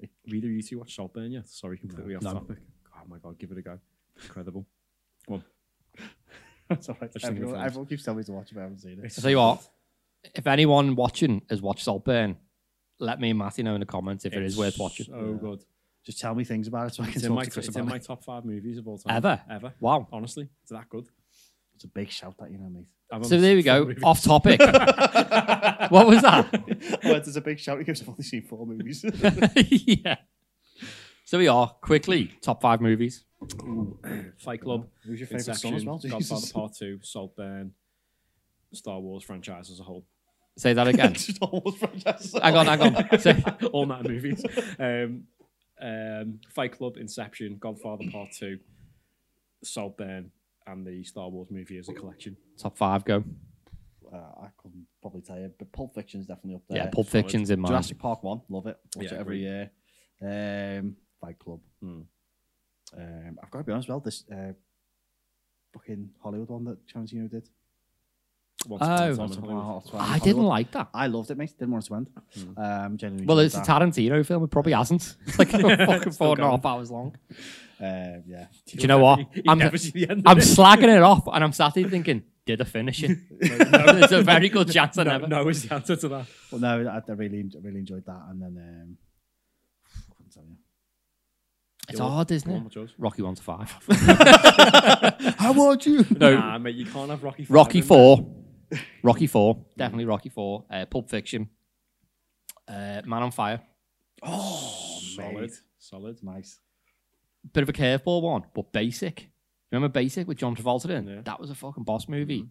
Have 0.00 0.10
either 0.34 0.46
of 0.46 0.52
you 0.52 0.62
two 0.62 0.78
watch 0.78 0.94
Saltburn 0.94 1.32
yet? 1.32 1.48
Sorry, 1.48 1.76
completely 1.78 2.14
off 2.14 2.22
No. 2.22 2.34
topic. 2.34 2.58
Oh 2.94 3.02
my 3.08 3.18
god, 3.18 3.38
give 3.38 3.50
it 3.52 3.58
a 3.58 3.62
go. 3.62 3.78
Incredible. 4.22 4.66
Come 5.26 5.34
on. 5.36 5.44
That's 6.68 6.88
all 6.88 6.96
right. 7.00 7.12
Just 7.12 7.24
thinking 7.24 7.42
of 7.44 7.48
Everyone, 7.50 7.66
everyone 7.66 7.86
keeps 7.88 8.02
telling 8.04 8.18
me 8.18 8.24
to 8.24 8.32
watch 8.32 8.50
it, 8.50 8.54
but 8.54 8.60
I 8.60 8.64
haven't 8.64 8.78
seen 8.80 9.00
it. 9.02 9.04
I 9.18 9.20
tell 9.20 9.30
you 9.30 9.38
what, 9.38 9.68
if 10.34 10.46
anyone 10.46 10.94
watching 10.94 11.42
has 11.50 11.62
watched 11.62 11.84
Saltburn, 11.84 12.36
let 12.98 13.20
me 13.20 13.30
and 13.30 13.38
Matty 13.38 13.62
know 13.62 13.74
in 13.74 13.80
the 13.80 13.86
comments 13.86 14.24
if 14.24 14.34
it 14.34 14.42
is 14.42 14.56
worth 14.56 14.78
watching. 14.78 15.06
So 15.06 15.38
good. 15.40 15.64
Just 16.04 16.20
tell 16.20 16.34
me 16.34 16.44
things 16.44 16.68
about 16.68 16.88
it 16.88 16.94
so 16.94 17.02
I 17.02 17.06
can 17.06 17.14
It's 17.16 17.24
in 17.24 17.28
talk 17.30 17.36
my 17.36 17.44
to 17.44 17.50
Chris 17.50 17.66
it's 17.66 17.76
about 17.76 17.82
in 17.82 17.88
it. 17.88 17.90
my 17.92 17.98
top 17.98 18.24
five 18.24 18.44
movies 18.44 18.78
of 18.78 18.86
all 18.88 18.98
time. 18.98 19.16
Ever? 19.16 19.40
Ever. 19.50 19.72
Wow. 19.80 20.08
Honestly, 20.12 20.48
it's 20.62 20.70
that 20.70 20.88
good. 20.88 21.06
It's 21.78 21.84
a 21.84 21.88
big 21.88 22.10
shout 22.10 22.34
that 22.40 22.50
you 22.50 22.58
know, 22.58 22.68
mate. 22.68 22.88
I've 23.12 23.24
So 23.24 23.40
there 23.40 23.54
we 23.54 23.62
go. 23.62 23.84
movies. 23.84 24.02
Off 24.02 24.20
topic. 24.20 24.58
what 25.90 26.08
was 26.08 26.22
that? 26.22 26.48
oh, 27.04 27.12
there's 27.12 27.36
a 27.36 27.40
big 27.40 27.60
shout 27.60 27.78
because 27.78 28.02
I've 28.02 28.08
only 28.08 28.24
seen 28.24 28.42
four 28.42 28.66
movies. 28.66 29.04
yeah. 29.86 30.16
So 31.24 31.38
we 31.38 31.46
are 31.46 31.68
quickly 31.80 32.32
top 32.42 32.62
five 32.62 32.80
movies. 32.80 33.22
Fight 34.38 34.60
Club, 34.60 34.88
Who's 35.04 35.20
your 35.20 35.28
favourite 35.28 35.44
son 35.56 35.72
Inception, 35.72 35.74
as 35.76 35.84
well? 35.84 35.98
Godfather 36.18 36.46
Part 36.52 36.72
Two, 36.76 36.98
Saltburn, 37.00 37.74
Star 38.72 38.98
Wars 38.98 39.22
franchise 39.22 39.70
as 39.70 39.78
a 39.78 39.84
whole. 39.84 40.04
Say 40.56 40.72
that 40.72 40.88
again. 40.88 41.14
Star 41.14 41.48
Wars 41.52 41.76
franchise. 41.76 42.34
hang 42.42 42.56
on, 42.56 42.66
hang 42.66 42.80
on. 42.82 43.20
Say, 43.20 43.40
all 43.70 43.86
nine 43.86 44.02
movies. 44.02 44.44
Um, 44.80 45.28
um, 45.80 46.40
Fight 46.52 46.72
Club, 46.76 46.96
Inception, 46.96 47.58
Godfather 47.60 48.02
Part 48.10 48.30
Two, 48.36 48.58
Saltburn, 49.62 50.32
and 50.68 50.86
the 50.86 51.02
Star 51.04 51.28
Wars 51.28 51.48
movie 51.50 51.78
as 51.78 51.88
a 51.88 51.92
collection. 51.94 52.36
top 52.58 52.76
five 52.76 53.04
go. 53.04 53.24
Uh, 54.12 54.16
I 54.16 54.48
couldn't 54.56 54.86
probably 55.02 55.20
tell 55.20 55.38
you, 55.38 55.50
but 55.58 55.70
Pulp 55.72 55.94
Fiction's 55.94 56.26
definitely 56.26 56.54
up 56.54 56.62
there. 56.68 56.78
Yeah, 56.78 56.90
Pulp 56.90 57.08
Fiction's 57.08 57.50
in 57.50 57.60
mine. 57.60 57.70
Jurassic 57.70 57.98
Park 57.98 58.22
one, 58.22 58.40
love 58.48 58.66
it. 58.66 58.78
Watch 58.96 59.06
Yeah, 59.06 59.14
it 59.14 59.20
every 59.20 59.40
year. 59.40 59.70
Um, 60.22 60.96
Fight 61.20 61.38
Club. 61.38 61.60
Hmm. 61.82 62.00
Um, 62.96 63.38
I've 63.42 63.50
got 63.50 63.58
to 63.58 63.64
be 63.64 63.72
honest, 63.72 63.88
well, 63.88 64.00
this 64.00 64.24
uh, 64.32 64.52
fucking 65.74 66.10
Hollywood 66.22 66.48
one 66.48 66.64
that 66.64 66.86
Tarantino 66.86 67.30
did. 67.30 67.48
Once 68.66 68.82
Oh. 68.84 69.14
Once 69.16 69.36
Upon 69.36 69.50
a 69.50 69.60
Hollywood. 69.60 69.84
Time 69.86 69.94
in 69.94 70.00
I 70.00 70.18
didn't 70.18 70.24
Hollywood. 70.24 70.44
like 70.48 70.70
that. 70.72 70.88
I 70.92 71.06
loved 71.06 71.30
it, 71.30 71.38
mate. 71.38 71.54
Didn't 71.58 71.70
want 71.72 71.84
it 71.84 71.88
to 71.88 71.94
end. 71.94 72.10
Hmm. 72.34 72.58
Um, 72.60 72.96
genuinely 72.96 73.26
Well, 73.26 73.38
enjoyed 73.38 73.60
it's 73.60 73.68
a. 73.68 73.72
Tarantino 73.72 74.26
film. 74.26 74.44
It 74.44 74.50
probably 74.50 74.72
hasn't. 74.72 75.16
It's 75.26 75.38
like 75.38 75.50
fucking 75.50 76.12
Still 76.12 76.12
four 76.12 76.28
and 76.30 76.38
a 76.40 76.42
going. 76.42 76.50
half 76.50 76.66
hours 76.66 76.90
long. 76.90 77.16
Um, 77.80 78.22
yeah. 78.26 78.46
Do 78.66 78.78
you 78.78 78.86
know 78.88 78.98
what? 78.98 79.20
You 79.36 79.42
I'm, 79.46 79.58
never 79.58 79.78
see 79.78 79.90
the 79.92 80.10
end. 80.10 80.22
I'm 80.26 80.38
of 80.38 80.42
it. 80.42 80.46
slagging 80.46 80.94
it 80.96 81.02
off, 81.02 81.28
and 81.32 81.44
I'm 81.44 81.52
sat 81.52 81.74
here 81.76 81.88
thinking, 81.88 82.24
did 82.44 82.60
I 82.60 82.64
finish 82.64 83.04
it? 83.04 83.16
no, 83.30 83.92
There's 83.92 84.10
a 84.12 84.22
very 84.22 84.48
good 84.48 84.70
chance 84.72 84.98
I 84.98 85.04
no, 85.04 85.10
never. 85.12 85.26
no 85.28 85.48
is 85.48 85.62
the 85.68 85.74
answer 85.74 85.94
to 85.94 86.08
that. 86.08 86.26
Well, 86.50 86.60
no, 86.60 86.88
I, 86.90 86.96
I 87.08 87.14
really, 87.14 87.48
really 87.62 87.78
enjoyed 87.78 88.04
that, 88.06 88.22
and 88.30 88.42
then 88.42 88.56
um, 88.58 88.96
I 90.10 90.42
you. 90.48 90.56
It's 91.90 92.00
hard, 92.00 92.30
isn't 92.32 92.50
it? 92.50 92.76
on. 92.76 92.88
Rocky 92.98 93.22
one 93.22 93.34
to 93.36 93.42
five. 93.42 93.70
How 95.38 95.52
about 95.52 95.86
you? 95.86 96.04
No, 96.18 96.34
Nah, 96.36 96.58
mate, 96.58 96.74
you 96.74 96.84
can't 96.84 97.08
have 97.10 97.22
Rocky. 97.22 97.44
five 97.44 97.50
Rocky 97.54 97.78
in 97.78 97.82
there. 97.82 97.88
four, 97.88 98.26
Rocky 99.02 99.26
four, 99.26 99.64
definitely 99.76 100.04
Rocky 100.04 100.28
four. 100.28 100.64
Uh, 100.70 100.84
Pulp 100.86 101.08
Fiction, 101.08 101.48
uh, 102.66 103.02
Man 103.04 103.22
on 103.22 103.30
Fire. 103.30 103.60
Oh, 104.22 104.98
Solid, 105.16 105.40
mate. 105.40 105.60
solid. 105.78 106.22
Nice. 106.22 106.58
Bit 107.52 107.62
of 107.62 107.68
a 107.68 107.72
curveball 107.72 108.22
one, 108.22 108.44
but 108.54 108.72
Basic. 108.72 109.30
Remember 109.70 109.88
Basic 109.92 110.26
with 110.26 110.38
John 110.38 110.56
Travolta 110.56 110.90
in? 110.90 111.06
Yeah. 111.06 111.20
That 111.24 111.40
was 111.40 111.50
a 111.50 111.54
fucking 111.54 111.84
boss 111.84 112.08
movie. 112.08 112.48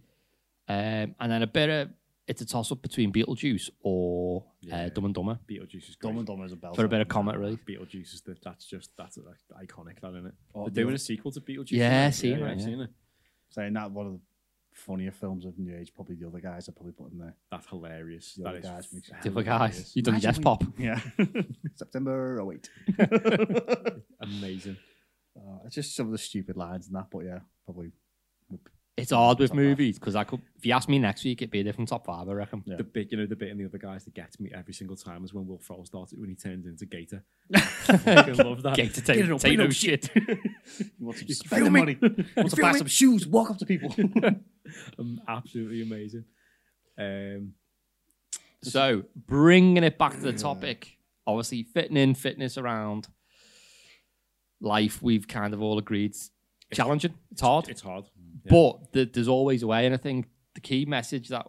Um, 0.69 1.15
and 1.19 1.31
then 1.31 1.43
a 1.43 1.47
bit 1.47 1.69
of 1.69 1.89
it's 2.27 2.41
a 2.41 2.45
toss 2.45 2.71
up 2.73 2.81
between 2.81 3.11
Beetlejuice 3.13 3.69
or 3.81 4.43
uh, 4.71 4.89
Dumb 4.89 5.05
and 5.05 5.15
Dumber 5.15 5.39
Beetlejuice 5.49 5.89
is 5.89 5.95
great. 5.95 6.09
Dumb 6.09 6.17
and 6.17 6.27
Dumber 6.27 6.45
is 6.45 6.51
a 6.51 6.57
belt. 6.57 6.75
for 6.75 6.83
a 6.83 6.89
bit 6.89 6.99
of 6.99 7.07
comic 7.07 7.37
relief. 7.37 7.59
Beetlejuice 7.65 8.13
is 8.13 8.21
the, 8.21 8.35
that's 8.43 8.65
just 8.65 8.91
that's 8.97 9.17
like, 9.17 9.67
iconic, 9.67 10.01
that 10.01 10.09
isn't 10.09 10.27
it? 10.27 10.33
Oh, 10.53 10.63
They're 10.63 10.83
doing 10.83 10.89
yeah. 10.89 10.95
a 10.95 10.99
sequel 10.99 11.31
to 11.31 11.39
Beetlejuice. 11.41 11.71
Yeah, 11.71 12.03
aren't 12.03 12.15
they? 12.15 12.29
it, 12.31 12.41
I've 12.43 12.59
yeah. 12.59 12.65
seen 12.65 12.81
it. 12.81 12.89
Saying 13.49 13.73
that 13.73 13.91
one 13.91 14.07
of 14.07 14.11
the 14.13 14.19
funnier 14.77 15.11
films 15.11 15.45
of 15.45 15.57
New 15.57 15.75
Age, 15.75 15.91
probably 15.93 16.15
the 16.15 16.27
other 16.27 16.39
guys 16.39 16.69
I 16.69 16.71
probably 16.73 16.93
put 16.93 17.11
in 17.11 17.17
there. 17.19 17.35
That's 17.51 17.67
hilarious. 17.67 18.33
The 18.35 18.43
That 18.43 18.49
other 18.49 18.57
is 18.59 18.65
guys 18.65 18.93
makes- 18.93 19.09
The 19.23 19.29
other 19.31 19.43
guys, 19.43 19.95
you 19.95 20.01
done 20.01 20.13
Imagine 20.15 20.29
Yes 20.29 20.35
when- 20.37 20.43
Pop. 20.43 20.63
Yeah. 20.77 20.99
September 21.75 22.39
08. 22.51 22.69
amazing. 24.21 24.77
Uh, 25.35 25.59
it's 25.65 25.75
just 25.75 25.95
some 25.95 26.05
of 26.07 26.11
the 26.11 26.17
stupid 26.17 26.57
lines 26.57 26.87
and 26.87 26.95
that, 26.95 27.07
but 27.11 27.19
yeah, 27.25 27.39
probably. 27.65 27.91
It's 28.97 29.11
hard 29.11 29.37
with 29.37 29.51
Top 29.51 29.57
movies 29.57 29.99
because 29.99 30.15
I 30.15 30.23
could. 30.23 30.41
If 30.55 30.65
you 30.65 30.73
ask 30.73 30.89
me 30.89 30.97
next 30.97 31.23
week, 31.23 31.43
it'd 31.43 31.51
be 31.51 31.59
a 31.59 31.63
different 31.63 31.87
top 31.87 32.03
five. 32.07 32.27
I 32.27 32.31
reckon. 32.33 32.63
Yeah. 32.65 32.77
The 32.77 32.83
bit, 32.83 33.11
you 33.11 33.17
know, 33.19 33.27
the 33.27 33.35
bit 33.35 33.49
in 33.49 33.57
the 33.59 33.65
other 33.65 33.77
guys 33.77 34.03
that 34.05 34.15
gets 34.15 34.39
me 34.39 34.51
every 34.55 34.73
single 34.73 34.95
time 34.95 35.23
is 35.23 35.35
when 35.35 35.45
Will 35.45 35.59
Ferrell 35.59 35.85
started 35.85 36.19
when 36.19 36.29
he 36.29 36.35
turns 36.35 36.65
into 36.65 36.87
Gator. 36.87 37.23
I 37.55 37.59
fucking 37.59 38.37
love 38.37 38.63
that. 38.63 38.75
Gator 38.75 39.01
Get 39.01 39.05
take, 39.15 39.29
up, 39.29 39.39
take 39.39 39.57
no 39.59 39.65
up, 39.65 39.71
shit. 39.71 40.09
You 40.15 41.05
want 41.05 41.19
to 41.19 41.25
You 41.27 41.33
spend 41.35 41.61
the 41.61 41.65
feel 41.65 41.69
me? 41.71 41.79
money. 41.79 41.97
want 42.37 42.49
to 42.49 42.61
buy 42.61 42.71
me? 42.73 42.77
some 42.79 42.87
shoes, 42.87 43.27
walk 43.27 43.51
up 43.51 43.59
to 43.59 43.65
people. 43.67 43.93
um, 44.97 45.21
absolutely 45.27 45.83
amazing. 45.83 46.25
Um, 46.97 47.53
So 48.63 49.03
bringing 49.15 49.83
it 49.83 49.99
back 49.99 50.13
to 50.13 50.19
the 50.21 50.33
topic, 50.33 50.97
obviously 51.27 51.61
fitting 51.63 51.97
in 51.97 52.15
fitness 52.15 52.57
around 52.57 53.07
life, 54.59 55.01
we've 55.03 55.27
kind 55.27 55.53
of 55.53 55.61
all 55.61 55.77
agreed 55.77 56.11
it's 56.11 56.31
challenging. 56.73 57.13
It's 57.31 57.41
hard, 57.41 57.69
it's 57.69 57.81
hard. 57.81 58.05
Yeah. 58.47 58.51
but 58.51 58.93
th- 58.93 59.11
there's 59.13 59.27
always 59.27 59.63
a 59.63 59.67
way. 59.67 59.85
And 59.85 59.93
I 59.93 59.97
think 59.97 60.27
the 60.55 60.61
key 60.61 60.85
message 60.85 61.29
that 61.29 61.45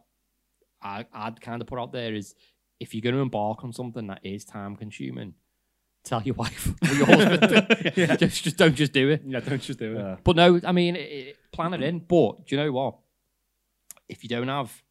I, 0.82 1.06
I'd 1.12 1.40
kind 1.40 1.60
of 1.62 1.66
put 1.68 1.78
out 1.78 1.92
there 1.92 2.14
is 2.14 2.34
if 2.80 2.94
you're 2.94 3.02
going 3.02 3.14
to 3.14 3.20
embark 3.20 3.64
on 3.64 3.72
something 3.72 4.06
that 4.08 4.20
is 4.22 4.44
time 4.44 4.76
consuming, 4.76 5.34
tell 6.04 6.22
your 6.22 6.34
wife 6.44 6.74
or 6.82 6.94
your 6.94 7.06
husband. 7.06 7.68
just, 8.20 8.44
just 8.44 8.56
don't 8.56 8.74
just 8.74 8.92
do 8.92 9.08
it. 9.10 9.22
Yeah, 9.26 9.40
don't 9.40 9.60
just 9.62 9.78
do 9.78 9.96
it. 9.96 9.98
Yeah. 10.00 10.16
But 10.22 10.36
no, 10.36 10.60
I 10.64 10.72
mean, 10.72 10.94
it, 10.96 11.00
it, 11.00 11.36
plan 11.52 11.74
it 11.74 11.82
in. 11.82 11.98
But 12.00 12.46
do 12.46 12.54
you 12.56 12.62
know 12.62 12.72
what? 12.72 12.98
If 14.08 14.22
you 14.22 14.28
don't 14.28 14.48
have, 14.48 14.82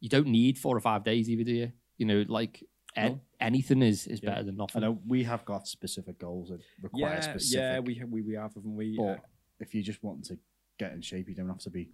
you 0.00 0.08
don't 0.08 0.26
need 0.28 0.58
four 0.58 0.76
or 0.76 0.80
five 0.80 1.04
days 1.04 1.28
either, 1.28 1.44
do 1.44 1.52
you? 1.52 1.72
You 1.98 2.06
know, 2.06 2.24
like 2.28 2.62
a- 2.96 3.10
No. 3.10 3.20
anything 3.40 3.82
is 3.82 4.06
is 4.06 4.20
Yeah. 4.22 4.30
better 4.30 4.44
than 4.44 4.54
I 4.56 4.58
nothing. 4.64 4.80
know 4.82 4.98
we 5.06 5.22
have 5.24 5.44
got 5.44 5.68
specific 5.68 6.18
goals 6.18 6.48
that 6.48 6.60
require 6.82 7.14
Yeah, 7.14 7.20
specific. 7.20 7.62
yeah, 7.62 7.78
we 7.80 7.94
have, 7.94 8.08
we 8.08 8.22
we 8.22 8.34
have, 8.34 8.54
haven't 8.54 8.74
we? 8.76 8.96
But 8.96 9.04
Uh, 9.04 9.16
if 9.60 9.74
you 9.74 9.82
just 9.82 10.02
want 10.02 10.24
to 10.26 10.38
get 10.78 10.92
in 10.92 11.00
shape, 11.00 11.28
you 11.28 11.34
don't 11.34 11.48
have 11.48 11.58
to 11.58 11.70
be. 11.70 11.88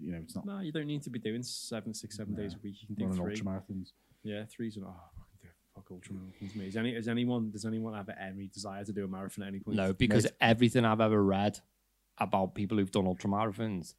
You 0.00 0.12
know, 0.12 0.18
it's 0.22 0.34
not 0.34 0.44
no, 0.46 0.60
you 0.60 0.72
don't 0.72 0.86
need 0.86 1.02
to 1.02 1.10
be 1.10 1.20
doing 1.20 1.42
seven, 1.42 1.94
six, 1.94 2.16
seven 2.16 2.34
days 2.34 2.54
a 2.54 2.58
week. 2.62 2.76
You 2.80 2.88
can 2.88 2.96
do 2.96 3.04
running 3.04 3.22
three. 3.22 3.32
ultra 3.32 3.46
marathons. 3.46 3.92
Yeah, 4.24 4.44
three's 4.44 4.76
and 4.76 4.84
oh, 4.84 4.88
I 4.88 5.46
do 5.46 5.48
fuck 5.74 5.84
ultra 5.90 6.14
marathons. 6.14 6.56
Mate, 6.56 6.68
is 6.68 6.76
any 6.76 6.94
has 6.94 7.06
anyone 7.06 7.50
does 7.50 7.64
anyone 7.64 7.94
have 7.94 8.10
any 8.20 8.48
desire 8.48 8.84
to 8.84 8.92
do 8.92 9.04
a 9.04 9.08
marathon 9.08 9.44
at 9.44 9.48
any 9.48 9.60
point? 9.60 9.76
No, 9.76 9.92
because 9.92 10.24
Mate. 10.24 10.32
everything 10.40 10.84
I've 10.84 11.00
ever 11.00 11.22
read 11.22 11.60
about 12.18 12.54
people 12.54 12.78
who've 12.78 12.90
done 12.90 13.06
ultra 13.06 13.30
marathons, 13.30 13.94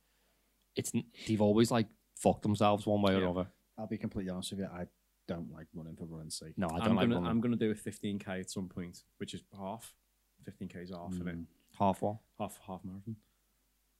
it's 0.75 0.91
they've 1.27 1.41
always 1.41 1.71
like 1.71 1.87
fucked 2.15 2.41
themselves 2.41 2.85
one 2.85 3.01
way 3.01 3.13
or 3.13 3.19
another. 3.19 3.47
I'll 3.77 3.87
be 3.87 3.97
completely 3.97 4.31
honest 4.31 4.51
with 4.51 4.61
you. 4.61 4.65
I 4.65 4.87
don't 5.27 5.51
like 5.51 5.67
running 5.73 5.95
for 5.95 6.05
running's 6.05 6.37
sake. 6.37 6.53
No, 6.57 6.67
I 6.67 6.79
don't 6.79 6.89
I'm 6.89 6.95
like 6.95 7.03
gonna 7.05 7.15
running. 7.15 7.29
I'm 7.29 7.41
gonna 7.41 7.55
do 7.55 7.71
a 7.71 7.75
15k 7.75 8.39
at 8.39 8.49
some 8.49 8.67
point, 8.67 9.03
which 9.17 9.33
is 9.33 9.41
half. 9.57 9.93
15k 10.49 10.83
is 10.83 10.91
half 10.91 11.11
of 11.11 11.27
it. 11.27 11.37
Mm. 11.37 11.45
half 11.77 12.01
one. 12.01 12.17
Half 12.39 12.59
half 12.65 12.81
marathon. 12.83 13.15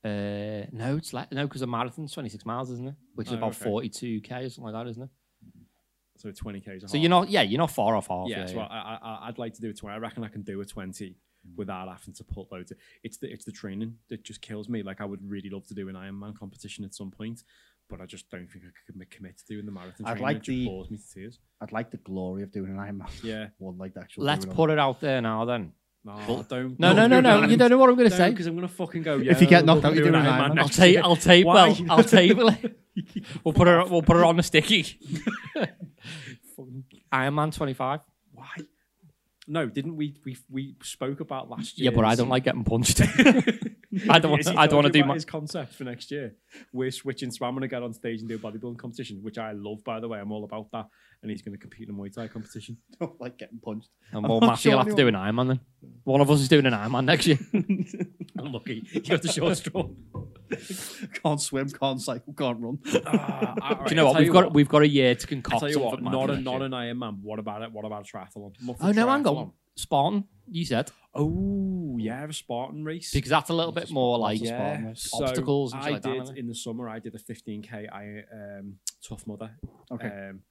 Uh, 0.03 0.65
no, 0.71 0.95
it's 0.97 1.11
like 1.13 1.31
no, 1.31 1.45
because 1.47 1.61
a 1.61 1.67
marathon's 1.67 2.13
26 2.13 2.45
miles, 2.45 2.69
isn't 2.71 2.87
it? 2.89 2.95
Which 3.15 3.27
is 3.27 3.33
Oh, 3.33 3.37
about 3.37 3.61
okay. 3.61 3.69
42k 3.89 4.45
or 4.45 4.49
something 4.49 4.71
like 4.71 4.73
that, 4.85 4.89
isn't 4.91 5.03
it? 5.03 5.09
So 6.17 6.29
20k 6.29 6.77
is 6.77 6.83
a 6.83 6.87
So 6.87 6.97
half. 6.97 7.01
you're 7.01 7.09
not, 7.09 7.29
yeah, 7.29 7.41
you're 7.43 7.59
not 7.59 7.69
far 7.71 7.95
off 7.95 8.07
half. 8.07 8.27
Yeah, 8.27 8.45
so 8.47 8.55
yeah. 8.55 8.63
I, 8.63 8.97
I 9.01 9.27
I'd 9.27 9.37
like 9.37 9.53
to 9.55 9.61
do 9.61 9.69
a 9.69 9.73
20. 9.73 9.93
I 9.95 9.99
reckon 9.99 10.23
I 10.23 10.29
can 10.29 10.41
do 10.41 10.59
a 10.61 10.65
20 10.65 11.15
without 11.55 11.87
having 11.87 12.13
to 12.15 12.23
put 12.23 12.51
loads. 12.51 12.71
Of, 12.71 12.77
it's 13.03 13.17
the 13.17 13.31
it's 13.31 13.45
the 13.45 13.51
training 13.51 13.95
that 14.09 14.23
just 14.23 14.41
kills 14.41 14.67
me. 14.69 14.81
Like 14.83 14.99
I 15.01 15.05
would 15.05 15.19
really 15.29 15.49
love 15.49 15.65
to 15.67 15.73
do 15.73 15.89
an 15.89 15.95
Ironman 15.95 16.35
competition 16.37 16.83
at 16.85 16.93
some 16.95 17.11
point, 17.11 17.43
but 17.89 18.01
I 18.01 18.05
just 18.05 18.29
don't 18.31 18.47
think 18.51 18.63
I 18.65 18.67
could 18.67 18.93
commit- 18.93 19.11
commit 19.11 19.37
to 19.39 19.45
doing 19.45 19.65
the 19.65 19.71
marathon. 19.71 20.05
I'd 20.07 20.17
training. 20.17 20.23
like 20.23 20.35
it 20.37 20.43
just 20.43 20.57
the- 20.57 20.65
bores 20.65 20.89
me 20.91 20.97
to 20.97 21.13
tears. 21.13 21.39
I'd 21.61 21.71
like 21.71 21.91
the 21.91 21.97
glory 21.97 22.41
of 22.43 22.51
doing 22.51 22.71
an 22.71 22.77
Ironman. 22.77 23.23
Yeah, 23.23 23.47
One 23.59 23.77
like 23.77 23.93
the 23.93 24.01
actual. 24.01 24.23
Let's 24.23 24.45
doing 24.45 24.55
put 24.55 24.69
it 24.71 24.79
out 24.79 24.99
there 24.99 25.21
now 25.21 25.45
then. 25.45 25.73
No, 26.05 26.45
don't. 26.47 26.79
No, 26.79 26.93
no, 26.93 27.07
no, 27.07 27.19
no. 27.19 27.43
You 27.45 27.57
don't 27.57 27.69
know 27.69 27.77
what 27.77 27.89
I'm 27.89 27.95
going 27.95 28.09
to 28.09 28.15
say. 28.15 28.29
because 28.29 28.47
I'm 28.47 28.55
gonna 28.55 28.67
fucking 28.69 29.01
go. 29.01 29.17
Yeah, 29.17 29.33
If 29.33 29.41
you 29.41 29.47
get 29.47 29.65
knocked 29.65 29.83
out, 29.83 29.93
you're 29.93 30.09
doing 30.09 30.23
Ironman 30.23 30.57
I'll 30.59 30.69
take. 30.69 30.97
I'll 30.97 31.15
take. 31.17 31.45
Well, 31.57 31.77
I'll 31.89 32.03
table 32.03 32.47
it. 32.49 32.79
We'll 33.43 33.53
put 33.53 33.67
her. 33.67 33.85
We'll 33.85 34.01
put 34.01 34.15
her 34.15 34.23
on 34.25 34.37
the 34.37 34.43
sticky. 34.43 34.99
Ironman 37.13 37.53
25. 37.53 37.99
Why? 38.33 38.45
No, 39.47 39.65
didn't 39.67 39.95
we? 39.95 40.15
We 40.25 40.37
we 40.49 40.75
spoke 40.81 41.19
about 41.19 41.49
last 41.49 41.77
year. 41.77 41.91
Yeah, 41.91 41.95
but 41.95 42.05
I 42.05 42.15
don't 42.15 42.29
like 42.29 42.43
getting 42.43 42.63
punched. 42.63 43.01
I 44.09 44.19
don't 44.19 44.31
want. 44.31 44.45
Has 44.45 44.55
I 44.55 44.67
don't 44.67 44.83
want 44.83 44.87
to 44.87 45.01
do 45.01 45.05
my. 45.05 45.13
his 45.13 45.23
concept 45.23 45.73
for 45.73 45.85
next 45.85 46.11
year. 46.11 46.35
We're 46.73 46.91
switching, 46.91 47.31
so 47.31 47.45
I'm 47.45 47.53
going 47.53 47.61
to 47.61 47.67
get 47.69 47.83
on 47.83 47.93
stage 47.93 48.19
and 48.19 48.27
do 48.27 48.35
a 48.35 48.39
bodybuilding 48.39 48.77
competition, 48.77 49.19
which 49.21 49.37
I 49.37 49.53
love, 49.53 49.83
by 49.85 49.99
the 49.99 50.07
way. 50.09 50.19
I'm 50.19 50.31
all 50.31 50.43
about 50.43 50.69
that. 50.71 50.87
And 51.21 51.31
he's 51.31 51.41
going 51.41 51.53
to 51.53 51.57
compete 51.57 51.87
in 51.87 51.95
a 51.95 51.97
Muay 51.97 52.13
Thai 52.13 52.27
competition. 52.27 52.77
don't 52.99 53.19
like 53.19 53.37
getting 53.37 53.59
punched. 53.59 53.89
And 54.11 54.23
well, 54.27 54.39
I'm 54.41 54.49
Matthew 54.49 54.71
will 54.71 54.79
sure 54.79 54.85
have 54.85 54.95
to 54.95 55.01
do 55.01 55.07
an 55.07 55.13
Ironman 55.13 55.47
then. 55.47 55.59
One 56.03 56.21
of 56.21 56.29
us 56.29 56.41
is 56.41 56.49
doing 56.49 56.65
an 56.65 56.73
Ironman 56.73 57.05
next 57.05 57.27
year. 57.27 57.39
Unlucky, 58.35 58.83
you 58.91 59.01
got 59.01 59.21
the 59.21 59.31
short 59.31 59.57
straw. 59.57 59.89
Can't 61.23 61.41
swim, 61.41 61.69
can't 61.69 62.01
cycle, 62.01 62.33
can't 62.33 62.59
run. 62.59 62.79
Ah, 63.05 63.83
do 63.85 63.89
you 63.89 63.95
know 63.95 64.05
what? 64.07 64.19
We've 64.19 64.31
got 64.31 64.53
we've 64.53 64.69
got 64.69 64.81
a 64.83 64.87
year 64.87 65.15
to 65.15 65.27
concoct 65.27 65.53
I'll 65.55 65.59
tell 65.61 65.69
you 65.69 65.79
what, 65.79 66.01
not 66.01 66.29
a 66.29 66.37
not 66.39 66.61
an 66.61 66.71
Ironman. 66.71 67.19
What 67.21 67.39
about 67.39 67.61
it? 67.63 67.71
What 67.71 67.85
about 67.85 68.07
a 68.07 68.17
triathlon? 68.17 68.53
Muffled 68.61 68.77
Oh 68.81 68.91
no, 68.91 69.07
hang 69.07 69.23
triathlon. 69.23 69.37
on. 69.37 69.51
Spartan, 69.75 70.23
you 70.49 70.65
said 70.65 70.91
Oh 71.17 71.97
yeah, 71.99 72.25
a 72.25 72.33
Spartan 72.33 72.85
race. 72.85 73.11
because 73.11 73.29
that's 73.29 73.49
a 73.49 73.53
little 73.53 73.71
bit 73.71 73.89
more 73.89 74.17
like 74.19 74.41
yeah, 74.41 74.87
race? 74.89 75.09
so 75.11 75.23
obstacles 75.23 75.73
and 75.73 75.81
I 75.81 75.89
like 75.91 76.01
did 76.03 76.21
isn't 76.21 76.37
in 76.37 76.47
the 76.47 76.55
summer. 76.55 76.87
I 76.87 76.99
did 76.99 77.15
a 77.15 77.19
15k. 77.19 77.91
I 77.91 78.23
um, 78.31 78.75
Tough 79.07 79.25
Mudder. 79.25 79.51
Okay. 79.91 80.07
Um, 80.07 80.41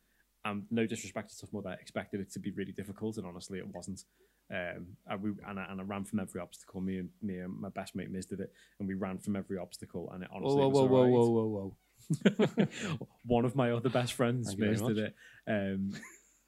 and 0.44 0.64
no 0.70 0.86
disrespect 0.86 1.30
to 1.30 1.40
Tough 1.40 1.52
Mudder, 1.52 1.70
I 1.70 1.74
expected 1.74 2.20
it 2.20 2.32
to 2.32 2.38
be 2.38 2.50
really 2.52 2.72
difficult, 2.72 3.16
and 3.16 3.26
honestly, 3.26 3.58
it 3.58 3.66
wasn't. 3.66 4.04
Um, 4.48 4.86
I, 5.08 5.16
we, 5.16 5.30
and, 5.46 5.58
I, 5.58 5.66
and 5.70 5.80
I 5.80 5.84
ran 5.84 6.04
from 6.04 6.20
every 6.20 6.40
obstacle. 6.40 6.80
Me 6.80 6.98
and 6.98 7.08
me 7.22 7.38
and 7.38 7.60
my 7.60 7.68
best 7.68 7.96
mate 7.96 8.10
Miz 8.10 8.26
did 8.26 8.40
it, 8.40 8.52
and 8.78 8.88
we 8.88 8.94
ran 8.94 9.18
from 9.18 9.36
every 9.36 9.58
obstacle, 9.58 10.10
and 10.12 10.22
it 10.22 10.30
honestly 10.32 10.56
whoa, 10.56 10.68
whoa, 10.68 10.82
was 10.82 10.90
whoa, 10.90 10.98
alright. 10.98 11.12
whoa, 11.12 11.30
whoa, 11.30 11.48
whoa. 11.48 12.68
One 13.26 13.44
of 13.44 13.56
my 13.56 13.72
other 13.72 13.88
best 13.88 14.12
friends, 14.12 14.56
Miz, 14.56 14.80
did 14.80 14.98
it, 14.98 15.14
um, 15.48 15.92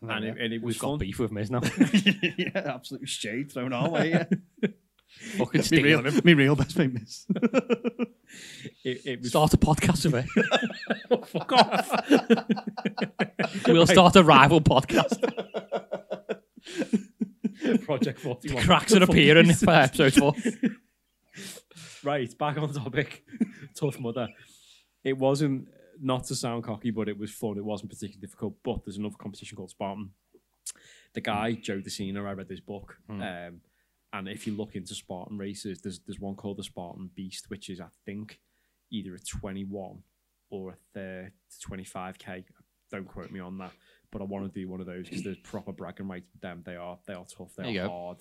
and, 0.02 0.24
it, 0.24 0.36
and 0.38 0.52
it 0.52 0.62
was 0.62 0.76
We've 0.76 0.80
got 0.80 0.88
fun. 0.90 0.98
beef 0.98 1.18
with 1.18 1.32
Miz 1.32 1.50
now. 1.50 1.60
yeah, 2.38 2.50
absolute 2.54 3.08
shade 3.08 3.50
thrown 3.52 3.72
our 3.72 3.88
way. 3.90 4.10
Yeah. 4.10 4.24
Fucking 5.38 5.62
me, 5.70 5.82
real, 5.82 6.04
him. 6.04 6.20
me 6.22 6.34
real 6.34 6.54
best 6.54 6.76
mate 6.78 6.92
Miz. 6.92 7.26
It, 8.84 9.06
it 9.06 9.20
was 9.20 9.30
Start 9.30 9.54
a 9.54 9.56
podcast 9.56 10.04
with 10.04 10.26
it. 10.26 10.26
Oh, 11.10 11.22
fuck 11.22 11.50
off. 11.52 11.90
We'll 13.66 13.86
start 13.86 14.16
a 14.16 14.22
rival 14.22 14.60
podcast. 14.60 15.18
Project 17.84 18.20
Forty 18.20 18.52
One. 18.52 18.62
Cracks 18.64 18.94
are 18.94 19.02
appearing 19.02 19.52
for 19.54 19.70
episode 19.70 20.12
four. 20.12 20.34
Right, 22.04 22.36
back 22.38 22.58
on 22.58 22.72
topic. 22.72 23.24
Tough 23.74 23.98
Mudder. 23.98 24.28
It 25.04 25.16
wasn't 25.16 25.68
not 26.00 26.24
to 26.24 26.34
sound 26.34 26.64
cocky, 26.64 26.90
but 26.90 27.08
it 27.08 27.18
was 27.18 27.30
fun. 27.30 27.56
It 27.58 27.64
wasn't 27.64 27.90
particularly 27.90 28.20
difficult. 28.20 28.54
But 28.62 28.84
there's 28.84 28.96
another 28.98 29.16
competition 29.18 29.56
called 29.56 29.70
Spartan. 29.70 30.10
The 31.14 31.20
guy 31.20 31.52
Joe 31.52 31.80
De 31.80 31.90
Sena, 31.90 32.22
I 32.24 32.32
read 32.32 32.48
his 32.48 32.60
book, 32.60 32.98
um, 33.08 33.60
and 34.12 34.28
if 34.28 34.46
you 34.46 34.54
look 34.54 34.74
into 34.76 34.94
Spartan 34.94 35.38
races, 35.38 35.80
there's 35.80 36.00
there's 36.00 36.20
one 36.20 36.34
called 36.36 36.58
the 36.58 36.62
Spartan 36.64 37.10
Beast, 37.14 37.48
which 37.50 37.68
is 37.70 37.80
I 37.80 37.88
think 38.04 38.38
either 38.90 39.14
a 39.14 39.18
21 39.18 40.02
or 40.50 40.70
a 40.70 40.74
30 40.94 41.30
25k. 41.66 42.44
Don't 42.90 43.06
quote 43.06 43.30
me 43.30 43.40
on 43.40 43.58
that, 43.58 43.72
but 44.10 44.22
I 44.22 44.24
want 44.24 44.52
to 44.52 44.60
do 44.60 44.68
one 44.68 44.80
of 44.80 44.86
those 44.86 45.06
because 45.08 45.22
there's 45.22 45.36
proper 45.38 45.72
bragging 45.72 46.08
rights 46.08 46.28
with 46.32 46.40
them. 46.42 46.62
They 46.64 46.76
are 46.76 46.98
they 47.06 47.14
are 47.14 47.26
tough. 47.26 47.54
They 47.56 47.74
There 47.74 47.84
are 47.84 48.14
go. 48.14 48.18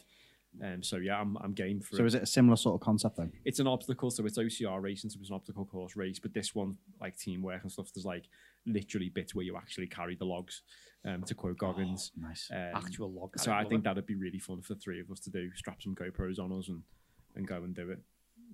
Hard. 0.61 0.73
Um, 0.75 0.83
so 0.83 0.97
yeah, 0.97 1.19
I'm 1.19 1.37
I'm 1.37 1.53
game 1.53 1.79
for 1.81 1.95
so 1.97 2.05
is 2.05 2.15
it 2.15 2.23
a 2.23 2.25
similar 2.25 2.55
sort 2.55 2.75
of 2.75 2.81
concept 2.81 3.17
then? 3.17 3.31
it's 3.45 3.59
an 3.59 3.67
obstacle, 3.67 4.09
so 4.11 4.25
it's 4.25 4.37
OCR 4.37 4.81
racing, 4.81 5.09
so 5.09 5.19
it's 5.19 5.29
an 5.29 5.35
obstacle 5.35 5.65
course 5.65 5.95
race. 5.95 6.19
But 6.19 6.33
this 6.33 6.55
one, 6.55 6.77
like 6.99 7.17
teamwork 7.17 7.61
and 7.63 7.71
stuff, 7.71 7.91
there's 7.93 8.05
like 8.05 8.25
literally 8.65 9.09
bits 9.09 9.33
where 9.35 9.45
you 9.45 9.55
actually 9.57 9.87
carry 9.87 10.15
the 10.15 10.25
logs. 10.25 10.61
Um, 11.05 11.23
to 11.23 11.35
quote 11.35 11.57
Goggins, 11.57 12.11
Nice. 12.17 12.49
um, 12.51 12.71
Actual 12.73 13.11
log. 13.11 13.39
so 13.39 13.51
I 13.53 13.63
think 13.63 13.83
that'd 13.83 14.05
be 14.05 14.15
really 14.15 14.39
fun 14.39 14.61
for 14.61 14.73
the 14.73 14.79
three 14.79 14.99
of 14.99 15.09
us 15.09 15.19
to 15.21 15.29
do. 15.29 15.49
Strap 15.55 15.81
some 15.81 15.95
GoPros 15.95 16.39
on 16.39 16.51
us 16.51 16.67
and 16.69 16.81
and 17.35 17.47
go 17.47 17.63
and 17.63 17.73
do 17.75 17.91
it. 17.91 17.99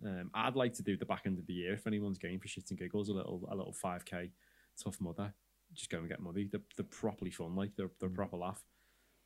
Um, 0.05 0.29
I'd 0.33 0.55
like 0.57 0.73
to 0.73 0.83
do 0.83 0.97
the 0.97 1.05
back 1.05 1.23
end 1.25 1.39
of 1.39 1.47
the 1.47 1.53
year 1.53 1.73
if 1.73 1.87
anyone's 1.87 2.17
game 2.17 2.39
for 2.39 2.47
shits 2.49 2.69
and 2.69 2.77
giggles, 2.77 3.09
a 3.09 3.13
little 3.13 3.47
a 3.49 3.55
little 3.55 3.71
five 3.73 4.03
k 4.05 4.31
tough 4.81 4.99
Mudder. 4.99 5.33
Just 5.73 5.89
go 5.89 5.97
and 5.99 6.09
get 6.09 6.19
muddy. 6.19 6.49
They're, 6.51 6.61
they're 6.77 6.85
properly 6.85 7.31
fun, 7.31 7.55
like 7.55 7.71
they're 7.75 7.89
they're 7.99 8.09
proper 8.09 8.37
laugh. 8.37 8.61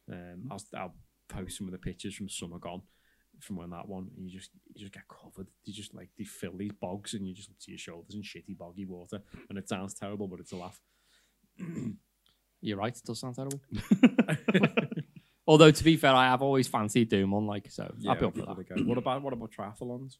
Um, 0.09 0.47
I'll 0.51 0.61
I'll 0.77 0.93
post 1.27 1.57
some 1.57 1.67
of 1.67 1.71
the 1.71 1.77
pictures 1.77 2.15
from 2.15 2.29
summer 2.29 2.59
gone 2.59 2.81
from 3.39 3.57
when 3.57 3.69
that 3.69 3.87
one. 3.87 4.09
And 4.17 4.25
you 4.29 4.37
just 4.39 4.51
you 4.73 4.81
just 4.81 4.93
get 4.93 5.03
covered. 5.07 5.47
You 5.65 5.73
just 5.73 5.93
like 5.93 6.09
they 6.17 6.23
fill 6.23 6.57
these 6.57 6.71
bogs 6.79 7.13
and 7.13 7.27
you 7.27 7.33
just 7.35 7.49
look 7.49 7.59
to 7.59 7.71
your 7.71 7.77
shoulders 7.77 8.15
in 8.15 8.21
shitty 8.21 8.57
boggy 8.57 8.85
water, 8.85 9.21
and 9.49 9.57
it 9.57 9.67
sounds 9.69 9.93
terrible, 9.93 10.27
but 10.27 10.39
it's 10.39 10.51
a 10.51 10.57
laugh. 10.57 10.79
You're 12.61 12.77
right. 12.77 12.95
It 12.95 13.03
does 13.05 13.19
sound 13.19 13.35
terrible. 13.35 13.61
Although 15.47 15.71
to 15.71 15.83
be 15.83 15.95
fair, 15.95 16.13
I 16.13 16.25
have 16.25 16.41
always 16.41 16.67
fancied 16.67 17.09
doing 17.09 17.29
one. 17.31 17.45
Like 17.45 17.69
so, 17.69 17.93
Yeah, 17.99 18.11
I'll 18.11 18.17
be 18.19 18.25
up 18.25 18.35
for 18.35 18.45
that. 18.45 18.69
go. 18.69 18.83
What 18.83 18.97
about 18.97 19.21
what 19.21 19.33
about 19.33 19.51
triathlons? 19.51 20.17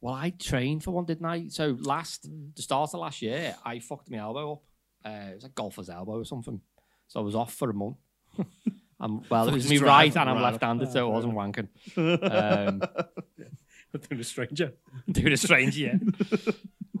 Well, 0.00 0.14
I 0.14 0.30
trained 0.30 0.84
for 0.84 0.92
one, 0.92 1.04
didn't 1.06 1.26
I? 1.26 1.48
So 1.48 1.76
last, 1.80 2.28
the 2.54 2.62
start 2.62 2.90
of 2.94 3.00
last 3.00 3.20
year, 3.20 3.54
I 3.64 3.80
fucked 3.80 4.10
my 4.10 4.18
elbow 4.18 4.52
up. 4.52 4.62
Uh, 5.04 5.30
it 5.30 5.34
was 5.36 5.44
a 5.44 5.48
golfer's 5.48 5.90
elbow 5.90 6.18
or 6.20 6.24
something. 6.24 6.60
So 7.08 7.20
I 7.20 7.22
was 7.22 7.34
off 7.34 7.52
for 7.54 7.70
a 7.70 7.74
month. 7.74 7.96
um, 9.00 9.24
well, 9.30 9.48
it 9.48 9.54
was 9.54 9.68
me 9.68 9.78
right 9.78 10.14
and 10.14 10.30
I'm 10.30 10.42
left-handed, 10.42 10.90
so 10.90 11.08
it 11.08 11.12
wasn't 11.12 11.34
wanking. 11.34 11.68
Um, 11.98 12.82
Doing 14.08 14.20
a 14.20 14.24
stranger. 14.24 14.74
doing 15.10 15.32
a 15.32 15.36
stranger, 15.36 15.78
year. 15.80 16.00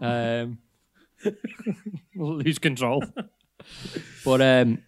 um, 0.00 0.58
lose 2.16 2.58
control. 2.58 3.04
But 4.24 4.40
um, 4.40 4.82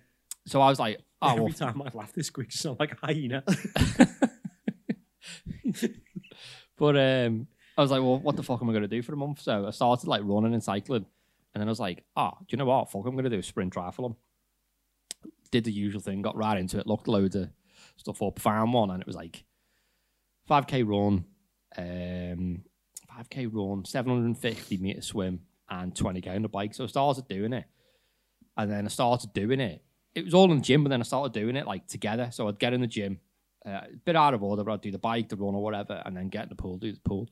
so 0.46 0.62
I 0.62 0.70
was 0.70 0.80
like, 0.80 0.98
oh, 1.20 1.32
Every 1.32 1.44
well, 1.44 1.52
time 1.52 1.82
I 1.82 1.90
laugh, 1.92 2.14
this 2.14 2.28
squeaks 2.28 2.58
sound 2.58 2.80
like 2.80 2.92
a 2.92 3.06
hyena. 3.06 3.44
But 6.80 6.96
um, 6.96 7.46
I 7.76 7.82
was 7.82 7.90
like, 7.90 8.00
well, 8.00 8.18
what 8.18 8.36
the 8.36 8.42
fuck 8.42 8.62
am 8.62 8.70
I 8.70 8.72
going 8.72 8.82
to 8.82 8.88
do 8.88 9.02
for 9.02 9.12
a 9.12 9.16
month? 9.16 9.42
So 9.42 9.66
I 9.66 9.70
started 9.70 10.08
like 10.08 10.22
running 10.24 10.54
and 10.54 10.64
cycling. 10.64 11.04
And 11.54 11.60
then 11.60 11.68
I 11.68 11.70
was 11.70 11.78
like, 11.78 12.04
oh, 12.16 12.30
do 12.40 12.46
you 12.48 12.56
know 12.56 12.64
what? 12.64 12.90
Fuck, 12.90 13.04
I'm 13.04 13.12
going 13.12 13.24
to 13.24 13.30
do 13.30 13.38
a 13.38 13.42
sprint 13.42 13.74
triathlon. 13.74 14.16
Did 15.50 15.64
the 15.64 15.72
usual 15.72 16.00
thing, 16.00 16.22
got 16.22 16.36
right 16.36 16.58
into 16.58 16.78
it, 16.78 16.86
looked 16.86 17.08
loads 17.08 17.34
of 17.36 17.50
stuff 17.96 18.22
up, 18.22 18.38
found 18.38 18.72
one, 18.72 18.90
and 18.90 19.00
it 19.00 19.06
was 19.06 19.16
like 19.16 19.44
5k 20.48 20.86
run, 20.86 21.24
um, 21.76 22.62
5k 23.10 23.48
run, 23.52 23.84
750 23.84 24.76
meter 24.78 25.02
swim, 25.02 25.40
and 25.68 25.94
20k 25.94 26.34
on 26.34 26.42
the 26.42 26.48
bike. 26.48 26.74
So 26.74 26.84
I 26.84 26.86
started 26.88 27.28
doing 27.28 27.52
it. 27.52 27.64
And 28.56 28.70
then 28.70 28.84
I 28.84 28.88
started 28.88 29.32
doing 29.32 29.60
it. 29.60 29.82
It 30.14 30.24
was 30.24 30.34
all 30.34 30.50
in 30.50 30.58
the 30.58 30.62
gym, 30.62 30.82
but 30.82 30.90
then 30.90 31.00
I 31.00 31.04
started 31.04 31.32
doing 31.32 31.56
it 31.56 31.66
like 31.66 31.86
together. 31.86 32.30
So 32.32 32.48
I'd 32.48 32.58
get 32.58 32.72
in 32.72 32.80
the 32.80 32.86
gym, 32.86 33.20
uh, 33.64 33.82
a 33.92 33.96
bit 34.04 34.16
out 34.16 34.34
of 34.34 34.42
order, 34.42 34.64
but 34.64 34.72
I'd 34.72 34.80
do 34.80 34.90
the 34.90 34.98
bike, 34.98 35.28
the 35.28 35.36
run, 35.36 35.54
or 35.54 35.62
whatever, 35.62 36.02
and 36.04 36.16
then 36.16 36.28
get 36.28 36.44
in 36.44 36.48
the 36.48 36.56
pool, 36.56 36.76
do 36.78 36.92
the 36.92 37.00
pool. 37.00 37.28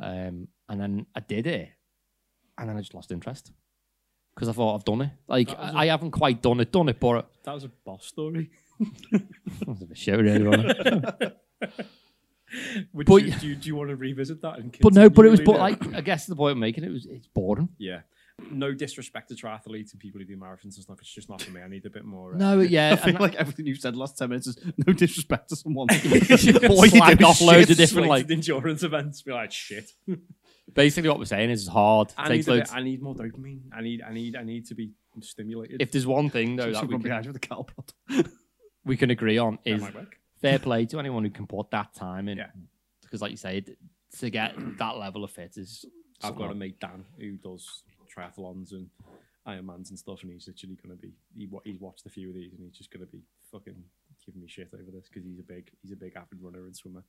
Um, 0.00 0.48
and 0.68 0.80
then 0.80 1.06
I 1.14 1.20
did 1.20 1.46
it, 1.46 1.70
and 2.56 2.68
then 2.68 2.76
I 2.76 2.80
just 2.80 2.94
lost 2.94 3.10
interest 3.10 3.52
because 4.34 4.48
I 4.48 4.52
thought 4.52 4.74
I've 4.76 4.84
done 4.84 5.02
it. 5.02 5.10
Like 5.28 5.48
That 5.48 5.58
was 5.60 5.74
I, 5.74 5.78
I 5.80 5.86
haven't 5.86 6.10
quite 6.10 6.42
done 6.42 6.60
it, 6.60 6.72
done 6.72 6.88
it, 6.88 6.98
but 7.00 7.28
That 7.44 7.54
was 7.54 7.64
a 7.64 7.68
boss 7.84 8.06
story. 8.06 8.50
that 9.12 9.22
was 9.68 9.82
a 9.82 9.94
shit, 9.94 10.18
really. 10.18 10.44
wasn't? 10.46 10.74
Would 12.92 13.06
But- 13.06 13.24
you, 13.24 13.32
do, 13.32 13.46
you, 13.48 13.54
do 13.56 13.66
you 13.68 13.76
want 13.76 13.90
to 13.90 13.96
revisit 13.96 14.40
that? 14.42 14.58
And 14.58 14.76
but 14.80 14.92
no, 14.94 15.10
but 15.10 15.26
it 15.26 15.30
was, 15.30 15.40
but 15.40 15.58
like 15.58 15.94
I 15.94 16.00
guess 16.00 16.26
the 16.26 16.36
point 16.36 16.52
I'm 16.52 16.60
making 16.60 16.84
it 16.84 16.90
was 16.90 17.06
it's 17.06 17.26
boring. 17.28 17.68
yeah. 17.78 18.00
No 18.50 18.74
disrespect 18.74 19.28
to 19.28 19.36
triathletes 19.36 19.92
and 19.92 20.00
people 20.00 20.18
who 20.20 20.24
do 20.24 20.36
marathons 20.36 20.74
and 20.74 20.82
stuff. 20.82 20.98
It's 21.00 21.08
just 21.14 21.28
not 21.30 21.40
for 21.40 21.52
me. 21.52 21.60
I 21.62 21.68
need 21.68 21.86
a 21.86 21.90
bit 21.90 22.04
more. 22.04 22.34
Uh, 22.34 22.38
No, 22.38 22.60
yeah, 22.62 22.90
I 23.00 23.12
feel 23.12 23.20
like 23.20 23.36
everything 23.36 23.64
you've 23.66 23.78
said 23.78 23.94
the 23.94 23.98
last 24.00 24.18
10 24.18 24.28
minutes 24.28 24.48
is 24.48 24.58
no 24.84 24.92
disrespect 24.92 25.50
to 25.50 25.56
someone. 25.56 25.86
Boy, 25.86 26.86
you 26.86 27.00
off 27.24 27.40
loads 27.40 27.70
of 27.70 27.76
different 27.76 28.08
like. 28.08 28.24
like 28.24 28.32
endurance 28.32 28.82
events. 28.82 29.22
Be 29.22 29.30
like 29.30 29.52
shit. 29.52 29.88
Basically, 30.72 31.08
what 31.10 31.18
we're 31.18 31.24
saying 31.26 31.50
is 31.50 31.60
it's 31.62 31.68
hard. 31.68 32.12
I 32.16 32.28
takes 32.28 32.46
need, 32.46 32.52
a 32.52 32.56
loads. 32.56 32.70
bit, 32.70 32.78
I 32.78 32.82
need 32.82 33.02
more 33.02 33.14
dopamine. 33.14 33.60
I 33.72 33.82
need. 33.82 34.02
I 34.02 34.12
need. 34.12 34.34
I 34.36 34.42
need 34.44 34.66
to 34.66 34.74
be 34.74 34.92
stimulated. 35.20 35.80
If 35.82 35.90
there's 35.92 36.06
one 36.06 36.30
thing 36.30 36.56
though 36.56 36.72
that 36.72 36.82
we 36.82 36.94
can, 36.94 37.02
behind 37.02 37.24
you 37.26 37.30
with 37.32 37.36
a 37.36 37.46
cattle 37.46 37.64
prod. 38.08 38.28
we 38.84 38.96
can 38.96 39.10
agree 39.10 39.38
on 39.38 39.58
that 39.64 39.70
is 39.70 39.82
might 39.82 39.94
work. 39.94 40.16
fair 40.40 40.58
play 40.58 40.86
to 40.86 40.98
anyone 40.98 41.22
who 41.24 41.30
can 41.30 41.46
put 41.46 41.70
that 41.70 41.94
time 41.94 42.28
in. 42.28 42.38
Yeah. 42.38 42.46
Because, 43.02 43.20
like 43.20 43.30
you 43.30 43.36
say, 43.36 43.62
to 44.18 44.30
get 44.30 44.54
that 44.78 44.96
level 44.96 45.22
of 45.22 45.30
fit 45.30 45.56
is. 45.56 45.84
I've 46.22 46.34
got 46.34 46.44
a 46.44 46.48
something- 46.48 46.58
mate 46.60 46.80
Dan 46.80 47.04
who 47.18 47.32
does 47.36 47.82
triathlons 48.16 48.72
and 48.72 48.88
Ironmans 49.46 49.90
and 49.90 49.98
stuff, 49.98 50.22
and 50.22 50.32
he's 50.32 50.46
literally 50.48 50.76
going 50.82 50.96
to 50.96 51.02
be. 51.02 51.12
He, 51.36 51.46
wa- 51.46 51.60
he's 51.64 51.78
watched 51.78 52.06
a 52.06 52.08
few 52.08 52.30
of 52.30 52.34
these, 52.34 52.54
and 52.54 52.62
he's 52.64 52.72
just 52.78 52.90
going 52.90 53.04
to 53.04 53.12
be 53.12 53.20
fucking 53.52 53.74
giving 54.24 54.40
me 54.40 54.48
shit 54.48 54.70
over 54.72 54.90
this 54.90 55.06
because 55.08 55.22
he's 55.28 55.38
a 55.38 55.42
big, 55.42 55.70
he's 55.82 55.92
a 55.92 55.96
big 55.96 56.16
avid 56.16 56.38
runner 56.40 56.64
and 56.64 56.74
swimmer. 56.74 57.04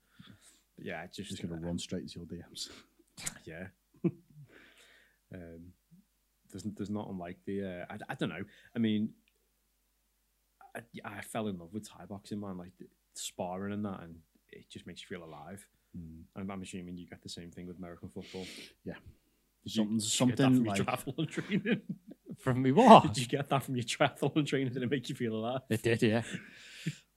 But 0.76 0.86
yeah, 0.86 1.04
it's 1.04 1.16
just, 1.16 1.30
Just 1.30 1.42
going 1.42 1.56
to 1.58 1.62
run 1.66 1.72
um, 1.72 1.80
straight 1.80 2.02
into 2.02 2.20
your 2.20 2.26
DMs. 2.28 2.70
yeah. 3.46 3.68
um, 5.34 5.72
there's 6.52 6.64
there's 6.64 6.90
not 6.90 7.10
unlike 7.10 7.38
the. 7.46 7.64
Uh, 7.64 7.86
I, 7.90 7.98
I 8.10 8.16
don't 8.16 8.30
know. 8.30 8.44
I 8.76 8.80
mean, 8.80 9.10
I, 10.76 10.82
I 11.04 11.22
fell 11.22 11.48
in 11.48 11.58
love 11.58 11.74
with 11.74 11.90
Thai 11.90 12.06
boxing, 12.06 12.40
man. 12.40 12.58
Like 12.58 12.72
the 12.80 12.86
sparring 13.14 13.74
and 13.74 13.86
that, 13.86 14.02
and 14.04 14.16
it 14.52 14.70
just 14.70 14.88
makes 14.88 15.02
you 15.02 15.08
feel 15.08 15.26
alive. 15.26 15.66
Mm. 15.98 16.24
And 16.36 16.52
I'm 16.52 16.62
assuming 16.62 16.98
you 16.98 17.08
get 17.08 17.22
the 17.24 17.30
same 17.30 17.52
thing 17.52 17.68
with 17.68 17.78
American 17.78 18.10
football. 18.10 18.46
Yeah. 18.84 18.94
Something, 19.68 19.98
Did 19.98 20.06
you 20.20 20.26
get 20.28 20.38
that 20.38 20.44
something 20.44 20.56
from 20.56 20.64
like 20.66 20.82
triathlon 20.82 21.30
training. 21.30 21.82
From 22.40 22.62
me, 22.62 22.72
what? 22.74 23.14
Did 23.14 23.18
you 23.18 23.28
get 23.28 23.48
that 23.50 23.64
from 23.64 23.78
your 23.78 23.86
triathlon 23.86 24.46
training? 24.46 24.74
Did 24.74 24.84
it 24.84 24.92
make 24.92 25.08
you 25.08 25.16
feel 25.16 25.34
alive? 25.36 25.62
It 25.70 25.82
did, 25.82 26.04
yeah. 26.04 26.22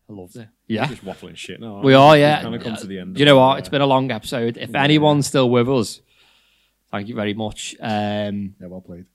I 0.09 0.13
loved 0.13 0.37
it. 0.37 0.49
We're 0.69 0.77
Yeah. 0.77 0.87
just 0.87 1.05
waffling 1.05 1.37
shit 1.37 1.61
now. 1.61 1.83
We 1.83 1.93
are, 1.93 2.17
yeah. 2.17 2.41
Kind 2.41 2.55
of 2.55 2.63
come 2.63 2.77
to 2.77 2.87
the 2.87 3.01
end. 3.01 3.19
You 3.19 3.27
know 3.27 3.37
what? 3.37 3.59
It's 3.59 3.69
been 3.69 3.81
a 3.81 3.87
long 3.87 4.13
episode. 4.13 4.57
If 4.57 4.71
Yeah. 4.71 4.83
anyone's 4.83 5.27
still 5.27 5.51
with 5.51 5.69
us, 5.69 6.01
thank 6.91 7.09
you 7.09 7.15
very 7.15 7.35
much. 7.35 7.77
Um, 7.81 8.55
yeah, 8.61 8.67
well 8.67 8.81
played. 8.81 9.07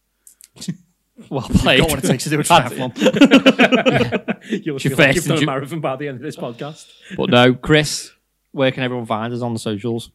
well 1.29 1.41
played. 1.41 1.79
Got 1.81 1.89
what 1.89 2.03
it 2.03 2.07
takes 2.07 2.23
to 2.25 2.29
do 2.29 2.39
a 2.39 2.43
That's 2.43 2.73
it. 2.73 2.75
You'll 4.65 4.75
It's 4.75 4.85
your 4.85 4.95
feel 4.95 5.05
like 5.05 5.15
you've 5.15 5.25
done 5.25 5.43
a 5.43 5.45
marathon 5.45 5.79
by 5.79 5.95
the 5.95 6.07
end 6.07 6.17
of 6.17 6.23
this 6.23 6.35
podcast. 6.35 6.91
But 7.15 7.29
no, 7.29 7.53
Chris, 7.53 8.11
where 8.51 8.71
can 8.71 8.83
everyone 8.83 9.05
find 9.05 9.33
us 9.33 9.41
on 9.41 9.53
the 9.53 9.59
socials? 9.59 10.11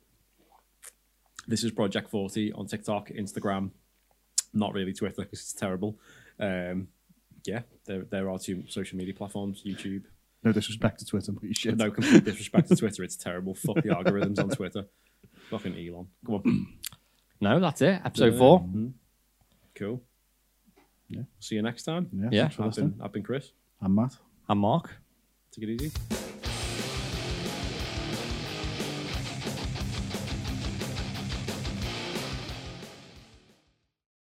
This 1.47 1.65
is 1.65 1.71
Project 1.71 2.11
40 2.11 2.53
on 2.53 2.67
TikTok, 2.67 3.09
Instagram, 3.09 3.71
not 4.53 4.75
really 4.75 4.93
Twitter 4.93 5.23
because 5.23 5.41
it's 5.41 5.55
terrible. 5.55 5.99
Um, 6.39 6.89
yeah, 7.47 7.63
there, 7.87 8.03
there 8.03 8.29
are 8.29 8.39
two 8.39 8.65
social 8.69 8.99
media 8.99 9.15
platforms, 9.15 9.63
YouTube. 9.65 10.03
No 10.45 10.53
disrespect 10.53 11.01
to 11.01 11.07
Twitter, 11.07 11.33
but 11.33 11.43
you 11.45 11.55
should. 11.55 11.79
No 11.79 11.91
complete 11.91 12.25
disrespect 12.25 12.69
to 12.69 12.77
Twitter, 12.77 13.03
it's 13.03 13.17
terrible. 13.17 13.55
Fuck 13.55 13.77
the 13.77 13.89
algorithms 13.89 14.39
on 14.39 14.51
Twitter. 14.51 14.85
Fucking 15.51 15.73
Elon. 15.73 16.07
Come 16.27 16.35
on. 16.35 16.67
No, 17.41 17.61
that's 17.61 17.81
it. 17.83 18.01
Episode 18.05 18.33
Yeah. 18.33 18.39
four. 18.39 18.61
Mhm. 18.63 18.93
Cool. 19.75 20.03
Yeah. 21.09 21.23
See 21.41 21.55
you 21.55 21.63
next 21.63 21.85
time. 21.85 22.09
Yeah, 22.13 22.29
Yeah. 22.33 22.41
thanks 22.43 22.57
for 22.57 22.63
I've 22.63 22.67
listening. 22.69 22.91
been, 22.91 23.03
I've 23.03 23.13
been 23.13 23.23
Chris. 23.23 23.53
I'm 23.81 23.95
Matt. 23.95 24.17
I'm 24.49 24.59
Marc. 24.59 24.91
Take 25.53 25.65
it 25.69 25.83
easy. 25.83 26.28